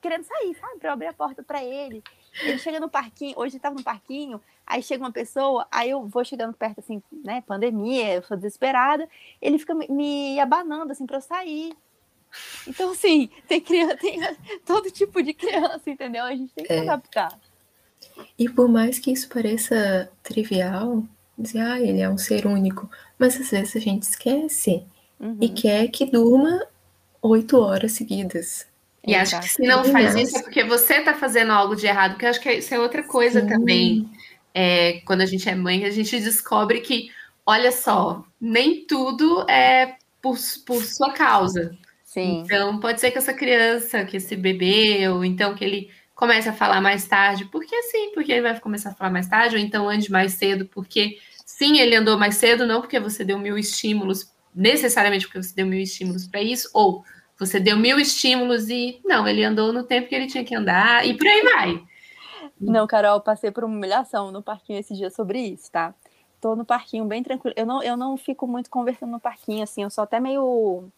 querendo 0.00 0.24
sair, 0.24 0.54
sabe? 0.56 0.78
Pra 0.78 0.90
eu 0.90 0.92
abrir 0.94 1.06
a 1.06 1.12
porta 1.12 1.42
para 1.42 1.62
ele. 1.62 2.02
Ele 2.42 2.58
chega 2.58 2.80
no 2.80 2.88
parquinho, 2.88 3.38
hoje 3.38 3.56
ele 3.56 3.62
tava 3.62 3.76
no 3.76 3.82
parquinho, 3.82 4.40
aí 4.66 4.82
chega 4.82 5.04
uma 5.04 5.12
pessoa, 5.12 5.66
aí 5.70 5.90
eu 5.90 6.06
vou 6.06 6.24
chegando 6.24 6.52
perto, 6.52 6.80
assim, 6.80 7.02
né? 7.24 7.42
Pandemia, 7.46 8.14
eu 8.14 8.22
sou 8.22 8.36
desesperada. 8.36 9.08
Ele 9.40 9.58
fica 9.58 9.74
me, 9.74 10.40
abanando, 10.40 10.90
assim, 10.90 11.06
pra 11.06 11.18
eu 11.18 11.22
sair. 11.22 11.76
Então, 12.66 12.90
assim, 12.90 13.28
tem 13.46 13.60
criança, 13.60 13.96
tem 13.96 14.20
todo 14.66 14.90
tipo 14.90 15.22
de 15.22 15.32
criança, 15.32 15.88
entendeu? 15.88 16.24
A 16.24 16.34
gente 16.34 16.52
tem 16.54 16.64
que 16.64 16.72
é. 16.72 16.80
adaptar. 16.80 17.38
E 18.36 18.48
por 18.48 18.68
mais 18.68 18.98
que 18.98 19.12
isso 19.12 19.28
pareça 19.28 20.10
trivial, 20.22 21.04
dizer, 21.42 21.60
ah, 21.60 21.80
ele 21.80 22.00
é 22.00 22.08
um 22.08 22.18
ser 22.18 22.46
único. 22.46 22.90
Mas 23.18 23.40
às 23.40 23.50
vezes 23.50 23.76
a 23.76 23.80
gente 23.80 24.02
esquece 24.02 24.84
uhum. 25.18 25.36
e 25.40 25.48
quer 25.48 25.88
que 25.88 26.06
durma 26.06 26.66
oito 27.22 27.58
horas 27.58 27.92
seguidas. 27.92 28.66
E 29.06 29.14
acho 29.14 29.40
que 29.40 29.48
se 29.48 29.62
não 29.62 29.84
faz 29.84 30.14
isso 30.14 30.36
é 30.36 30.42
porque 30.42 30.62
você 30.62 30.96
está 30.96 31.14
fazendo 31.14 31.52
algo 31.52 31.74
de 31.74 31.86
errado, 31.86 32.18
que 32.18 32.24
eu 32.24 32.30
acho 32.30 32.40
que 32.40 32.52
isso 32.52 32.74
é 32.74 32.78
outra 32.78 33.02
coisa 33.02 33.40
Sim. 33.40 33.46
também. 33.46 34.10
É, 34.52 35.00
quando 35.04 35.22
a 35.22 35.26
gente 35.26 35.48
é 35.48 35.54
mãe, 35.54 35.84
a 35.84 35.90
gente 35.90 36.18
descobre 36.20 36.80
que, 36.80 37.10
olha 37.46 37.72
só, 37.72 38.24
nem 38.40 38.84
tudo 38.84 39.48
é 39.48 39.96
por, 40.20 40.36
por 40.66 40.84
sua 40.84 41.12
causa. 41.12 41.76
Sim. 42.04 42.42
Então, 42.44 42.78
pode 42.78 43.00
ser 43.00 43.10
que 43.10 43.18
essa 43.18 43.32
criança, 43.32 44.04
que 44.04 44.16
esse 44.16 44.36
bebê, 44.36 45.08
ou 45.08 45.24
então 45.24 45.54
que 45.54 45.64
ele 45.64 45.90
comece 46.14 46.48
a 46.48 46.52
falar 46.52 46.80
mais 46.80 47.06
tarde, 47.06 47.46
porque 47.46 47.82
sim, 47.84 48.10
porque 48.12 48.32
ele 48.32 48.42
vai 48.42 48.58
começar 48.60 48.90
a 48.90 48.94
falar 48.94 49.10
mais 49.10 49.26
tarde, 49.26 49.56
ou 49.56 49.62
então 49.62 49.88
ande 49.88 50.10
mais 50.10 50.32
cedo, 50.34 50.66
porque 50.66 51.18
sim, 51.60 51.78
ele 51.78 51.94
andou 51.94 52.16
mais 52.18 52.36
cedo, 52.36 52.66
não 52.66 52.80
porque 52.80 52.98
você 52.98 53.22
deu 53.22 53.38
mil 53.38 53.58
estímulos, 53.58 54.32
necessariamente 54.54 55.26
porque 55.26 55.42
você 55.42 55.54
deu 55.54 55.66
mil 55.66 55.78
estímulos 55.78 56.26
para 56.26 56.40
isso, 56.40 56.70
ou 56.72 57.04
você 57.38 57.60
deu 57.60 57.76
mil 57.76 57.98
estímulos 58.00 58.70
e 58.70 58.98
não, 59.04 59.28
ele 59.28 59.44
andou 59.44 59.70
no 59.70 59.84
tempo 59.84 60.08
que 60.08 60.14
ele 60.14 60.26
tinha 60.26 60.42
que 60.42 60.54
andar, 60.54 61.06
e 61.06 61.14
por 61.14 61.26
aí 61.26 61.42
vai. 61.42 61.82
Não, 62.58 62.86
Carol, 62.86 63.20
passei 63.20 63.50
por 63.50 63.62
uma 63.62 63.76
humilhação 63.76 64.32
no 64.32 64.42
parquinho 64.42 64.78
esse 64.78 64.94
dia 64.94 65.10
sobre 65.10 65.38
isso, 65.38 65.70
tá? 65.70 65.94
Tô 66.40 66.56
no 66.56 66.64
parquinho 66.64 67.04
bem 67.04 67.22
tranquilo. 67.22 67.54
Eu 67.54 67.66
não, 67.66 67.82
eu 67.82 67.94
não 67.94 68.16
fico 68.16 68.46
muito 68.46 68.70
conversando 68.70 69.10
no 69.10 69.20
parquinho, 69.20 69.62
assim, 69.62 69.82
eu 69.82 69.90
sou 69.90 70.02
até 70.02 70.18
meio 70.18 70.88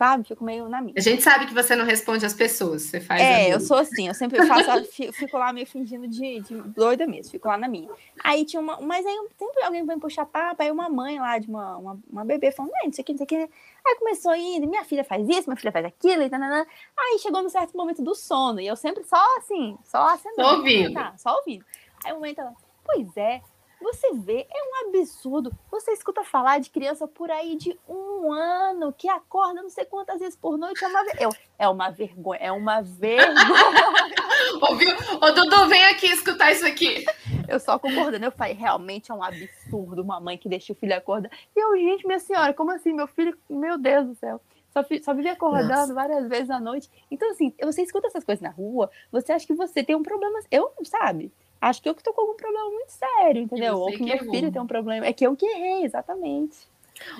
sabe? 0.00 0.26
Fico 0.26 0.42
meio 0.42 0.66
na 0.66 0.80
minha. 0.80 0.94
A 0.96 1.00
gente 1.00 1.22
sabe 1.22 1.46
que 1.46 1.52
você 1.52 1.76
não 1.76 1.84
responde 1.84 2.24
às 2.24 2.32
pessoas, 2.32 2.84
você 2.84 3.02
faz. 3.02 3.20
É, 3.20 3.52
eu 3.52 3.60
sou 3.60 3.76
assim, 3.76 4.08
eu 4.08 4.14
sempre 4.14 4.46
faço, 4.46 4.82
fico 5.12 5.36
lá 5.36 5.52
meio 5.52 5.66
fingindo 5.66 6.08
de, 6.08 6.40
de, 6.40 6.54
doida 6.54 7.06
mesmo, 7.06 7.30
fico 7.30 7.46
lá 7.46 7.58
na 7.58 7.68
minha. 7.68 7.90
Aí 8.24 8.46
tinha 8.46 8.60
uma. 8.60 8.80
Mas 8.80 9.04
aí 9.04 9.14
sempre 9.38 9.62
alguém 9.62 9.84
vem 9.84 9.98
puxar 9.98 10.24
papo, 10.24 10.62
aí 10.62 10.70
uma 10.70 10.88
mãe 10.88 11.20
lá 11.20 11.36
de 11.38 11.48
uma, 11.48 11.76
uma, 11.76 12.00
uma 12.10 12.24
bebê 12.24 12.50
falando, 12.50 12.72
não 12.82 12.90
sei 12.90 13.02
o 13.02 13.04
que, 13.04 13.12
não 13.12 13.18
sei 13.18 13.24
o 13.24 13.28
que. 13.28 13.50
Aí 13.86 13.96
começou 13.98 14.34
ir, 14.34 14.66
minha 14.66 14.84
filha 14.84 15.04
faz 15.04 15.28
isso, 15.28 15.48
minha 15.48 15.56
filha 15.56 15.72
faz 15.72 15.84
aquilo, 15.84 16.22
e 16.22 16.30
tanana. 16.30 16.66
Aí 16.98 17.18
chegou 17.18 17.42
no 17.42 17.50
certo 17.50 17.76
momento 17.76 18.02
do 18.02 18.14
sono, 18.14 18.58
e 18.58 18.66
eu 18.66 18.76
sempre 18.76 19.04
só 19.04 19.22
assim, 19.36 19.76
só 19.84 20.08
acendendo. 20.08 20.48
Só 20.48 20.56
ouvindo. 20.56 20.94
Tá, 20.94 21.14
só 21.18 21.36
ouvindo. 21.36 21.64
Aí 22.02 22.12
o 22.12 22.14
momento 22.14 22.40
ela, 22.40 22.54
pois 22.86 23.14
é, 23.18 23.42
você 23.80 24.12
vê, 24.14 24.46
é 24.50 24.62
um 24.62 24.88
absurdo. 24.88 25.52
Você 25.70 25.92
escuta 25.92 26.22
falar 26.22 26.58
de 26.58 26.70
criança 26.70 27.08
por 27.08 27.30
aí 27.30 27.56
de 27.56 27.78
um 27.88 28.32
ano 28.32 28.92
que 28.92 29.08
acorda 29.08 29.62
não 29.62 29.70
sei 29.70 29.84
quantas 29.84 30.20
vezes 30.20 30.36
por 30.36 30.58
noite. 30.58 30.84
É 30.84 30.88
uma, 30.88 31.04
eu, 31.18 31.30
é 31.58 31.68
uma 31.68 31.90
vergonha, 31.90 32.40
é 32.40 32.52
uma 32.52 32.82
vergonha. 32.82 33.34
Ouviu? 34.68 34.94
Ô, 35.20 35.30
Dudu, 35.32 35.68
vem 35.68 35.84
aqui 35.86 36.06
escutar 36.06 36.52
isso 36.52 36.66
aqui. 36.66 37.04
Eu 37.48 37.58
só 37.58 37.78
concordando, 37.78 38.24
eu 38.24 38.32
falei, 38.32 38.54
realmente 38.54 39.10
é 39.10 39.14
um 39.14 39.22
absurdo 39.22 40.02
uma 40.02 40.20
mãe 40.20 40.36
que 40.36 40.48
deixa 40.48 40.72
o 40.72 40.76
filho 40.76 40.96
acordar. 40.96 41.30
E 41.54 41.60
eu, 41.60 41.76
gente, 41.76 42.06
minha 42.06 42.18
senhora, 42.18 42.52
como 42.52 42.70
assim? 42.70 42.92
Meu 42.92 43.06
filho, 43.06 43.36
meu 43.48 43.78
Deus 43.78 44.06
do 44.06 44.14
céu. 44.14 44.40
Só, 44.70 44.84
só 45.02 45.14
vive 45.14 45.28
acordando 45.28 45.68
Nossa. 45.68 45.94
várias 45.94 46.28
vezes 46.28 46.50
à 46.50 46.60
noite. 46.60 46.88
Então, 47.10 47.30
assim, 47.30 47.52
você 47.62 47.82
escuta 47.82 48.06
essas 48.06 48.24
coisas 48.24 48.42
na 48.42 48.50
rua, 48.50 48.90
você 49.10 49.32
acha 49.32 49.46
que 49.46 49.54
você 49.54 49.82
tem 49.82 49.96
um 49.96 50.02
problema. 50.02 50.38
Eu, 50.50 50.72
sabe? 50.84 51.32
Acho 51.60 51.82
que 51.82 51.88
eu 51.88 51.94
que 51.94 52.02
tô 52.02 52.12
com 52.12 52.22
algum 52.22 52.36
problema 52.36 52.70
muito 52.70 52.90
sério, 52.90 53.42
entendeu? 53.42 53.76
Ou 53.76 53.90
que, 53.90 54.02
meu 54.02 54.14
errou. 54.14 54.30
filho 54.30 54.52
tem 54.52 54.62
um 54.62 54.66
problema. 54.66 55.06
É 55.06 55.12
que 55.12 55.26
eu 55.26 55.36
que 55.36 55.46
errei, 55.46 55.84
exatamente. 55.84 56.56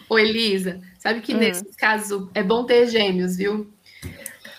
Ô, 0.09 0.19
Elisa, 0.19 0.81
sabe 0.99 1.21
que 1.21 1.35
hum. 1.35 1.39
nesse 1.39 1.65
caso 1.77 2.31
é 2.35 2.43
bom 2.43 2.65
ter 2.65 2.87
gêmeos, 2.89 3.37
viu? 3.37 3.71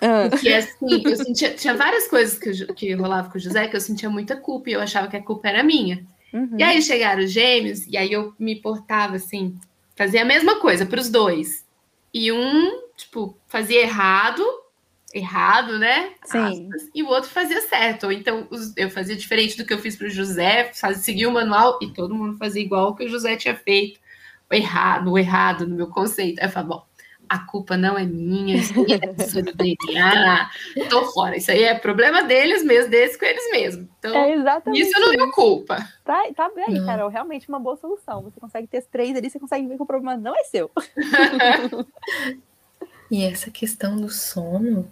Ah. 0.01 0.27
Porque 0.29 0.51
assim, 0.51 1.03
eu 1.05 1.15
sentia, 1.15 1.53
tinha 1.53 1.75
várias 1.75 2.07
coisas 2.07 2.37
que, 2.37 2.73
que 2.73 2.93
rolava 2.93 3.29
com 3.29 3.37
o 3.37 3.41
José 3.41 3.67
que 3.67 3.75
eu 3.75 3.81
sentia 3.81 4.09
muita 4.09 4.35
culpa 4.35 4.69
e 4.69 4.73
eu 4.73 4.81
achava 4.81 5.07
que 5.07 5.17
a 5.17 5.23
culpa 5.23 5.47
era 5.47 5.63
minha. 5.63 6.05
Uhum. 6.33 6.55
E 6.57 6.63
aí 6.63 6.81
chegaram 6.81 7.23
os 7.23 7.31
gêmeos, 7.31 7.85
e 7.87 7.97
aí 7.97 8.11
eu 8.11 8.33
me 8.39 8.55
portava 8.55 9.17
assim, 9.17 9.57
fazia 9.95 10.21
a 10.21 10.25
mesma 10.25 10.59
coisa 10.59 10.85
para 10.85 10.99
os 10.99 11.09
dois. 11.09 11.65
E 12.13 12.31
um, 12.31 12.81
tipo, 12.97 13.37
fazia 13.47 13.81
errado, 13.81 14.43
errado, 15.13 15.77
né? 15.77 16.11
Sim. 16.23 16.67
Aspas, 16.67 16.89
e 16.93 17.03
o 17.03 17.07
outro 17.07 17.29
fazia 17.29 17.61
certo. 17.61 18.05
Ou 18.05 18.11
então 18.11 18.47
eu 18.77 18.89
fazia 18.89 19.15
diferente 19.15 19.57
do 19.57 19.65
que 19.65 19.73
eu 19.73 19.79
fiz 19.79 19.95
para 19.95 20.07
o 20.07 20.09
José, 20.09 20.71
seguia 20.95 21.29
o 21.29 21.33
manual 21.33 21.79
e 21.81 21.91
todo 21.91 22.15
mundo 22.15 22.37
fazia 22.37 22.61
igual 22.61 22.89
o 22.89 22.95
que 22.95 23.05
o 23.05 23.09
José 23.09 23.35
tinha 23.35 23.55
feito. 23.55 23.99
O 24.49 24.53
errado, 24.53 25.11
o 25.11 25.17
errado 25.17 25.67
no 25.67 25.75
meu 25.75 25.87
conceito. 25.87 26.39
Aí 26.39 26.47
eu 26.47 26.51
falava, 26.51 26.75
bom, 26.75 26.85
a 27.29 27.39
culpa 27.39 27.77
não 27.77 27.97
é 27.97 28.03
minha, 28.03 28.57
isso 28.57 28.73
aí 28.77 28.91
é 28.91 29.41
do 29.41 29.53
DNA, 29.53 30.49
tô 30.89 31.05
fora. 31.13 31.37
Isso 31.37 31.49
aí 31.49 31.63
é 31.63 31.79
problema 31.79 32.23
deles 32.23 32.61
mesmo, 32.61 32.91
deles 32.91 33.15
com 33.15 33.23
eles 33.23 33.51
mesmos. 33.51 33.87
Então, 33.97 34.13
é 34.13 34.33
exatamente 34.33 34.81
isso 34.81 34.99
não 34.99 35.13
é 35.13 35.31
culpa. 35.31 35.77
Tá, 36.03 36.21
tá 36.35 36.51
bem 36.53 36.65
aí, 36.67 36.85
Carol. 36.85 37.07
Realmente 37.07 37.47
uma 37.47 37.59
boa 37.59 37.77
solução. 37.77 38.23
Você 38.23 38.37
consegue 38.37 38.67
ter 38.67 38.83
três 38.83 39.15
ali, 39.15 39.29
você 39.29 39.39
consegue 39.39 39.65
ver 39.65 39.77
que 39.77 39.83
o 39.83 39.85
problema 39.85 40.17
não 40.17 40.35
é 40.35 40.43
seu. 40.43 40.69
e 43.09 43.23
essa 43.23 43.49
questão 43.49 43.95
do 43.95 44.09
sono 44.09 44.91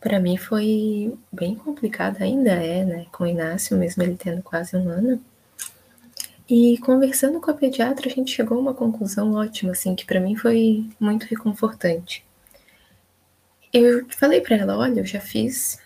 para 0.00 0.20
mim 0.20 0.36
foi 0.36 1.16
bem 1.32 1.54
complicado, 1.54 2.22
ainda 2.22 2.50
é, 2.52 2.84
né? 2.84 3.06
Com 3.12 3.24
o 3.24 3.26
Inácio, 3.26 3.76
mesmo 3.76 4.02
ele 4.02 4.16
tendo 4.16 4.42
quase 4.42 4.76
um 4.76 4.88
ano. 4.88 5.20
E 6.48 6.78
conversando 6.78 7.40
com 7.40 7.50
a 7.50 7.54
pediatra, 7.54 8.08
a 8.08 8.12
gente 8.12 8.30
chegou 8.30 8.58
a 8.58 8.60
uma 8.60 8.74
conclusão 8.74 9.34
ótima, 9.34 9.72
assim, 9.72 9.96
que 9.96 10.04
para 10.06 10.20
mim 10.20 10.36
foi 10.36 10.88
muito 11.00 11.24
reconfortante. 11.24 12.24
Eu 13.72 14.06
falei 14.10 14.40
para 14.40 14.56
ela: 14.56 14.78
olha, 14.78 15.00
eu 15.00 15.06
já 15.06 15.20
fiz 15.20 15.80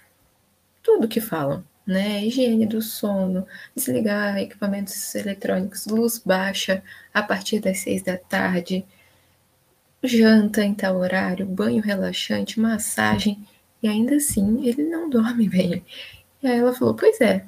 tudo 0.83 1.09
que 1.09 1.20
falam, 1.20 1.64
né? 1.87 2.25
Higiene 2.25 2.66
do 2.66 2.83
sono, 2.83 3.46
desligar 3.75 4.38
equipamentos 4.38 5.14
eletrônicos, 5.14 5.87
luz 5.87 6.18
baixa 6.18 6.83
a 7.12 7.23
partir 7.23 7.61
das 7.61 7.79
seis 7.79 8.03
da 8.03 8.16
tarde, 8.18 8.85
janta 10.03 10.62
em 10.62 10.75
tal 10.75 10.96
horário, 10.96 11.46
banho 11.46 11.83
relaxante, 11.83 12.61
massagem. 12.61 13.44
E 13.82 13.88
ainda 13.88 14.16
assim, 14.16 14.66
ele 14.66 14.82
não 14.84 15.08
dorme 15.08 15.48
bem. 15.48 15.84
E 16.42 16.46
aí 16.46 16.58
ela 16.58 16.72
falou: 16.72 16.94
Pois 16.94 17.20
é, 17.20 17.46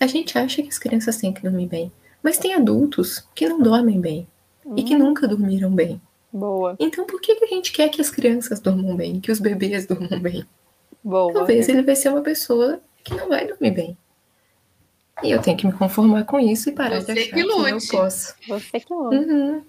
a 0.00 0.06
gente 0.06 0.38
acha 0.38 0.62
que 0.62 0.68
as 0.68 0.78
crianças 0.78 1.16
têm 1.16 1.32
que 1.32 1.42
dormir 1.42 1.66
bem, 1.66 1.92
mas 2.22 2.38
tem 2.38 2.54
adultos 2.54 3.26
que 3.34 3.48
não 3.48 3.60
dormem 3.60 4.00
bem 4.00 4.26
hum. 4.64 4.74
e 4.76 4.82
que 4.82 4.94
hum. 4.94 4.98
nunca 4.98 5.26
dormiram 5.26 5.70
bem. 5.70 6.00
Boa. 6.32 6.76
Então 6.78 7.04
por 7.04 7.20
que, 7.20 7.34
que 7.34 7.44
a 7.44 7.48
gente 7.48 7.72
quer 7.72 7.88
que 7.88 8.00
as 8.00 8.10
crianças 8.10 8.58
dormam 8.60 8.96
bem, 8.96 9.20
que 9.20 9.30
os 9.30 9.38
bebês 9.38 9.86
durmam 9.86 10.18
bem? 10.18 10.44
Boa. 11.04 11.32
Talvez 11.32 11.68
ele 11.68 11.82
vai 11.82 11.96
ser 11.96 12.08
uma 12.08 12.22
pessoa 12.22 12.80
que 13.04 13.14
não 13.14 13.28
vai 13.28 13.46
dormir 13.46 13.72
bem. 13.72 13.98
E 15.22 15.30
eu 15.30 15.40
tenho 15.40 15.56
que 15.56 15.66
me 15.66 15.72
conformar 15.72 16.24
com 16.24 16.40
isso 16.40 16.68
e 16.68 16.72
parar 16.72 17.00
Você 17.00 17.12
de 17.12 17.20
achar 17.20 17.34
que, 17.34 17.42
que 17.44 17.50
eu 17.50 18.00
posso. 18.00 18.34
Você 18.48 18.80
que 18.80 18.92
lute. 18.92 19.16
Uhum. 19.16 19.62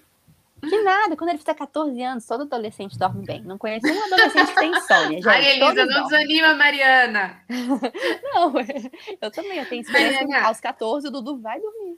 Que 0.68 0.82
nada, 0.82 1.16
quando 1.16 1.30
ele 1.30 1.38
fizer 1.38 1.54
14 1.54 2.02
anos, 2.02 2.26
todo 2.26 2.42
adolescente 2.42 2.98
dorme 2.98 3.24
bem. 3.24 3.42
Não 3.42 3.58
conheço 3.58 3.86
nenhum 3.86 4.04
adolescente 4.04 4.48
que 4.48 4.60
tem 4.60 4.70
insônia, 4.70 5.16
gente. 5.16 5.28
Ai, 5.28 5.56
Elisa, 5.56 5.86
não 5.86 6.04
desanima, 6.04 6.54
Mariana. 6.54 7.40
não, 8.22 8.52
eu 9.20 9.30
também, 9.30 9.58
eu 9.58 9.68
tenho 9.68 9.82
experiência 9.82 10.22
Mariana. 10.22 10.48
aos 10.48 10.60
14, 10.60 11.08
o 11.08 11.10
Dudu 11.10 11.38
vai 11.40 11.60
dormir. 11.60 11.96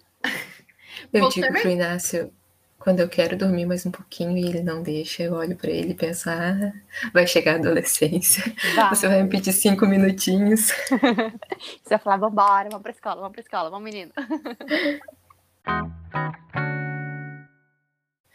Eu 1.13 1.25
Você 1.25 1.35
digo 1.35 1.47
também? 1.47 1.63
pro 1.63 1.71
Inácio, 1.71 2.33
quando 2.79 3.01
eu 3.01 3.09
quero 3.09 3.37
dormir 3.37 3.67
mais 3.67 3.85
um 3.85 3.91
pouquinho 3.91 4.37
e 4.37 4.49
ele 4.49 4.63
não 4.63 4.83
deixa, 4.83 5.23
eu 5.25 5.35
olho 5.35 5.57
para 5.57 5.71
ele 5.71 5.91
e 5.91 5.95
penso, 5.95 6.31
ah, 6.31 6.73
vai 7.13 7.27
chegar 7.27 7.55
a 7.55 7.59
adolescência. 7.59 8.45
Vai. 8.75 8.91
Você 8.91 9.09
vai 9.09 9.23
me 9.23 9.29
pedir 9.29 9.53
cinco 9.53 9.87
minutinhos. 9.87 10.69
Você 11.83 11.91
vai 11.91 11.99
falar, 11.99 12.17
vambora, 12.19 12.69
vamos 12.71 12.83
pra 12.83 12.93
escola, 12.93 13.17
vamos 13.17 13.33
pra 13.33 13.41
escola, 13.41 13.71
vamos 13.71 13.85
menino. 13.85 14.13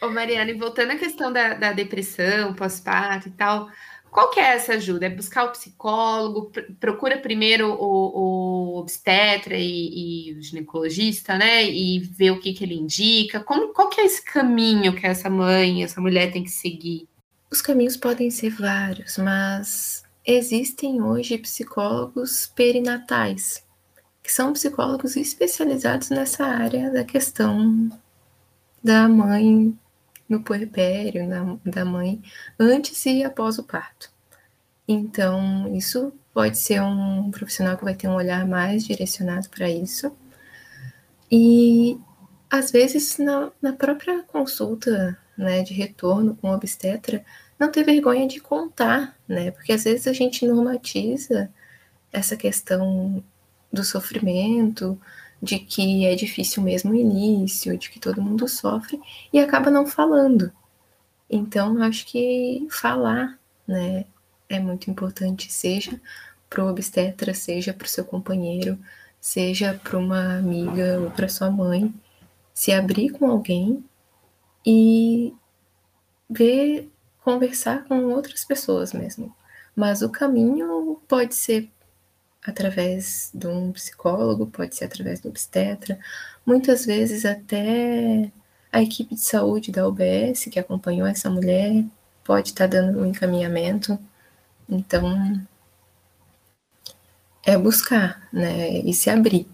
Ô, 0.01 0.09
Mariana, 0.09 0.49
e 0.49 0.57
voltando 0.57 0.91
à 0.91 0.95
questão 0.97 1.31
da, 1.31 1.53
da 1.53 1.73
depressão, 1.73 2.55
pós-parto 2.55 3.27
e 3.27 3.31
tal, 3.31 3.69
qual 4.09 4.31
que 4.31 4.39
é 4.39 4.55
essa 4.55 4.73
ajuda? 4.73 5.05
É 5.05 5.09
buscar 5.09 5.45
o 5.45 5.51
psicólogo, 5.51 6.51
procura 6.79 7.19
primeiro 7.19 7.71
o, 7.71 8.73
o 8.73 8.79
obstetra 8.79 9.55
e, 9.55 10.31
e, 10.31 10.33
o 10.33 10.41
ginecologista, 10.41 11.37
né? 11.37 11.69
E 11.69 11.99
ver 11.99 12.31
o 12.31 12.39
que, 12.39 12.51
que 12.51 12.63
ele 12.63 12.75
indica. 12.75 13.39
Como, 13.41 13.73
qual 13.73 13.89
que 13.89 14.01
é 14.01 14.05
esse 14.05 14.23
caminho 14.23 14.95
que 14.95 15.05
essa 15.05 15.29
mãe, 15.29 15.83
essa 15.83 16.01
mulher 16.01 16.31
tem 16.31 16.43
que 16.43 16.51
seguir? 16.51 17.07
Os 17.51 17.61
caminhos 17.61 17.95
podem 17.95 18.31
ser 18.31 18.49
vários, 18.49 19.17
mas 19.17 20.03
existem 20.25 21.01
hoje 21.01 21.37
psicólogos 21.37 22.51
perinatais, 22.55 23.63
que 24.23 24.31
são 24.31 24.51
psicólogos 24.51 25.15
especializados 25.15 26.09
nessa 26.09 26.43
área 26.43 26.89
da 26.89 27.03
questão 27.03 27.89
da 28.83 29.07
mãe 29.07 29.77
no 30.31 30.41
puerpério 30.41 31.27
na, 31.27 31.57
da 31.65 31.83
mãe 31.83 32.23
antes 32.57 33.05
e 33.05 33.21
após 33.21 33.59
o 33.59 33.63
parto. 33.63 34.09
Então, 34.87 35.75
isso 35.75 36.13
pode 36.33 36.57
ser 36.57 36.81
um 36.81 37.29
profissional 37.31 37.77
que 37.77 37.83
vai 37.83 37.93
ter 37.93 38.07
um 38.07 38.15
olhar 38.15 38.47
mais 38.47 38.85
direcionado 38.85 39.49
para 39.49 39.69
isso. 39.69 40.15
E, 41.29 41.99
às 42.49 42.71
vezes, 42.71 43.17
na, 43.17 43.51
na 43.61 43.73
própria 43.73 44.23
consulta 44.23 45.17
né, 45.37 45.63
de 45.63 45.73
retorno 45.73 46.35
com 46.35 46.49
obstetra, 46.51 47.25
não 47.59 47.69
ter 47.69 47.83
vergonha 47.83 48.25
de 48.25 48.39
contar, 48.39 49.15
né? 49.27 49.51
Porque 49.51 49.73
às 49.73 49.83
vezes 49.83 50.07
a 50.07 50.13
gente 50.13 50.47
normatiza 50.47 51.51
essa 52.11 52.35
questão 52.37 53.23
do 53.71 53.83
sofrimento, 53.83 54.99
de 55.41 55.59
que 55.59 56.05
é 56.05 56.15
difícil 56.15 56.61
mesmo 56.61 56.91
o 56.91 56.95
início, 56.95 57.77
de 57.77 57.89
que 57.89 57.99
todo 57.99 58.21
mundo 58.21 58.47
sofre 58.47 59.01
e 59.33 59.39
acaba 59.39 59.71
não 59.71 59.87
falando. 59.87 60.51
Então, 61.29 61.81
acho 61.81 62.05
que 62.05 62.67
falar, 62.69 63.39
né, 63.67 64.05
é 64.49 64.59
muito 64.59 64.91
importante, 64.91 65.51
seja 65.51 65.99
para 66.49 66.63
o 66.63 66.69
obstetra, 66.69 67.33
seja 67.33 67.73
para 67.73 67.85
o 67.85 67.89
seu 67.89 68.03
companheiro, 68.03 68.77
seja 69.19 69.79
para 69.81 69.97
uma 69.97 70.37
amiga 70.37 70.99
ou 70.99 71.09
para 71.11 71.29
sua 71.29 71.49
mãe, 71.49 71.93
se 72.53 72.71
abrir 72.71 73.11
com 73.11 73.31
alguém 73.31 73.83
e 74.65 75.33
ver, 76.29 76.89
conversar 77.23 77.85
com 77.85 78.03
outras 78.05 78.43
pessoas 78.43 78.93
mesmo. 78.93 79.33
Mas 79.75 80.01
o 80.01 80.09
caminho 80.09 80.99
pode 81.07 81.35
ser 81.35 81.71
através 82.45 83.29
de 83.33 83.47
um 83.47 83.71
psicólogo, 83.71 84.47
pode 84.47 84.75
ser 84.75 84.85
através 84.85 85.19
do 85.19 85.29
obstetra, 85.29 85.99
muitas 86.45 86.85
vezes 86.85 87.25
até 87.25 88.31
a 88.71 88.81
equipe 88.81 89.15
de 89.15 89.21
saúde 89.21 89.71
da 89.71 89.87
UBS 89.87 90.45
que 90.51 90.59
acompanhou 90.59 91.05
essa 91.05 91.29
mulher 91.29 91.83
pode 92.23 92.49
estar 92.49 92.67
dando 92.67 92.99
um 92.99 93.05
encaminhamento. 93.05 93.99
Então, 94.69 95.41
é 97.43 97.57
buscar, 97.57 98.27
né, 98.31 98.69
e 98.69 98.93
se 98.93 99.09
abrir. 99.09 99.47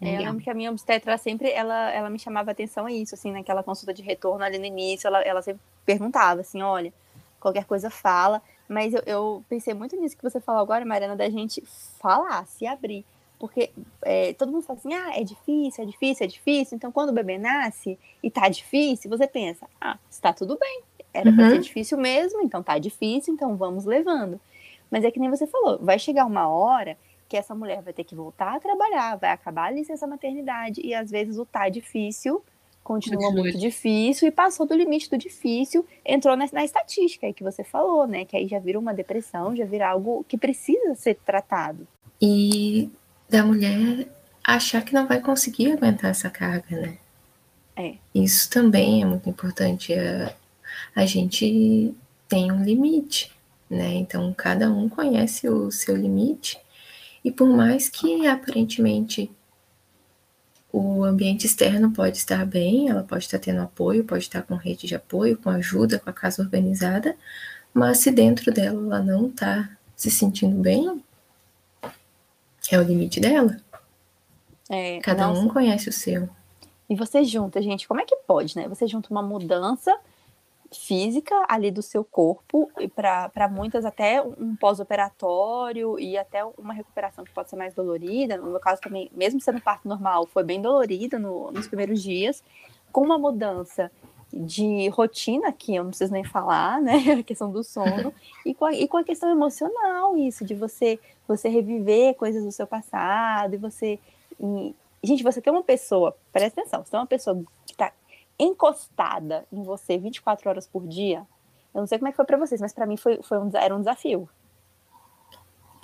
É, 0.00 0.16
eu 0.16 0.20
lembro 0.20 0.42
que 0.42 0.50
a 0.50 0.54
minha 0.54 0.70
obstetra 0.70 1.16
sempre, 1.18 1.50
ela, 1.50 1.90
ela 1.90 2.10
me 2.10 2.18
chamava 2.18 2.50
atenção 2.50 2.86
a 2.86 2.92
isso, 2.92 3.14
assim, 3.14 3.32
naquela 3.32 3.62
consulta 3.62 3.92
de 3.92 4.02
retorno 4.02 4.44
ali 4.44 4.58
no 4.58 4.64
início, 4.64 5.08
ela, 5.08 5.20
ela 5.22 5.42
sempre 5.42 5.60
perguntava, 5.84 6.42
assim, 6.42 6.62
olha, 6.62 6.92
qualquer 7.40 7.64
coisa 7.64 7.90
fala, 7.90 8.42
mas 8.68 8.94
eu, 8.94 9.02
eu 9.06 9.44
pensei 9.48 9.74
muito 9.74 9.96
nisso 9.96 10.16
que 10.16 10.22
você 10.22 10.40
falou 10.40 10.60
agora, 10.60 10.84
Mariana, 10.84 11.16
da 11.16 11.28
gente 11.28 11.62
falar, 12.00 12.46
se 12.46 12.66
abrir, 12.66 13.04
porque 13.38 13.70
é, 14.02 14.32
todo 14.32 14.50
mundo 14.50 14.64
fala 14.64 14.78
assim, 14.78 14.94
ah, 14.94 15.18
é 15.18 15.22
difícil, 15.22 15.84
é 15.84 15.86
difícil, 15.86 16.24
é 16.24 16.28
difícil, 16.28 16.76
então 16.76 16.90
quando 16.90 17.10
o 17.10 17.12
bebê 17.12 17.38
nasce 17.38 17.98
e 18.22 18.30
tá 18.30 18.48
difícil, 18.48 19.10
você 19.10 19.26
pensa, 19.26 19.66
ah, 19.80 19.98
está 20.10 20.32
tudo 20.32 20.58
bem, 20.58 20.82
era 21.12 21.30
uhum. 21.30 21.36
pra 21.36 21.50
ser 21.50 21.58
difícil 21.60 21.98
mesmo, 21.98 22.42
então 22.42 22.62
tá 22.62 22.78
difícil, 22.78 23.34
então 23.34 23.56
vamos 23.56 23.84
levando. 23.84 24.40
Mas 24.90 25.04
é 25.04 25.10
que 25.10 25.18
nem 25.18 25.30
você 25.30 25.46
falou, 25.46 25.78
vai 25.78 25.98
chegar 25.98 26.24
uma 26.26 26.48
hora 26.48 26.96
que 27.28 27.36
essa 27.36 27.54
mulher 27.54 27.82
vai 27.82 27.92
ter 27.92 28.04
que 28.04 28.14
voltar 28.14 28.54
a 28.54 28.60
trabalhar, 28.60 29.16
vai 29.16 29.30
acabar 29.30 29.66
a 29.66 29.70
licença 29.70 30.06
maternidade 30.06 30.80
e 30.84 30.94
às 30.94 31.10
vezes 31.10 31.38
o 31.38 31.44
tá 31.44 31.68
difícil 31.68 32.42
continua 32.86 33.32
muito 33.32 33.58
difícil 33.58 34.28
e 34.28 34.30
passou 34.30 34.64
do 34.64 34.72
limite 34.72 35.10
do 35.10 35.18
difícil, 35.18 35.84
entrou 36.04 36.36
na, 36.36 36.46
na, 36.52 36.64
estatística 36.64 37.26
aí 37.26 37.34
que 37.34 37.42
você 37.42 37.64
falou, 37.64 38.06
né? 38.06 38.24
Que 38.24 38.36
aí 38.36 38.46
já 38.46 38.60
vira 38.60 38.78
uma 38.78 38.94
depressão, 38.94 39.56
já 39.56 39.64
vira 39.64 39.88
algo 39.88 40.24
que 40.28 40.38
precisa 40.38 40.94
ser 40.94 41.16
tratado. 41.16 41.84
E 42.22 42.88
da 43.28 43.44
mulher 43.44 44.06
achar 44.44 44.84
que 44.84 44.94
não 44.94 45.04
vai 45.04 45.20
conseguir 45.20 45.72
aguentar 45.72 46.12
essa 46.12 46.30
carga, 46.30 46.80
né? 46.80 46.98
É. 47.74 47.94
Isso 48.14 48.48
também 48.48 49.02
é 49.02 49.04
muito 49.04 49.28
importante. 49.28 49.92
A, 49.92 50.32
a 50.94 51.04
gente 51.04 51.92
tem 52.28 52.52
um 52.52 52.62
limite, 52.62 53.32
né? 53.68 53.94
Então 53.94 54.32
cada 54.32 54.70
um 54.70 54.88
conhece 54.88 55.48
o 55.48 55.72
seu 55.72 55.96
limite 55.96 56.56
e 57.24 57.32
por 57.32 57.48
mais 57.48 57.88
que 57.88 58.28
aparentemente 58.28 59.28
o 60.72 61.04
ambiente 61.04 61.46
externo 61.46 61.90
pode 61.90 62.18
estar 62.18 62.44
bem, 62.44 62.88
ela 62.88 63.02
pode 63.02 63.24
estar 63.24 63.38
tendo 63.38 63.60
apoio, 63.60 64.04
pode 64.04 64.24
estar 64.24 64.42
com 64.42 64.54
rede 64.54 64.86
de 64.86 64.94
apoio, 64.94 65.36
com 65.36 65.50
ajuda, 65.50 65.98
com 65.98 66.10
a 66.10 66.12
casa 66.12 66.42
organizada, 66.42 67.16
mas 67.72 67.98
se 67.98 68.10
dentro 68.10 68.52
dela 68.52 68.80
ela 68.80 69.02
não 69.02 69.28
está 69.28 69.70
se 69.94 70.10
sentindo 70.10 70.56
bem, 70.56 71.02
é 72.70 72.78
o 72.78 72.82
limite 72.82 73.20
dela. 73.20 73.56
É, 74.68 74.98
Cada 75.00 75.28
nossa. 75.28 75.40
um 75.40 75.48
conhece 75.48 75.88
o 75.88 75.92
seu. 75.92 76.28
E 76.88 76.94
você 76.94 77.24
junta, 77.24 77.62
gente, 77.62 77.86
como 77.86 78.00
é 78.00 78.04
que 78.04 78.16
pode, 78.26 78.56
né? 78.56 78.68
Você 78.68 78.86
junta 78.86 79.08
uma 79.10 79.22
mudança 79.22 79.96
física 80.72 81.34
ali 81.48 81.70
do 81.70 81.82
seu 81.82 82.04
corpo, 82.04 82.70
e 82.78 82.88
para 82.88 83.48
muitas 83.50 83.84
até 83.84 84.20
um 84.22 84.56
pós-operatório 84.56 85.98
e 85.98 86.16
até 86.16 86.44
uma 86.44 86.74
recuperação 86.74 87.24
que 87.24 87.32
pode 87.32 87.50
ser 87.50 87.56
mais 87.56 87.74
dolorida. 87.74 88.36
No 88.36 88.50
meu 88.50 88.60
caso 88.60 88.80
também, 88.80 89.10
mesmo 89.14 89.40
sendo 89.40 89.60
parto 89.60 89.88
normal, 89.88 90.26
foi 90.26 90.42
bem 90.42 90.60
dolorida 90.60 91.18
no, 91.18 91.50
nos 91.50 91.66
primeiros 91.66 92.02
dias, 92.02 92.42
com 92.92 93.02
uma 93.02 93.18
mudança 93.18 93.90
de 94.32 94.88
rotina, 94.88 95.52
que 95.52 95.74
eu 95.74 95.84
não 95.84 95.90
preciso 95.90 96.12
nem 96.12 96.24
falar, 96.24 96.80
né? 96.80 96.96
A 97.20 97.22
questão 97.22 97.50
do 97.50 97.62
sono, 97.62 98.12
e 98.44 98.54
com 98.54 98.64
a, 98.64 98.74
e 98.74 98.88
com 98.88 98.96
a 98.96 99.04
questão 99.04 99.30
emocional, 99.30 100.16
isso, 100.16 100.44
de 100.44 100.54
você, 100.54 100.98
você 101.26 101.48
reviver 101.48 102.14
coisas 102.14 102.44
do 102.44 102.52
seu 102.52 102.66
passado, 102.66 103.54
e 103.54 103.58
você. 103.58 103.98
E, 104.38 104.74
gente, 105.02 105.22
você 105.22 105.40
tem 105.40 105.52
uma 105.52 105.62
pessoa, 105.62 106.16
presta 106.32 106.60
atenção, 106.60 106.84
você 106.84 106.90
tem 106.90 107.00
uma 107.00 107.06
pessoa 107.06 107.42
encostada 108.38 109.46
em 109.52 109.62
você 109.62 109.98
24 109.98 110.48
horas 110.48 110.66
por 110.66 110.86
dia, 110.86 111.26
eu 111.74 111.80
não 111.80 111.86
sei 111.86 111.98
como 111.98 112.08
é 112.08 112.10
que 112.10 112.16
foi 112.16 112.24
para 112.24 112.38
vocês, 112.38 112.60
mas 112.60 112.72
para 112.72 112.86
mim 112.86 112.96
foi, 112.96 113.20
foi 113.22 113.38
um, 113.38 113.50
era 113.54 113.74
um 113.74 113.80
desafio. 113.80 114.28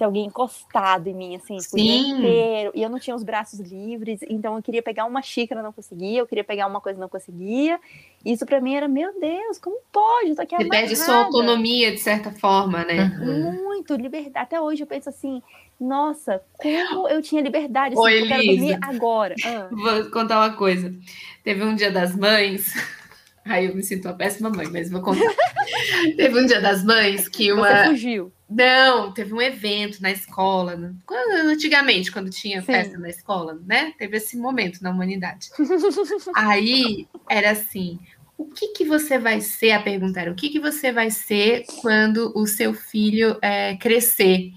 Ter 0.03 0.07
alguém 0.07 0.27
encostado 0.27 1.07
em 1.07 1.15
mim, 1.15 1.37
assim, 1.37 1.57
o 1.57 1.77
dia 1.77 1.97
inteiro. 1.97 2.73
E 2.75 2.83
eu 2.83 2.91
não 2.91 2.99
tinha 2.99 3.15
os 3.15 3.23
braços 3.23 3.61
livres, 3.61 4.19
então 4.29 4.57
eu 4.57 4.63
queria 4.63 4.83
pegar 4.83 5.05
uma 5.05 5.23
xícara, 5.23 5.63
não 5.63 5.73
conseguia. 5.73 6.19
Eu 6.19 6.27
queria 6.27 6.43
pegar 6.43 6.67
uma 6.67 6.81
coisa, 6.81 6.99
não 6.99 7.09
conseguia. 7.09 7.79
Isso 8.25 8.45
para 8.45 8.61
mim 8.61 8.75
era, 8.75 8.89
meu 8.89 9.21
Deus, 9.21 9.59
como 9.59 9.79
pode? 9.93 10.31
Eu 10.31 10.35
tô 10.35 10.43
aqui 10.43 10.57
Você 10.57 10.69
perde 10.69 10.97
sua 10.97 11.27
autonomia, 11.27 11.93
de 11.93 11.99
certa 11.99 12.33
forma, 12.33 12.85
né? 12.85 13.17
Muito, 13.63 13.95
liberdade. 13.95 14.45
Até 14.45 14.61
hoje 14.61 14.83
eu 14.83 14.89
penso 14.89 15.09
assim, 15.09 15.41
nossa, 15.81 16.43
como 16.55 17.09
eu 17.09 17.23
tinha 17.23 17.41
liberdade, 17.41 17.95
assim, 17.95 18.03
Oi, 18.03 18.23
eu 18.23 18.27
quero 18.27 18.45
dormir 18.45 18.79
agora. 18.83 19.37
Ah. 19.47 19.69
Vou 19.71 20.11
contar 20.11 20.41
uma 20.41 20.57
coisa. 20.57 20.93
Teve 21.45 21.63
um 21.63 21.77
dia 21.77 21.93
das 21.93 22.17
mães, 22.17 22.75
aí 23.45 23.67
eu 23.67 23.75
me 23.75 23.83
sinto 23.83 24.07
uma 24.09 24.15
péssima 24.15 24.51
mãe, 24.51 24.67
mas 24.71 24.91
vou 24.91 25.01
contar. 25.01 25.21
teve 26.17 26.41
um 26.41 26.47
dia 26.47 26.61
das 26.61 26.85
mães 26.85 27.29
que 27.29 27.53
uma. 27.53 27.69
Você 27.69 27.91
fugiu. 27.91 28.33
Não, 28.49 29.13
teve 29.13 29.33
um 29.33 29.41
evento 29.41 30.03
na 30.03 30.11
escola, 30.11 30.77
né? 30.77 30.93
quando, 31.07 31.49
antigamente, 31.49 32.13
quando 32.13 32.29
tinha 32.29 32.61
Sim. 32.61 32.67
festa 32.67 32.99
na 32.99 33.09
escola, 33.09 33.59
né? 33.67 33.95
Teve 33.99 34.19
esse 34.19 34.37
momento 34.37 34.83
na 34.83 34.91
humanidade. 34.91 35.49
aí 36.37 37.07
era 37.31 37.53
assim: 37.53 37.99
o 38.37 38.45
que, 38.47 38.69
que 38.69 38.85
você 38.85 39.19
vai 39.19 39.41
ser? 39.41 39.71
A 39.71 39.83
pergunta 39.83 40.21
era: 40.21 40.31
o 40.31 40.35
que, 40.35 40.51
que 40.51 40.61
você 40.61 40.93
vai 40.93 41.11
ser 41.11 41.65
quando 41.81 42.33
o 42.37 42.47
seu 42.47 42.75
filho 42.75 43.39
é, 43.41 43.77
crescer? 43.77 44.53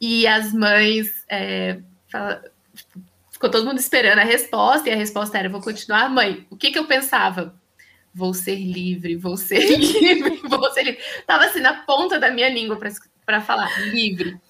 E 0.00 0.26
as 0.26 0.52
mães 0.52 1.24
é, 1.28 1.78
fala, 2.10 2.42
tipo, 2.74 3.00
ficou 3.30 3.50
todo 3.50 3.64
mundo 3.64 3.78
esperando 3.78 4.18
a 4.18 4.24
resposta, 4.24 4.88
e 4.88 4.92
a 4.92 4.96
resposta 4.96 5.38
era: 5.38 5.48
vou 5.48 5.60
continuar, 5.60 6.10
mãe. 6.10 6.46
O 6.50 6.56
que, 6.56 6.70
que 6.70 6.78
eu 6.78 6.86
pensava? 6.86 7.59
Vou 8.12 8.34
ser 8.34 8.56
livre, 8.56 9.16
vou 9.16 9.36
ser 9.36 9.60
livre, 9.76 10.40
vou 10.48 10.70
ser 10.72 10.82
livre. 10.82 11.00
Tava 11.26 11.44
assim 11.44 11.60
na 11.60 11.82
ponta 11.84 12.18
da 12.18 12.30
minha 12.30 12.48
língua 12.48 12.78
para 13.24 13.40
falar 13.40 13.68
livre. 13.86 14.40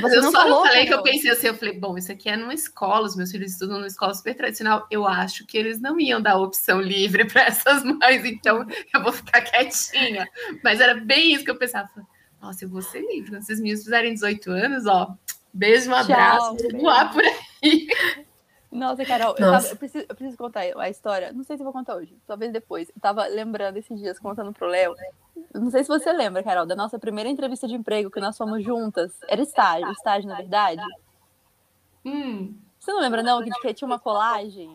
Você 0.00 0.16
eu 0.16 0.22
não 0.22 0.32
só 0.32 0.42
falou, 0.42 0.66
falei 0.66 0.86
que 0.86 0.94
eu 0.94 1.02
pensei 1.02 1.30
assim, 1.30 1.48
eu 1.48 1.54
falei, 1.54 1.78
bom, 1.78 1.96
isso 1.96 2.10
aqui 2.10 2.28
é 2.28 2.36
numa 2.36 2.54
escola, 2.54 3.06
os 3.06 3.14
meus 3.14 3.30
filhos 3.30 3.52
estudam 3.52 3.76
numa 3.76 3.86
escola 3.86 4.14
super 4.14 4.34
tradicional, 4.34 4.86
eu 4.90 5.06
acho 5.06 5.46
que 5.46 5.56
eles 5.56 5.80
não 5.80 6.00
iam 6.00 6.20
dar 6.20 6.36
opção 6.36 6.80
livre 6.80 7.26
para 7.30 7.42
essas 7.42 7.84
mães, 7.84 8.24
então 8.24 8.66
eu 8.92 9.02
vou 9.02 9.12
ficar 9.12 9.42
quietinha. 9.42 10.26
Mas 10.64 10.80
era 10.80 10.94
bem 10.94 11.34
isso 11.34 11.44
que 11.44 11.50
eu 11.50 11.58
pensava. 11.58 11.88
Nossa, 12.40 12.64
eu 12.64 12.68
vou 12.68 12.82
ser 12.82 13.00
livre. 13.00 13.30
Quando 13.30 13.42
esses 13.42 13.60
meninos 13.60 13.84
fizerem 13.84 14.14
18 14.14 14.50
anos, 14.50 14.86
ó, 14.86 15.14
beijo, 15.52 15.90
um 15.90 15.94
abraço, 15.94 16.56
vou 16.56 16.80
voar 16.80 17.12
por 17.12 17.22
aí. 17.22 17.86
Nossa, 18.72 19.04
Carol, 19.04 19.34
Nossa. 19.38 19.42
Eu, 19.42 19.52
tava, 19.52 19.66
eu, 19.68 19.76
preciso, 19.76 20.06
eu, 20.08 20.14
preciso, 20.14 20.38
contar 20.38 20.62
a 20.78 20.88
história. 20.88 21.30
Não 21.30 21.44
sei 21.44 21.58
se 21.58 21.62
vou 21.62 21.74
contar 21.74 21.94
hoje, 21.94 22.16
talvez 22.26 22.50
depois. 22.50 22.88
Eu 22.88 23.00
tava 23.02 23.26
lembrando 23.26 23.76
esses 23.76 24.00
dias, 24.00 24.18
contando 24.18 24.50
pro 24.50 24.66
Léo. 24.66 24.94
Não 25.54 25.70
sei 25.70 25.84
se 25.84 25.88
você 25.88 26.10
lembra, 26.10 26.42
Carol, 26.42 26.64
da 26.64 26.74
nossa 26.74 26.98
primeira 26.98 27.28
entrevista 27.28 27.68
de 27.68 27.74
emprego 27.74 28.10
que 28.10 28.18
nós 28.18 28.36
fomos 28.36 28.64
juntas. 28.64 29.12
Era 29.28 29.42
estágio, 29.42 29.90
estágio, 29.92 30.28
na 30.28 30.36
verdade. 30.36 30.82
Hum. 32.02 32.56
Você 32.80 32.90
não 32.90 33.00
lembra, 33.00 33.22
não, 33.22 33.42
que 33.42 33.74
tinha 33.74 33.86
uma 33.86 33.98
colagem? 33.98 34.74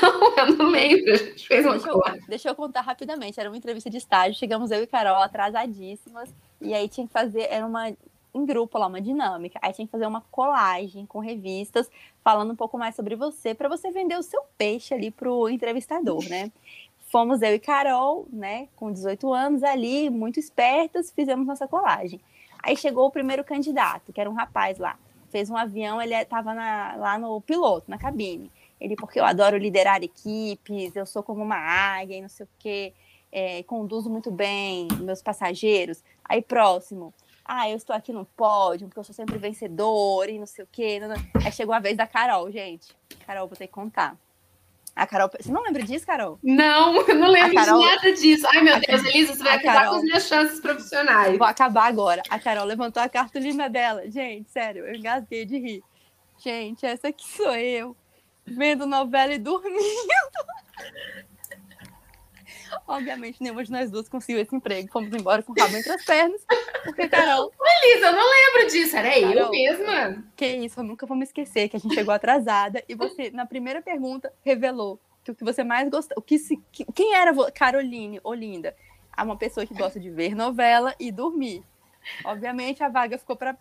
Não, 0.00 0.36
eu 0.38 0.56
não 0.56 0.70
lembro. 0.70 1.12
A 1.12 1.16
gente 1.16 1.46
fez 1.46 1.64
uma 1.64 1.72
deixa 1.72 1.90
eu, 1.90 2.02
deixa 2.28 2.48
eu 2.48 2.54
contar 2.54 2.80
rapidamente. 2.80 3.38
Era 3.38 3.50
uma 3.50 3.56
entrevista 3.56 3.90
de 3.90 3.98
estágio. 3.98 4.38
Chegamos 4.38 4.70
eu 4.70 4.82
e 4.82 4.86
Carol 4.86 5.22
atrasadíssimas. 5.22 6.32
E 6.60 6.72
aí 6.72 6.88
tinha 6.88 7.06
que 7.06 7.12
fazer. 7.12 7.48
Era 7.50 7.66
uma. 7.66 7.92
Em 8.34 8.46
grupo 8.46 8.78
lá, 8.78 8.86
uma 8.86 9.00
dinâmica. 9.00 9.58
Aí 9.62 9.72
tinha 9.72 9.86
que 9.86 9.92
fazer 9.92 10.06
uma 10.06 10.22
colagem 10.30 11.04
com 11.04 11.18
revistas, 11.18 11.90
falando 12.24 12.52
um 12.52 12.56
pouco 12.56 12.78
mais 12.78 12.94
sobre 12.96 13.14
você, 13.14 13.54
para 13.54 13.68
você 13.68 13.90
vender 13.90 14.16
o 14.16 14.22
seu 14.22 14.42
peixe 14.56 14.94
ali 14.94 15.10
pro 15.10 15.48
entrevistador, 15.48 16.26
né? 16.28 16.50
Fomos 17.10 17.42
eu 17.42 17.54
e 17.54 17.58
Carol, 17.58 18.26
né, 18.32 18.68
com 18.74 18.90
18 18.90 19.30
anos 19.34 19.62
ali, 19.62 20.08
muito 20.08 20.40
espertas, 20.40 21.10
fizemos 21.10 21.46
nossa 21.46 21.68
colagem. 21.68 22.18
Aí 22.62 22.74
chegou 22.74 23.06
o 23.06 23.10
primeiro 23.10 23.44
candidato, 23.44 24.14
que 24.14 24.20
era 24.20 24.30
um 24.30 24.32
rapaz 24.32 24.78
lá. 24.78 24.98
Fez 25.28 25.50
um 25.50 25.56
avião, 25.56 26.00
ele 26.00 26.14
estava 26.14 26.54
lá 26.54 27.18
no 27.18 27.38
piloto, 27.42 27.90
na 27.90 27.98
cabine. 27.98 28.50
Ele, 28.80 28.96
porque 28.96 29.20
eu 29.20 29.24
adoro 29.24 29.58
liderar 29.58 30.02
equipes, 30.02 30.96
eu 30.96 31.04
sou 31.04 31.22
como 31.22 31.42
uma 31.42 31.56
águia 31.56 32.16
e 32.16 32.22
não 32.22 32.28
sei 32.30 32.46
o 32.46 32.48
quê, 32.58 32.94
é, 33.30 33.62
conduzo 33.64 34.08
muito 34.08 34.30
bem 34.30 34.88
meus 35.00 35.22
passageiros. 35.22 36.02
Aí, 36.24 36.40
próximo, 36.40 37.12
ah, 37.44 37.68
eu 37.68 37.76
estou 37.76 37.94
aqui 37.94 38.12
no 38.12 38.24
pódio, 38.24 38.86
porque 38.86 39.00
eu 39.00 39.04
sou 39.04 39.14
sempre 39.14 39.36
vencedor 39.38 40.28
e 40.28 40.38
não 40.38 40.46
sei 40.46 40.64
o 40.64 40.68
quê. 40.70 41.00
Não, 41.00 41.08
não. 41.08 41.16
Aí 41.44 41.52
chegou 41.52 41.74
a 41.74 41.80
vez 41.80 41.96
da 41.96 42.06
Carol, 42.06 42.50
gente. 42.50 42.94
Carol, 43.26 43.48
vou 43.48 43.56
ter 43.56 43.66
que 43.66 43.72
contar. 43.72 44.16
A 44.94 45.06
Carol, 45.06 45.30
você 45.40 45.50
não 45.50 45.62
lembra 45.62 45.82
disso, 45.82 46.06
Carol? 46.06 46.38
Não, 46.42 46.96
eu 47.08 47.14
não 47.14 47.28
lembro 47.28 47.54
Carol... 47.54 47.80
de 47.80 47.86
nada 47.86 48.12
disso. 48.12 48.46
Ai, 48.48 48.62
meu 48.62 48.78
Deus, 48.78 49.04
Elisa, 49.04 49.34
você 49.34 49.42
vai 49.42 49.56
acabar 49.56 49.74
Carol... 49.74 49.90
com 49.90 49.96
as 49.96 50.04
minhas 50.04 50.26
chances 50.26 50.60
profissionais. 50.60 51.38
Vou 51.38 51.46
acabar 51.46 51.86
agora. 51.86 52.22
A 52.28 52.38
Carol 52.38 52.64
levantou 52.64 53.02
a 53.02 53.08
cartolina 53.08 53.68
dela. 53.68 54.08
Gente, 54.10 54.50
sério, 54.50 54.86
eu 54.86 54.94
engasguei 54.94 55.44
de 55.44 55.58
rir. 55.58 55.82
Gente, 56.38 56.84
essa 56.84 57.08
aqui 57.08 57.26
sou 57.26 57.54
eu, 57.54 57.96
vendo 58.44 58.86
novela 58.86 59.32
e 59.32 59.38
dormindo. 59.38 59.72
Obviamente, 62.86 63.42
nenhuma 63.42 63.64
de 63.64 63.70
nós 63.70 63.90
duas 63.90 64.08
conseguiu 64.08 64.40
esse 64.40 64.54
emprego. 64.54 64.90
Fomos 64.90 65.12
embora 65.12 65.42
com 65.42 65.52
o 65.52 65.54
rabo 65.58 65.76
entre 65.76 65.92
as 65.92 66.04
pernas. 66.04 66.44
Porque, 66.84 67.08
Carol. 67.08 67.52
Elisa, 67.84 68.06
eu 68.06 68.12
não 68.12 68.30
lembro 68.30 68.70
disso. 68.70 68.96
Era 68.96 69.10
Carol, 69.10 69.32
eu 69.32 69.50
mesma. 69.50 70.24
Que 70.36 70.46
isso, 70.46 70.80
eu 70.80 70.84
nunca 70.84 71.06
vou 71.06 71.16
me 71.16 71.24
esquecer 71.24 71.68
que 71.68 71.76
a 71.76 71.80
gente 71.80 71.94
chegou 71.94 72.12
atrasada 72.14 72.82
e 72.88 72.94
você, 72.94 73.30
na 73.30 73.46
primeira 73.46 73.80
pergunta, 73.82 74.32
revelou 74.42 75.00
que 75.24 75.30
o 75.30 75.34
que 75.34 75.44
você 75.44 75.62
mais 75.62 75.88
gostou. 75.88 76.16
O 76.18 76.22
que 76.22 76.38
se, 76.38 76.56
que, 76.70 76.84
quem 76.92 77.14
era 77.14 77.32
Caroline 77.52 78.20
Olinda? 78.24 78.74
É 79.16 79.22
uma 79.22 79.36
pessoa 79.36 79.66
que 79.66 79.74
gosta 79.74 80.00
de 80.00 80.10
ver 80.10 80.34
novela 80.34 80.94
e 80.98 81.12
dormir. 81.12 81.62
Obviamente, 82.24 82.82
a 82.82 82.88
vaga 82.88 83.16
ficou 83.18 83.36
para 83.36 83.56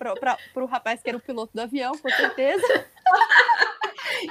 o 0.55 0.65
rapaz 0.65 1.01
que 1.01 1.09
era 1.09 1.17
o 1.17 1.21
piloto 1.21 1.53
do 1.53 1.61
avião, 1.61 1.91
com 1.97 2.09
certeza. 2.09 2.65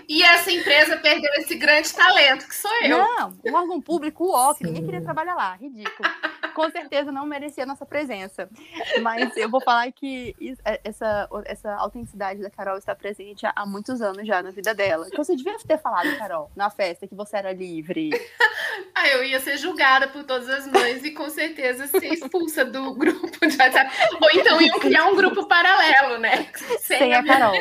E 0.08 0.22
essa 0.22 0.50
empresa 0.50 0.96
perdeu 0.98 1.30
esse 1.34 1.54
grande 1.54 1.92
talento, 1.92 2.46
que 2.46 2.54
sou 2.54 2.70
eu. 2.82 2.98
Não, 2.98 3.34
o 3.44 3.54
órgão 3.54 3.80
público, 3.80 4.24
o 4.24 4.50
OC, 4.50 4.64
ninguém 4.64 4.84
queria 4.84 5.00
trabalhar 5.02 5.34
lá, 5.34 5.54
ridículo. 5.56 6.08
Com 6.54 6.70
certeza 6.70 7.12
não 7.12 7.26
merecia 7.26 7.64
a 7.64 7.66
nossa 7.66 7.86
presença. 7.86 8.48
Mas 9.02 9.36
eu 9.36 9.48
vou 9.48 9.60
falar 9.60 9.90
que 9.92 10.34
é, 10.64 10.80
essa, 10.84 11.28
essa 11.44 11.74
autenticidade 11.76 12.40
da 12.40 12.50
Carol 12.50 12.78
está 12.78 12.94
presente 12.94 13.46
há 13.46 13.66
muitos 13.66 14.02
anos 14.02 14.26
já 14.26 14.42
na 14.42 14.50
vida 14.50 14.74
dela. 14.74 15.06
Então 15.06 15.24
você 15.24 15.36
devia 15.36 15.56
ter 15.58 15.78
falado, 15.78 16.16
Carol, 16.18 16.50
na 16.56 16.70
festa, 16.70 17.06
que 17.06 17.14
você 17.14 17.36
era 17.36 17.52
livre. 17.52 18.10
Ah, 18.94 19.08
eu 19.08 19.24
ia 19.24 19.40
ser 19.40 19.56
julgada 19.56 20.08
por 20.08 20.24
todas 20.24 20.48
as 20.48 20.66
mães 20.66 21.02
e 21.04 21.10
com 21.12 21.28
certeza 21.28 21.86
ser 21.86 22.12
expulsa 22.12 22.64
do 22.64 22.94
grupo 22.94 23.46
de 23.46 23.56
WhatsApp. 23.56 23.90
Ou 24.20 24.30
então 24.32 24.60
iam 24.60 24.78
criar 24.78 25.06
um 25.06 25.16
grupo 25.16 25.46
paralelo, 25.46 26.18
né? 26.18 26.46
Sem, 26.80 26.98
Sem 26.98 27.14
a 27.14 27.24
Carol. 27.24 27.54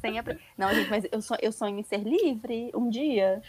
Sem 0.00 0.18
a... 0.18 0.24
Não, 0.56 0.72
gente, 0.74 0.88
mas 0.88 1.04
eu, 1.10 1.20
sonho, 1.20 1.40
eu 1.42 1.52
sonho 1.52 1.78
em 1.78 1.82
ser 1.82 1.98
livre 2.02 2.70
um 2.74 2.88
dia. 2.88 3.42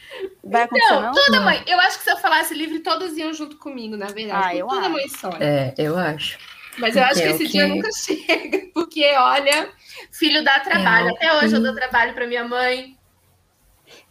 Vai 0.44 0.64
acontecer, 0.64 1.00
não? 1.00 1.12
Toda 1.14 1.42
mãe. 1.42 1.64
Eu 1.66 1.80
acho 1.80 1.98
que 1.98 2.04
se 2.04 2.12
eu 2.12 2.18
falasse 2.18 2.54
livre, 2.54 2.80
todas 2.80 3.16
iam 3.18 3.34
junto 3.34 3.58
comigo, 3.58 3.96
na 3.96 4.08
verdade. 4.08 4.48
Ah, 4.48 4.56
eu 4.56 4.68
toda 4.68 4.82
acho. 4.82 4.90
mãe 4.90 5.10
sonha. 5.10 5.38
É, 5.40 5.74
eu 5.78 5.98
acho. 5.98 6.38
Mas 6.78 6.96
eu 6.96 7.04
acho 7.04 7.22
que 7.22 7.28
esse 7.28 7.46
que... 7.46 7.52
dia 7.52 7.68
nunca 7.68 7.90
chega. 7.96 8.70
Porque, 8.74 9.06
olha, 9.16 9.70
filho 10.12 10.44
dá 10.44 10.60
trabalho. 10.60 11.10
É, 11.10 11.12
Até 11.12 11.38
hoje 11.38 11.56
eu 11.56 11.62
dou 11.62 11.74
trabalho 11.74 12.14
para 12.14 12.28
minha 12.28 12.48
mãe. 12.48 12.98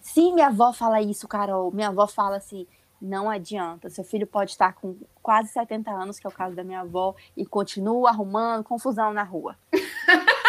Sim, 0.00 0.34
minha 0.34 0.48
avó 0.48 0.72
fala 0.72 1.00
isso, 1.00 1.28
Carol. 1.28 1.70
Minha 1.72 1.88
avó 1.88 2.06
fala 2.06 2.36
assim: 2.36 2.66
não 3.00 3.30
adianta. 3.30 3.88
Seu 3.88 4.04
filho 4.04 4.26
pode 4.26 4.50
estar 4.50 4.74
com 4.74 4.96
quase 5.22 5.50
70 5.52 5.90
anos, 5.90 6.18
que 6.18 6.26
é 6.26 6.30
o 6.30 6.32
caso 6.32 6.54
da 6.54 6.64
minha 6.64 6.80
avó, 6.80 7.14
e 7.36 7.46
continua 7.46 8.10
arrumando 8.10 8.64
confusão 8.64 9.12
na 9.12 9.22
rua. 9.22 9.56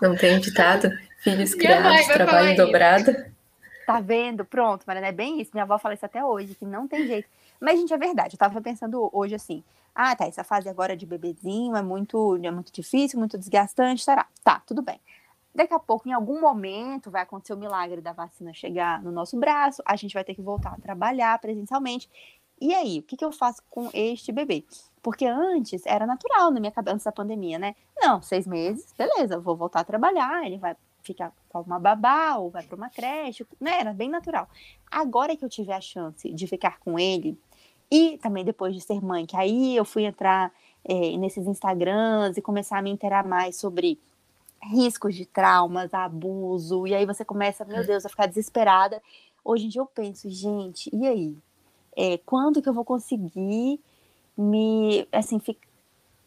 Não 0.00 0.16
tem 0.16 0.40
ditado? 0.40 0.90
Filhos 1.18 1.54
criados, 1.56 2.06
trabalho 2.06 2.56
dobrado. 2.56 3.12
Tá 3.86 4.00
vendo? 4.00 4.44
Pronto, 4.44 4.84
Mariana, 4.86 5.08
é 5.08 5.12
bem 5.12 5.40
isso. 5.40 5.50
Minha 5.52 5.64
avó 5.64 5.78
fala 5.78 5.94
isso 5.94 6.06
até 6.06 6.24
hoje, 6.24 6.54
que 6.54 6.64
não 6.64 6.86
tem 6.86 7.06
jeito. 7.06 7.28
Mas, 7.60 7.78
gente, 7.78 7.92
é 7.92 7.98
verdade. 7.98 8.34
Eu 8.34 8.38
tava 8.38 8.60
pensando 8.60 9.08
hoje 9.12 9.34
assim. 9.34 9.62
Ah, 9.94 10.16
tá, 10.16 10.26
essa 10.26 10.42
fase 10.42 10.68
agora 10.68 10.96
de 10.96 11.04
bebezinho 11.04 11.76
é 11.76 11.82
muito, 11.82 12.38
é 12.42 12.50
muito 12.50 12.72
difícil, 12.72 13.18
muito 13.18 13.36
desgastante, 13.36 14.02
será? 14.02 14.26
Tá, 14.42 14.62
tudo 14.66 14.80
bem. 14.80 14.98
Daqui 15.54 15.74
a 15.74 15.78
pouco, 15.78 16.08
em 16.08 16.12
algum 16.12 16.40
momento, 16.40 17.10
vai 17.10 17.22
acontecer 17.22 17.52
o 17.52 17.58
milagre 17.58 18.00
da 18.00 18.12
vacina 18.12 18.54
chegar 18.54 19.02
no 19.02 19.12
nosso 19.12 19.38
braço, 19.38 19.82
a 19.84 19.96
gente 19.96 20.14
vai 20.14 20.24
ter 20.24 20.34
que 20.34 20.40
voltar 20.40 20.70
a 20.70 20.80
trabalhar 20.80 21.38
presencialmente. 21.38 22.08
E 22.58 22.72
aí, 22.74 23.00
o 23.00 23.02
que, 23.02 23.16
que 23.18 23.24
eu 23.24 23.30
faço 23.30 23.62
com 23.68 23.90
este 23.92 24.32
bebê? 24.32 24.64
Porque 25.02 25.26
antes 25.26 25.84
era 25.84 26.06
natural 26.06 26.50
na 26.50 26.60
minha 26.60 26.72
cabeça, 26.72 26.94
antes 26.94 27.04
da 27.04 27.12
pandemia, 27.12 27.58
né? 27.58 27.74
Não, 28.00 28.22
seis 28.22 28.46
meses, 28.46 28.94
beleza, 28.96 29.40
vou 29.40 29.56
voltar 29.56 29.80
a 29.80 29.84
trabalhar, 29.84 30.46
ele 30.46 30.58
vai 30.58 30.76
ficar 31.02 31.32
com 31.48 31.60
uma 31.62 31.80
babá 31.80 32.36
ou 32.36 32.50
vai 32.50 32.62
para 32.62 32.76
uma 32.76 32.88
creche, 32.88 33.44
né? 33.60 33.80
Era 33.80 33.92
bem 33.92 34.08
natural. 34.08 34.48
Agora 34.90 35.36
que 35.36 35.44
eu 35.44 35.48
tive 35.48 35.72
a 35.72 35.80
chance 35.80 36.32
de 36.32 36.46
ficar 36.46 36.78
com 36.78 36.98
ele, 36.98 37.36
e 37.90 38.16
também 38.18 38.42
depois 38.42 38.74
de 38.74 38.80
ser 38.80 39.04
mãe, 39.04 39.26
que 39.26 39.36
aí 39.36 39.76
eu 39.76 39.84
fui 39.84 40.04
entrar 40.04 40.50
é, 40.82 41.16
nesses 41.18 41.46
Instagrams 41.46 42.38
e 42.38 42.42
começar 42.42 42.78
a 42.78 42.82
me 42.82 42.90
interar 42.90 43.26
mais 43.26 43.56
sobre 43.56 43.98
riscos 44.62 45.14
de 45.14 45.26
traumas, 45.26 45.92
abuso, 45.92 46.86
e 46.86 46.94
aí 46.94 47.04
você 47.04 47.22
começa, 47.22 47.64
meu 47.64 47.84
Deus, 47.84 48.06
a 48.06 48.08
ficar 48.08 48.26
desesperada. 48.26 49.02
Hoje 49.44 49.66
em 49.66 49.68
dia 49.68 49.82
eu 49.82 49.86
penso, 49.86 50.30
gente, 50.30 50.88
e 50.90 51.06
aí? 51.06 51.36
É, 51.94 52.16
quando 52.24 52.62
que 52.62 52.68
eu 52.68 52.72
vou 52.72 52.84
conseguir 52.84 53.78
me, 54.36 55.06
assim, 55.12 55.38
fi, 55.38 55.58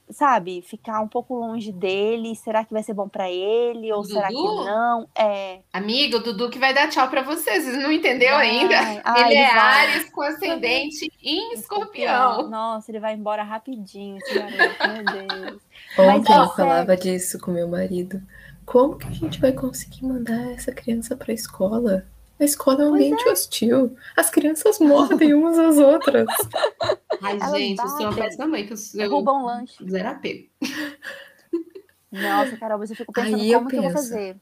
sabe, 0.09 0.61
ficar 0.61 1.01
um 1.01 1.07
pouco 1.07 1.35
longe 1.35 1.71
dele. 1.71 2.35
Será 2.35 2.63
que 2.63 2.73
vai 2.73 2.83
ser 2.83 2.93
bom 2.93 3.07
para 3.07 3.29
ele 3.29 3.91
ou 3.91 4.01
Dudu? 4.01 4.13
será 4.13 4.27
que 4.27 4.33
não? 4.33 5.07
É. 5.15 5.59
Amigo, 5.73 6.17
o 6.17 6.23
Dudu 6.23 6.49
que 6.49 6.59
vai 6.59 6.73
dar 6.73 6.89
tchau 6.89 7.09
para 7.09 7.21
vocês. 7.21 7.63
Vocês 7.63 7.81
não 7.81 7.91
entendeu 7.91 8.35
vai. 8.35 8.49
ainda? 8.49 9.01
Ah, 9.03 9.21
ele, 9.25 9.33
ele, 9.33 9.35
é 9.35 9.53
vai. 9.53 9.87
Ares 9.87 10.09
com 10.09 10.21
ascendente 10.21 11.11
em 11.21 11.53
escorpião. 11.53 12.49
Nossa, 12.49 12.91
ele 12.91 12.99
vai 12.99 13.13
embora 13.13 13.43
rapidinho, 13.43 14.17
esse 14.17 14.33
garoto, 14.33 14.87
meu 14.87 15.27
Deus. 15.27 15.61
Ontem 15.97 16.35
Mas, 16.35 16.49
eu 16.49 16.55
falava 16.55 16.95
disso 16.95 17.39
com 17.39 17.51
meu 17.51 17.67
marido. 17.67 18.21
Como 18.65 18.97
que 18.97 19.07
a 19.07 19.11
gente 19.11 19.39
vai 19.39 19.51
conseguir 19.51 20.05
mandar 20.05 20.51
essa 20.53 20.71
criança 20.71 21.15
para 21.15 21.31
a 21.31 21.35
escola? 21.35 22.05
A 22.39 22.43
escola 22.43 22.83
é 22.83 22.85
um 22.85 22.93
ambiente 22.93 23.27
é. 23.27 23.31
hostil. 23.31 23.95
As 24.15 24.29
crianças 24.29 24.79
mordem 24.79 25.33
umas 25.35 25.57
às 25.57 25.77
outras. 25.77 26.27
Ai, 27.21 27.37
Elas 27.41 27.51
gente, 27.51 27.77
batem. 27.77 27.91
eu 27.91 27.97
sou 27.97 28.07
uma 28.07 28.15
péssima 28.15 28.47
mãe, 28.47 28.67
que 28.67 28.73
eu, 28.73 28.77
eu 28.95 29.09
roubam 29.09 29.45
lanche. 29.45 29.89
Zero 29.89 30.09
apego. 30.09 30.49
Nossa, 32.11 32.57
Carol, 32.57 32.79
você 32.79 32.95
fica 32.95 33.11
pensando 33.11 33.35
Aí 33.35 33.53
como 33.53 33.65
eu, 33.65 33.69
que 33.69 33.75
eu 33.77 33.81
vou 33.83 33.91
fazer. 33.91 34.37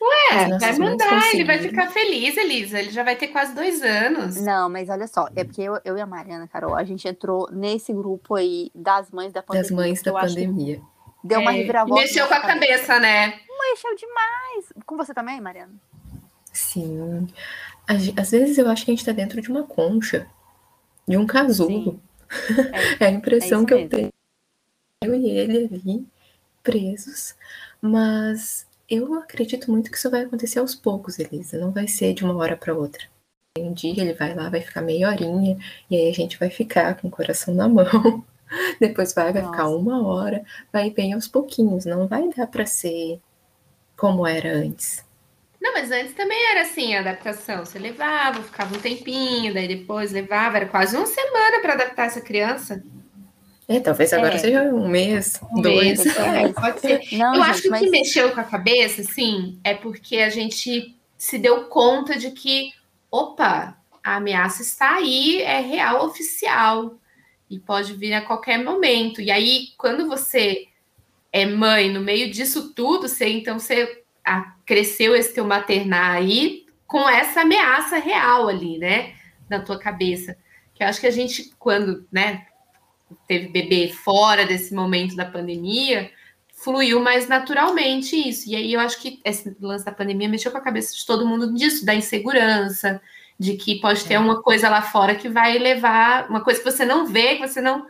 Ué, 0.00 0.58
vai 0.58 0.78
mandar, 0.78 1.32
ele 1.32 1.44
vai 1.44 1.58
ficar 1.58 1.88
feliz, 1.88 2.36
Elisa. 2.36 2.80
Ele 2.80 2.90
já 2.90 3.04
vai 3.04 3.14
ter 3.14 3.28
quase 3.28 3.54
dois 3.54 3.80
anos. 3.80 4.36
Não, 4.40 4.68
mas 4.68 4.88
olha 4.88 5.06
só, 5.06 5.28
é 5.36 5.44
porque 5.44 5.62
eu, 5.62 5.78
eu 5.84 5.96
e 5.96 6.00
a 6.00 6.06
Mariana, 6.06 6.48
Carol, 6.48 6.74
a 6.74 6.82
gente 6.82 7.06
entrou 7.06 7.48
nesse 7.52 7.92
grupo 7.92 8.34
aí 8.34 8.70
das 8.74 9.10
mães 9.12 9.32
da 9.32 9.40
pandemia. 9.40 9.62
Das 9.62 9.70
mães 9.70 10.02
da 10.02 10.12
pandemia. 10.12 10.82
Deu 11.22 11.40
uma 11.40 11.52
é, 11.52 11.56
reviravolta. 11.58 12.02
Mexeu 12.02 12.26
com 12.26 12.34
a 12.34 12.40
cabeça, 12.40 12.58
cabeça, 12.58 13.00
né? 13.00 13.40
Mexeu 13.70 13.94
demais. 13.94 14.72
Com 14.84 14.96
você 14.96 15.14
também, 15.14 15.40
Mariana? 15.40 15.72
Sim. 16.54 17.26
Às 17.86 18.30
vezes 18.30 18.56
eu 18.56 18.68
acho 18.68 18.84
que 18.84 18.90
a 18.90 18.94
gente 18.94 19.00
está 19.00 19.12
dentro 19.12 19.42
de 19.42 19.50
uma 19.50 19.64
concha, 19.64 20.26
de 21.06 21.16
um 21.18 21.26
casulo. 21.26 22.00
É, 22.98 23.04
é, 23.04 23.06
a 23.06 23.10
impressão 23.10 23.62
é 23.62 23.66
que 23.66 23.74
eu 23.74 23.88
tenho. 23.88 24.12
Eu 25.00 25.14
e 25.14 25.28
ele 25.28 25.70
ali, 25.72 26.06
presos. 26.64 27.36
Mas 27.80 28.66
eu 28.90 29.14
acredito 29.14 29.70
muito 29.70 29.88
que 29.88 29.96
isso 29.96 30.10
vai 30.10 30.22
acontecer 30.22 30.58
aos 30.58 30.74
poucos, 30.74 31.18
Elisa. 31.20 31.58
Não 31.58 31.70
vai 31.70 31.86
ser 31.86 32.12
de 32.12 32.24
uma 32.24 32.34
hora 32.34 32.56
para 32.56 32.74
outra. 32.74 33.04
Um 33.56 33.72
dia 33.72 34.00
ele 34.00 34.14
vai 34.14 34.34
lá, 34.34 34.48
vai 34.48 34.62
ficar 34.62 34.82
meia 34.82 35.08
horinha, 35.08 35.56
e 35.88 35.94
aí 35.94 36.08
a 36.08 36.12
gente 36.12 36.36
vai 36.38 36.50
ficar 36.50 36.96
com 36.96 37.06
o 37.06 37.10
coração 37.10 37.54
na 37.54 37.68
mão. 37.68 38.24
Depois 38.80 39.14
vai, 39.14 39.32
vai 39.32 39.44
ficar 39.44 39.68
uma 39.68 40.04
hora, 40.04 40.44
vai 40.72 40.90
bem 40.90 41.12
aos 41.12 41.28
pouquinhos. 41.28 41.84
Não 41.84 42.08
vai 42.08 42.28
dar 42.30 42.48
para 42.48 42.66
ser 42.66 43.20
como 43.96 44.26
era 44.26 44.52
antes. 44.52 45.04
Não, 45.64 45.72
mas 45.72 45.90
antes 45.90 46.12
também 46.12 46.38
era 46.50 46.60
assim 46.60 46.94
a 46.94 47.00
adaptação. 47.00 47.64
Você 47.64 47.78
levava, 47.78 48.42
ficava 48.42 48.76
um 48.76 48.78
tempinho, 48.78 49.54
daí 49.54 49.66
depois 49.66 50.12
levava, 50.12 50.58
era 50.58 50.66
quase 50.66 50.94
uma 50.94 51.06
semana 51.06 51.58
para 51.62 51.72
adaptar 51.72 52.04
essa 52.04 52.20
criança. 52.20 52.84
É, 53.66 53.80
talvez 53.80 54.12
agora 54.12 54.34
é. 54.34 54.38
seja 54.38 54.62
um 54.64 54.86
mês, 54.86 55.40
um 55.50 55.62
dois. 55.62 56.04
Mês, 56.04 56.04
é, 56.18 56.52
pode 56.52 56.80
ser. 56.80 57.00
Não, 57.12 57.34
Eu 57.34 57.40
gente, 57.40 57.50
acho 57.50 57.62
que 57.62 57.68
mas... 57.70 57.80
o 57.80 57.84
que 57.86 57.90
mexeu 57.90 58.30
com 58.32 58.40
a 58.40 58.44
cabeça, 58.44 59.02
sim, 59.04 59.58
é 59.64 59.72
porque 59.72 60.18
a 60.18 60.28
gente 60.28 60.94
se 61.16 61.38
deu 61.38 61.64
conta 61.64 62.18
de 62.18 62.30
que, 62.32 62.70
opa, 63.10 63.74
a 64.02 64.16
ameaça 64.16 64.60
está 64.60 64.96
aí, 64.96 65.40
é 65.40 65.60
real, 65.60 66.04
oficial, 66.04 66.98
e 67.48 67.58
pode 67.58 67.94
vir 67.94 68.12
a 68.12 68.20
qualquer 68.20 68.62
momento. 68.62 69.22
E 69.22 69.30
aí, 69.30 69.68
quando 69.78 70.06
você 70.06 70.66
é 71.32 71.46
mãe 71.46 71.90
no 71.90 72.02
meio 72.02 72.30
disso 72.30 72.74
tudo, 72.74 73.08
você 73.08 73.30
então 73.30 73.58
você 73.58 74.02
a, 74.22 74.53
cresceu 74.64 75.14
esse 75.14 75.34
teu 75.34 75.44
maternar 75.44 76.12
aí 76.12 76.64
com 76.86 77.08
essa 77.08 77.42
ameaça 77.42 77.98
real 77.98 78.48
ali, 78.48 78.78
né, 78.78 79.14
na 79.48 79.60
tua 79.60 79.78
cabeça. 79.78 80.36
Que 80.74 80.82
eu 80.82 80.88
acho 80.88 81.00
que 81.00 81.06
a 81.06 81.10
gente, 81.10 81.52
quando, 81.58 82.06
né, 82.10 82.46
teve 83.26 83.48
bebê 83.48 83.88
fora 83.88 84.46
desse 84.46 84.74
momento 84.74 85.14
da 85.16 85.24
pandemia, 85.24 86.10
fluiu 86.52 87.00
mais 87.00 87.28
naturalmente 87.28 88.16
isso. 88.16 88.48
E 88.48 88.56
aí 88.56 88.72
eu 88.72 88.80
acho 88.80 89.00
que 89.00 89.20
esse 89.24 89.56
lance 89.60 89.84
da 89.84 89.92
pandemia 89.92 90.28
mexeu 90.28 90.50
com 90.50 90.58
a 90.58 90.62
cabeça 90.62 90.94
de 90.94 91.04
todo 91.04 91.26
mundo 91.26 91.52
disso, 91.52 91.84
da 91.84 91.94
insegurança, 91.94 93.00
de 93.38 93.56
que 93.56 93.80
pode 93.80 94.04
ter 94.04 94.14
é. 94.14 94.18
uma 94.18 94.42
coisa 94.42 94.68
lá 94.68 94.80
fora 94.80 95.14
que 95.14 95.28
vai 95.28 95.58
levar, 95.58 96.28
uma 96.30 96.42
coisa 96.42 96.60
que 96.60 96.70
você 96.70 96.84
não 96.84 97.06
vê, 97.06 97.36
que 97.36 97.46
você 97.46 97.60
não 97.60 97.86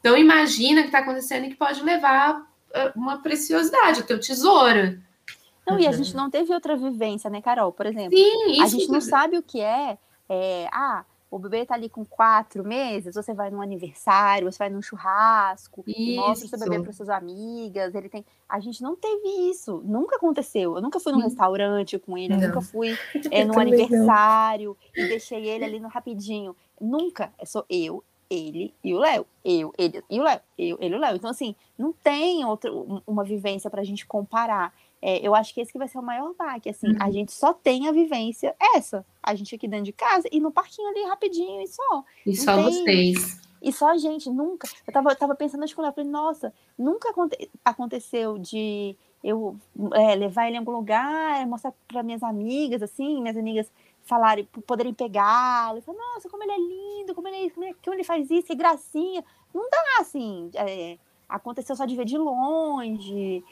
Então 0.00 0.16
imagina 0.16 0.82
que 0.82 0.88
está 0.88 0.98
acontecendo 0.98 1.46
e 1.46 1.50
que 1.50 1.56
pode 1.56 1.82
levar 1.82 2.42
ah, 2.74 2.92
uma 2.94 3.22
preciosidade, 3.22 4.00
o 4.00 4.06
teu 4.06 4.18
tesouro. 4.18 5.00
Não, 5.70 5.76
uhum. 5.76 5.82
e 5.82 5.86
a 5.86 5.92
gente 5.92 6.14
não 6.14 6.30
teve 6.30 6.52
outra 6.52 6.76
vivência, 6.76 7.30
né, 7.30 7.40
Carol? 7.40 7.72
Por 7.72 7.86
exemplo, 7.86 8.16
Sim, 8.16 8.60
a 8.60 8.66
gente 8.66 8.88
não 8.88 9.00
sabe 9.00 9.38
o 9.38 9.42
que 9.42 9.60
é, 9.60 9.98
é 10.28 10.68
ah, 10.72 11.04
o 11.30 11.38
bebê 11.38 11.64
tá 11.64 11.74
ali 11.74 11.88
com 11.88 12.04
quatro 12.04 12.64
meses, 12.64 13.14
você 13.14 13.32
vai 13.32 13.50
num 13.50 13.62
aniversário, 13.62 14.50
você 14.50 14.58
vai 14.58 14.68
num 14.68 14.82
churrasco, 14.82 15.84
mostra 16.16 16.46
o 16.46 16.48
seu 16.48 16.58
bebê 16.58 16.82
para 16.82 16.92
suas 16.92 17.08
amigas, 17.08 17.94
ele 17.94 18.08
tem. 18.08 18.24
A 18.48 18.58
gente 18.58 18.82
não 18.82 18.96
teve 18.96 19.28
isso, 19.48 19.80
nunca 19.84 20.16
aconteceu. 20.16 20.74
Eu 20.74 20.82
nunca 20.82 20.98
fui 20.98 21.12
num 21.12 21.20
restaurante 21.20 21.98
com 22.00 22.18
ele, 22.18 22.34
eu 22.34 22.40
nunca 22.40 22.60
fui 22.60 22.98
é, 23.30 23.44
num 23.44 23.58
aniversário 23.58 24.76
não. 24.96 25.04
e 25.04 25.08
deixei 25.08 25.48
ele 25.48 25.64
ali 25.64 25.78
no 25.78 25.88
rapidinho. 25.88 26.56
Nunca. 26.80 27.32
É 27.38 27.46
só 27.46 27.64
eu, 27.70 28.02
ele 28.28 28.74
e 28.82 28.92
o 28.92 28.98
Léo. 28.98 29.24
Eu, 29.44 29.72
ele 29.78 30.02
e 30.10 30.18
o 30.20 30.22
Léo. 30.24 30.40
Eu, 30.58 30.78
ele 30.80 30.94
e 30.94 30.98
o 30.98 31.00
Léo. 31.00 31.16
Então, 31.16 31.30
assim, 31.30 31.54
não 31.78 31.92
tem 31.92 32.44
outra, 32.44 32.72
uma 33.06 33.22
vivência 33.22 33.70
pra 33.70 33.84
gente 33.84 34.04
comparar. 34.04 34.74
É, 35.02 35.26
eu 35.26 35.34
acho 35.34 35.54
que 35.54 35.60
esse 35.60 35.72
que 35.72 35.78
vai 35.78 35.88
ser 35.88 35.98
o 35.98 36.02
maior 36.02 36.34
baque, 36.34 36.68
assim, 36.68 36.88
uhum. 36.88 36.98
a 37.00 37.10
gente 37.10 37.32
só 37.32 37.54
tem 37.54 37.88
a 37.88 37.92
vivência 37.92 38.54
essa, 38.74 39.04
a 39.22 39.34
gente 39.34 39.54
aqui 39.54 39.66
dentro 39.66 39.86
de 39.86 39.92
casa 39.92 40.28
e 40.30 40.38
no 40.40 40.50
parquinho 40.50 40.88
ali 40.88 41.08
rapidinho 41.08 41.62
e 41.62 41.66
só. 41.66 42.04
E 42.26 42.36
só 42.36 42.54
tem... 42.54 42.64
vocês. 42.64 43.40
E 43.62 43.72
só 43.72 43.90
a 43.90 43.98
gente, 43.98 44.30
nunca. 44.30 44.68
Eu 44.86 44.92
tava, 44.92 45.10
eu 45.10 45.16
tava 45.16 45.34
pensando 45.34 45.60
na 45.60 45.66
eu 45.66 45.92
falei, 45.92 46.10
nossa, 46.10 46.52
nunca 46.78 47.10
aconte... 47.10 47.50
aconteceu 47.64 48.38
de 48.38 48.96
eu 49.22 49.56
é, 49.92 50.14
levar 50.14 50.46
ele 50.46 50.56
em 50.56 50.58
algum 50.58 50.72
lugar, 50.72 51.46
mostrar 51.46 51.74
para 51.86 52.02
minhas 52.02 52.22
amigas, 52.22 52.82
assim, 52.82 53.20
minhas 53.20 53.36
amigas 53.36 53.70
falarem, 54.02 54.46
poderem 54.66 54.94
pegá-lo, 54.94 55.78
e 55.78 55.82
falar, 55.82 55.98
nossa, 55.98 56.28
como 56.28 56.42
ele 56.42 56.52
é 56.52 56.58
lindo, 56.58 57.14
como 57.14 57.28
ele 57.28 57.36
é 57.36 57.44
isso, 57.44 57.54
como 57.54 57.66
ele, 57.66 57.76
como 57.84 57.94
ele 57.94 58.04
faz 58.04 58.30
isso, 58.30 58.46
que 58.46 58.54
gracinha. 58.54 59.22
Não 59.52 59.68
dá, 59.68 60.00
assim, 60.00 60.50
é, 60.54 60.98
aconteceu 61.28 61.76
só 61.76 61.84
de 61.84 61.94
ver 61.94 62.06
de 62.06 62.16
longe, 62.16 63.44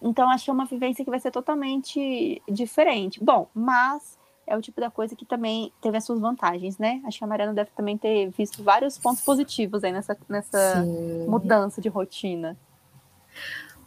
então, 0.00 0.30
acho 0.30 0.44
que 0.44 0.50
é 0.50 0.52
uma 0.52 0.66
vivência 0.66 1.04
que 1.04 1.10
vai 1.10 1.20
ser 1.20 1.30
totalmente 1.30 2.42
diferente. 2.48 3.22
Bom, 3.22 3.48
mas 3.54 4.18
é 4.46 4.56
o 4.56 4.62
tipo 4.62 4.80
da 4.80 4.90
coisa 4.90 5.16
que 5.16 5.24
também 5.24 5.72
teve 5.80 5.96
as 5.96 6.04
suas 6.04 6.20
vantagens, 6.20 6.78
né? 6.78 7.02
Acho 7.04 7.18
que 7.18 7.24
a 7.24 7.26
Mariana 7.26 7.52
deve 7.52 7.70
também 7.74 7.98
ter 7.98 8.30
visto 8.30 8.62
vários 8.62 8.98
pontos 8.98 9.22
positivos 9.22 9.82
aí 9.82 9.92
nessa, 9.92 10.16
nessa 10.28 10.84
mudança 11.26 11.80
de 11.80 11.88
rotina. 11.88 12.56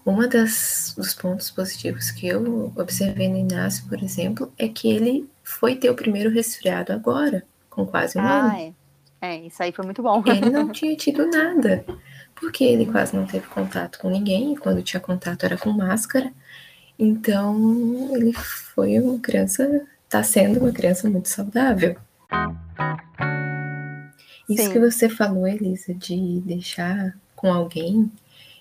Uma 0.05 0.27
das 0.27 0.93
dos 0.97 1.13
pontos 1.13 1.51
positivos 1.51 2.09
que 2.11 2.27
eu 2.27 2.73
observei 2.75 3.27
no 3.27 3.37
Inácio, 3.37 3.87
por 3.87 4.01
exemplo, 4.01 4.51
é 4.57 4.67
que 4.67 4.91
ele 4.91 5.29
foi 5.43 5.75
ter 5.75 5.89
o 5.89 5.95
primeiro 5.95 6.29
resfriado 6.29 6.91
agora, 6.91 7.45
com 7.69 7.85
quase 7.85 8.17
um 8.17 8.21
ah, 8.21 8.39
ano. 8.39 8.75
É. 9.21 9.35
é, 9.35 9.45
isso 9.45 9.61
aí 9.61 9.71
foi 9.71 9.85
muito 9.85 10.01
bom. 10.01 10.23
Ele 10.25 10.49
não 10.49 10.69
tinha 10.71 10.95
tido 10.95 11.27
nada 11.27 11.85
porque 12.39 12.63
ele 12.63 12.85
quase 12.85 13.15
não 13.15 13.25
teve 13.25 13.47
contato 13.47 13.99
com 13.99 14.09
ninguém, 14.09 14.55
quando 14.55 14.81
tinha 14.81 14.99
contato 14.99 15.45
era 15.45 15.57
com 15.57 15.71
máscara. 15.71 16.31
Então, 16.97 18.15
ele 18.15 18.33
foi 18.33 18.99
uma 18.99 19.19
criança, 19.19 19.85
está 20.05 20.21
sendo 20.23 20.59
uma 20.59 20.71
criança 20.71 21.09
muito 21.09 21.29
saudável. 21.29 21.95
Isso 24.49 24.63
Sim. 24.63 24.71
que 24.71 24.79
você 24.79 25.07
falou, 25.07 25.47
Elisa, 25.47 25.93
de 25.93 26.41
deixar 26.41 27.15
com 27.35 27.53
alguém, 27.53 28.11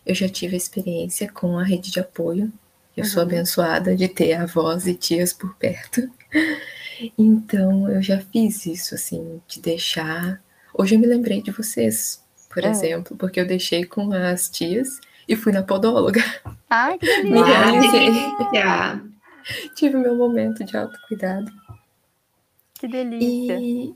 eu 0.05 0.15
já 0.15 0.29
tive 0.29 0.57
experiência 0.57 1.31
com 1.31 1.59
a 1.59 1.65
rede 1.65 1.91
de 1.91 1.99
apoio. 1.99 2.53
Eu 2.97 3.05
uhum. 3.05 3.11
sou 3.11 3.23
abençoada 3.23 3.97
de 3.97 4.07
ter 4.09 4.35
avós 4.35 4.87
e 4.87 4.95
tias 4.95 5.33
por 5.33 5.55
perto. 5.55 6.09
Então, 7.17 7.89
eu 7.89 8.03
já 8.03 8.21
fiz 8.21 8.67
isso, 8.67 8.95
assim, 8.95 9.41
de 9.47 9.61
deixar. 9.61 10.43
Hoje 10.75 10.97
eu 10.97 10.99
me 10.99 11.07
lembrei 11.07 11.41
de 11.41 11.53
vocês, 11.53 12.21
por 12.49 12.65
é. 12.65 12.69
exemplo, 12.69 13.17
porque 13.17 13.41
eu 13.41 13.47
deixei 13.47 13.85
com 13.85 14.13
as 14.13 14.49
tias 14.49 15.01
e 15.29 15.37
fui 15.37 15.53
na 15.53 15.63
podóloga. 15.63 16.23
Ai, 16.69 16.99
que 16.99 17.07
delícia! 17.23 19.03
Tive 19.75 19.97
meu 19.97 20.17
momento 20.17 20.65
de 20.65 20.77
autocuidado. 20.77 21.51
Que 22.75 22.87
delícia! 22.87 23.59
E 23.59 23.95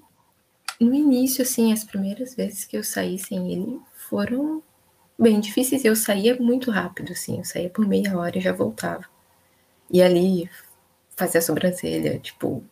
no 0.81 0.95
início, 0.95 1.43
assim, 1.43 1.73
as 1.73 1.85
primeiras 1.85 2.35
vezes 2.35 2.65
que 2.65 2.77
eu 2.77 2.83
saí 2.83 3.19
sem 3.19 3.53
ele 3.53 3.81
foram 3.95 4.63
bem 5.19 5.41
difíceis. 5.41 5.85
Eu 5.85 5.95
saía 5.95 6.37
muito 6.37 6.71
rápido, 6.71 7.13
assim, 7.13 7.39
eu 7.39 7.45
saía 7.45 7.71
por 7.71 7.87
meia 7.87 8.17
hora 8.19 8.37
e 8.37 8.41
já 8.41 8.53
voltava. 8.53 9.05
E 9.91 10.03
ali 10.03 10.51
fazia 11.17 11.39
a 11.39 11.43
sobrancelha, 11.43 12.19
tipo, 12.19 12.65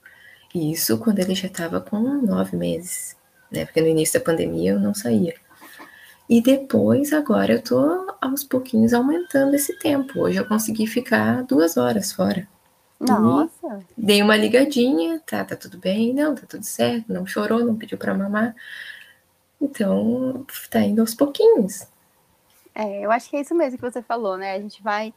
isso 0.55 0.99
quando 0.99 1.21
ele 1.21 1.35
já 1.35 1.47
estava 1.47 1.81
com 1.81 1.99
nove 1.99 2.57
meses, 2.57 3.17
né? 3.51 3.65
Porque 3.65 3.81
no 3.81 3.89
início 3.89 4.19
da 4.19 4.25
pandemia 4.25 4.73
eu 4.73 4.81
não 4.81 4.95
saía. 4.95 5.35
E 6.31 6.41
depois, 6.41 7.13
agora 7.13 7.55
eu 7.55 7.61
tô 7.61 8.15
aos 8.21 8.45
pouquinhos 8.45 8.95
aumentando 8.95 9.53
esse 9.53 9.77
tempo. 9.81 10.21
Hoje 10.21 10.39
eu 10.39 10.47
consegui 10.47 10.87
ficar 10.87 11.43
duas 11.43 11.77
horas 11.77 12.13
fora. 12.13 12.47
Nossa! 13.01 13.85
E 13.99 14.07
dei 14.07 14.23
uma 14.23 14.37
ligadinha, 14.37 15.21
tá, 15.27 15.45
tá 15.45 15.57
tudo 15.57 15.77
bem, 15.77 16.15
não, 16.15 16.37
tá 16.37 16.43
tudo 16.49 16.63
certo, 16.63 17.13
não 17.13 17.27
chorou, 17.27 17.65
não 17.65 17.75
pediu 17.75 17.99
para 17.99 18.15
mamar. 18.15 18.55
Então, 19.61 20.47
tá 20.71 20.81
indo 20.83 21.01
aos 21.01 21.17
pouquinhos. 21.17 21.89
É, 22.77 23.05
eu 23.05 23.11
acho 23.11 23.29
que 23.29 23.37
é 23.37 23.41
isso 23.41 23.55
mesmo 23.57 23.77
que 23.77 23.91
você 23.91 24.01
falou, 24.01 24.37
né? 24.37 24.53
A 24.53 24.61
gente 24.61 24.81
vai 24.85 25.13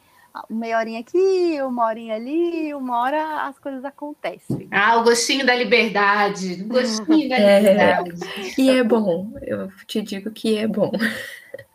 meia 0.50 0.80
horinha 0.80 1.00
aqui, 1.00 1.58
uma 1.62 1.86
horinha 1.86 2.16
ali, 2.16 2.74
uma 2.74 3.02
hora 3.02 3.48
as 3.48 3.60
coisas 3.60 3.86
acontecem. 3.86 4.68
Ah, 4.72 4.98
o 4.98 5.04
gostinho 5.04 5.46
da 5.46 5.56
liberdade, 5.56 6.64
o 6.64 6.68
gostinho 6.68 7.30
da 7.30 7.36
é, 7.40 7.60
liberdade. 7.60 8.12
E 8.58 8.70
é 8.70 8.84
bom, 8.84 9.32
eu 9.42 9.72
te 9.86 10.02
digo 10.02 10.32
que 10.32 10.58
é 10.58 10.68
bom. 10.68 10.92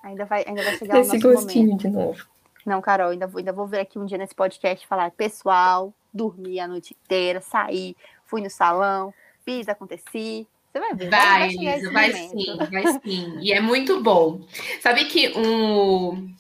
Ainda 0.02 0.24
vai, 0.24 0.44
ainda 0.46 0.62
vai 0.62 0.76
chegar 0.76 0.98
Esse 0.98 1.18
gostinho 1.18 1.66
momento. 1.66 1.82
de 1.82 1.88
novo. 1.88 2.26
Não, 2.66 2.80
Carol, 2.80 3.10
ainda 3.10 3.26
vou, 3.26 3.38
ainda 3.38 3.52
vou 3.52 3.66
ver 3.66 3.80
aqui 3.80 3.98
um 3.98 4.04
dia 4.04 4.18
nesse 4.18 4.34
podcast 4.34 4.86
falar, 4.86 5.10
pessoal, 5.12 5.94
dormi 6.12 6.58
a 6.58 6.66
noite 6.66 6.96
inteira, 7.04 7.40
saí, 7.40 7.96
fui 8.24 8.42
no 8.42 8.50
salão, 8.50 9.14
fiz, 9.44 9.68
aconteci. 9.68 10.46
Você 10.72 10.80
vai 10.80 10.94
ver. 10.94 11.10
Vai, 11.10 11.48
Elisa, 11.48 11.90
vai, 11.90 12.10
vai 12.10 12.28
sim, 12.28 12.56
vai 12.70 12.86
sim. 13.00 13.38
E 13.40 13.52
é 13.52 13.60
muito 13.60 14.02
bom. 14.02 14.40
Sabe 14.82 15.06
que 15.06 15.32
um 15.38 16.34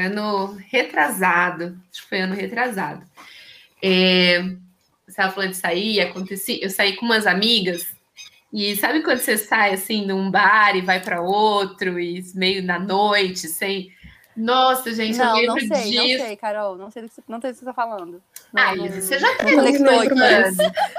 ano 0.00 0.56
retrasado, 0.68 1.78
acho 1.90 2.02
que 2.02 2.08
foi 2.08 2.20
ano 2.20 2.34
retrasado. 2.34 3.04
É, 3.82 4.42
você 4.42 4.58
estava 5.08 5.32
falando 5.32 5.50
de 5.50 5.56
sair, 5.56 6.00
aconteci, 6.00 6.58
eu 6.62 6.70
saí 6.70 6.96
com 6.96 7.04
umas 7.04 7.26
amigas, 7.26 7.94
e 8.52 8.76
sabe 8.76 9.02
quando 9.02 9.18
você 9.18 9.36
sai 9.36 9.74
assim 9.74 10.06
num 10.06 10.30
bar 10.30 10.76
e 10.76 10.80
vai 10.80 11.00
para 11.00 11.20
outro, 11.20 11.98
e 11.98 12.22
meio 12.36 12.62
na 12.62 12.78
noite, 12.78 13.48
sem. 13.48 13.92
Nossa, 14.36 14.92
gente, 14.92 15.16
não, 15.16 15.40
eu 15.40 15.54
lembro 15.54 15.68
não 15.68 15.76
sei, 15.76 15.90
disso. 15.90 16.18
Não 16.18 16.26
sei, 16.26 16.36
Carol, 16.36 16.76
não 16.76 16.90
sei 16.90 17.02
do 17.02 17.08
que 17.08 17.14
você, 17.14 17.22
não 17.28 17.40
sei 17.40 17.50
do 17.50 17.54
que 17.54 17.58
você 17.60 17.70
está 17.70 17.72
falando. 17.72 18.22
ah, 18.54 18.74
Isa, 18.74 19.00
você 19.00 19.18
já 19.18 19.36
fez 19.36 19.74
isso, 19.74 19.84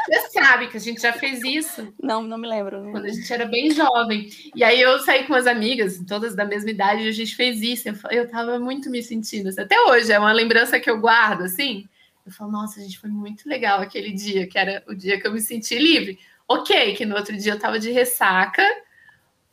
Você 0.08 0.30
sabe 0.32 0.68
que 0.68 0.78
a 0.78 0.80
gente 0.80 1.02
já 1.02 1.14
fez 1.14 1.44
isso. 1.44 1.94
Não, 2.02 2.24
não 2.24 2.38
me 2.38 2.48
lembro. 2.48 2.90
Quando 2.92 3.06
a 3.06 3.10
gente 3.10 3.32
era 3.32 3.46
bem 3.46 3.72
jovem. 3.72 4.30
E 4.56 4.64
aí 4.64 4.80
eu 4.80 5.00
saí 5.00 5.26
com 5.26 5.34
as 5.34 5.48
amigas, 5.48 6.02
todas 6.08 6.34
da 6.34 6.46
mesma 6.46 6.70
idade, 6.70 7.04
e 7.04 7.10
a 7.10 7.12
gente 7.12 7.36
fez 7.36 7.62
isso. 7.62 7.90
Eu, 7.90 7.96
eu 8.12 8.30
tava 8.30 8.58
muito 8.58 8.90
me 8.90 9.04
sentindo. 9.04 9.50
Assim, 9.50 9.62
até 9.62 9.80
hoje, 9.82 10.12
é 10.12 10.20
uma 10.20 10.32
lembrança 10.32 10.80
que 10.80 10.90
eu 10.90 11.00
guardo, 11.00 11.44
assim. 11.44 11.88
Eu 12.26 12.32
falo, 12.32 12.52
nossa, 12.52 12.82
gente 12.82 12.98
foi 12.98 13.10
muito 13.10 13.48
legal 13.48 13.82
aquele 13.82 14.12
dia, 14.12 14.48
que 14.48 14.58
era 14.58 14.82
o 14.88 14.96
dia 14.96 15.20
que 15.20 15.28
eu 15.28 15.34
me 15.34 15.42
senti 15.42 15.78
livre. 15.78 16.18
Ok, 16.48 16.96
que 16.96 17.06
no 17.06 17.16
outro 17.16 17.36
dia 17.38 17.54
eu 17.54 17.60
tava 17.60 17.80
de 17.80 17.92
ressaca, 17.92 18.64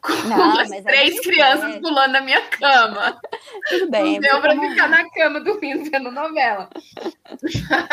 com 0.02 0.28
não, 0.28 0.58
as 0.58 0.68
três 0.68 1.20
crianças 1.20 1.76
é. 1.76 1.80
pulando 1.80 2.12
na 2.12 2.20
minha 2.20 2.42
cama. 2.48 3.20
Tudo 3.70 3.88
bem. 3.88 4.14
Não 4.14 4.20
deu 4.20 4.40
para 4.40 4.60
ficar 4.60 4.88
na 4.88 5.08
cama 5.10 5.40
dormindo 5.40 5.88
vendo 5.88 6.10
novela. 6.10 6.68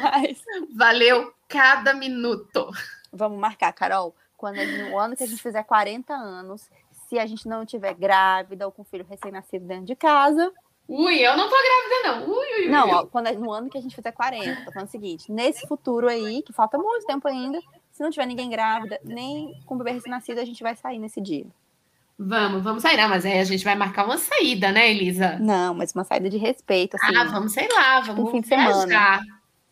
Mas, 0.00 0.42
valeu 0.74 1.32
cada 1.46 1.92
minuto. 1.92 2.70
Vamos 3.12 3.38
marcar, 3.38 3.70
Carol. 3.74 4.16
Quando 4.36 4.56
no 4.56 4.98
ano 4.98 5.14
que 5.14 5.22
a 5.22 5.26
gente 5.26 5.42
fizer 5.42 5.62
40 5.62 6.14
anos, 6.14 6.68
se 7.06 7.18
a 7.18 7.26
gente 7.26 7.46
não 7.46 7.66
tiver 7.66 7.94
grávida 7.94 8.64
ou 8.64 8.72
com 8.72 8.82
filho 8.82 9.06
recém-nascido 9.08 9.66
dentro 9.66 9.84
de 9.84 9.94
casa. 9.94 10.50
Ui, 10.88 11.18
eu 11.20 11.36
não 11.36 11.48
tô 11.48 11.54
grávida, 11.54 12.26
não. 12.26 12.34
Ui, 12.34 12.62
ui, 12.62 12.68
não, 12.68 12.88
ó, 12.88 13.06
quando, 13.06 13.30
no 13.38 13.52
ano 13.52 13.68
que 13.68 13.76
a 13.76 13.80
gente 13.80 13.94
fizer 13.94 14.12
40, 14.12 14.64
tô 14.64 14.72
falando 14.72 14.88
o 14.88 14.90
seguinte: 14.90 15.30
nesse 15.30 15.66
futuro 15.68 16.08
aí, 16.08 16.42
que 16.42 16.52
falta 16.52 16.78
muito 16.78 17.06
tempo 17.06 17.28
ainda, 17.28 17.60
se 17.92 18.02
não 18.02 18.10
tiver 18.10 18.26
ninguém 18.26 18.50
grávida, 18.50 18.98
nem 19.04 19.54
com 19.66 19.76
bebê 19.76 19.92
recém-nascido, 19.92 20.40
a 20.40 20.44
gente 20.44 20.62
vai 20.62 20.74
sair 20.74 20.98
nesse 20.98 21.20
dia. 21.20 21.46
Vamos, 22.18 22.62
vamos 22.62 22.82
sair. 22.82 22.96
Não, 22.96 23.08
mas 23.08 23.24
aí 23.26 23.38
a 23.38 23.44
gente 23.44 23.64
vai 23.64 23.74
marcar 23.74 24.04
uma 24.04 24.18
saída, 24.18 24.72
né, 24.72 24.90
Elisa? 24.90 25.38
Não, 25.38 25.74
mas 25.74 25.92
uma 25.92 26.04
saída 26.04 26.30
de 26.30 26.38
respeito, 26.38 26.96
assim. 26.96 27.14
Ah, 27.16 27.24
vamos, 27.24 27.52
sei 27.52 27.68
lá, 27.68 28.00
vamos 28.00 28.24
um 28.24 28.30
fim 28.30 28.40
de 28.40 28.48
semana. 28.48 29.20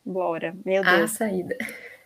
Bora, 0.05 0.57
meu 0.65 0.83
Deus. 0.83 1.03
A 1.03 1.07
saída. 1.09 1.57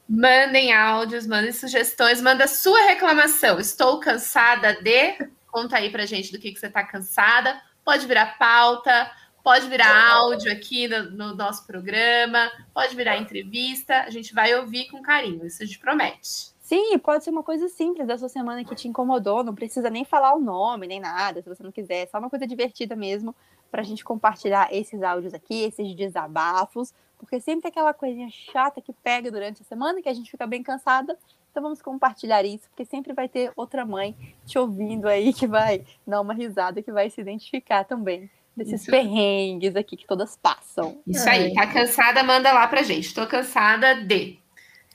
Mandem 0.07 0.71
áudios, 0.73 1.27
mandem 1.27 1.51
sugestões, 1.51 2.21
manda 2.21 2.47
sua 2.47 2.87
reclamação. 2.87 3.59
Estou 3.59 3.99
cansada 3.99 4.81
de. 4.81 5.17
Conta 5.47 5.75
aí 5.77 5.89
pra 5.89 6.05
gente 6.05 6.31
do 6.31 6.39
que, 6.39 6.53
que 6.53 6.59
você 6.59 6.67
está 6.67 6.83
cansada. 6.83 7.59
Pode 7.83 8.07
virar 8.07 8.37
pauta, 8.37 9.11
pode 9.43 9.67
virar 9.67 10.13
áudio 10.13 10.49
aqui 10.51 10.87
no, 10.87 11.11
no, 11.11 11.35
nosso 11.35 11.67
programa, 11.67 12.49
pode 12.73 12.95
virar 12.95 13.17
entrevista. 13.17 14.03
A 14.03 14.09
gente 14.09 14.33
vai 14.33 14.55
ouvir 14.55 14.87
com 14.87 15.01
carinho, 15.01 15.45
isso 15.45 15.61
a 15.61 15.65
gente 15.65 15.79
promete. 15.79 16.52
Sim, 16.73 16.97
pode 16.97 17.23
ser 17.23 17.29
uma 17.29 17.43
coisa 17.43 17.69
simples 17.69 18.07
da 18.07 18.17
sua 18.17 18.27
semana 18.27 18.63
que 18.63 18.73
te 18.73 18.87
incomodou, 18.87 19.43
não 19.43 19.53
precisa 19.53 19.91
nem 19.91 20.03
falar 20.03 20.33
o 20.33 20.39
nome, 20.39 20.87
nem 20.87 20.99
nada, 20.99 21.39
se 21.39 21.47
você 21.47 21.61
não 21.61 21.71
quiser, 21.71 22.07
só 22.07 22.17
uma 22.17 22.31
coisa 22.31 22.47
divertida 22.47 22.95
mesmo 22.95 23.35
para 23.69 23.81
a 23.81 23.83
gente 23.83 24.03
compartilhar 24.03 24.73
esses 24.73 25.03
áudios 25.03 25.35
aqui, 25.35 25.65
esses 25.65 25.93
desabafos, 25.93 26.91
porque 27.19 27.39
sempre 27.39 27.61
tem 27.61 27.69
aquela 27.69 27.93
coisinha 27.93 28.27
chata 28.31 28.81
que 28.81 28.91
pega 28.91 29.29
durante 29.29 29.61
a 29.61 29.65
semana, 29.65 30.01
que 30.01 30.09
a 30.09 30.13
gente 30.15 30.31
fica 30.31 30.47
bem 30.47 30.63
cansada. 30.63 31.15
Então 31.51 31.61
vamos 31.61 31.79
compartilhar 31.79 32.43
isso, 32.43 32.67
porque 32.69 32.85
sempre 32.85 33.13
vai 33.13 33.29
ter 33.29 33.51
outra 33.55 33.85
mãe 33.85 34.15
te 34.43 34.57
ouvindo 34.57 35.07
aí 35.07 35.31
que 35.31 35.45
vai 35.45 35.85
dar 36.07 36.21
uma 36.21 36.33
risada, 36.33 36.81
que 36.81 36.91
vai 36.91 37.07
se 37.07 37.21
identificar 37.21 37.83
também 37.83 38.27
desses 38.57 38.81
isso. 38.81 38.89
perrengues 38.89 39.75
aqui 39.75 39.95
que 39.95 40.07
todas 40.07 40.35
passam. 40.35 40.99
Isso 41.05 41.29
aí, 41.29 41.53
tá 41.53 41.67
cansada, 41.67 42.23
manda 42.23 42.51
lá 42.51 42.67
pra 42.67 42.81
gente. 42.81 43.13
Tô 43.13 43.27
cansada 43.27 43.93
de. 43.93 44.42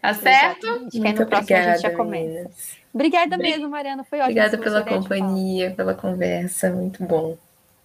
Tá 0.01 0.15
certo? 0.15 0.67
Muito 0.67 0.93
no 0.93 1.27
próximo 1.27 1.39
obrigada, 1.39 1.71
a 1.71 1.75
gente 1.75 1.83
já 1.83 1.91
começa. 1.91 2.25
Meninas. 2.25 2.79
Obrigada 2.95 3.37
mesmo, 3.37 3.69
Mariana. 3.69 4.05
Foi 4.05 4.19
ótimo. 4.19 4.31
Obrigada 4.31 4.59
pela 4.59 4.83
companhia, 4.83 5.71
pela 5.73 5.95
conversa. 5.95 6.71
Muito 6.71 7.03
bom. 7.05 7.37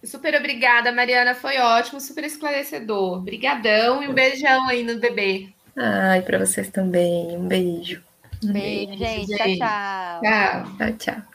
Super 0.03 0.35
obrigada, 0.35 0.91
Mariana. 0.91 1.33
Foi 1.33 1.57
ótimo, 1.57 1.99
super 1.99 2.23
esclarecedor. 2.23 3.19
Obrigadão 3.19 4.03
e 4.03 4.07
um 4.07 4.13
beijão 4.13 4.67
aí 4.67 4.83
no 4.83 4.99
bebê. 4.99 5.49
Ai, 5.75 6.21
para 6.21 6.37
vocês 6.37 6.69
também. 6.69 7.37
Um 7.37 7.47
beijo. 7.47 8.03
beijo, 8.43 8.97
beijo 8.97 8.97
gente. 8.97 9.27
gente. 9.27 9.57
Tchau, 9.57 10.21
tchau. 10.21 10.21
Tchau, 10.21 10.77
tchau. 10.77 10.97
tchau. 10.97 11.32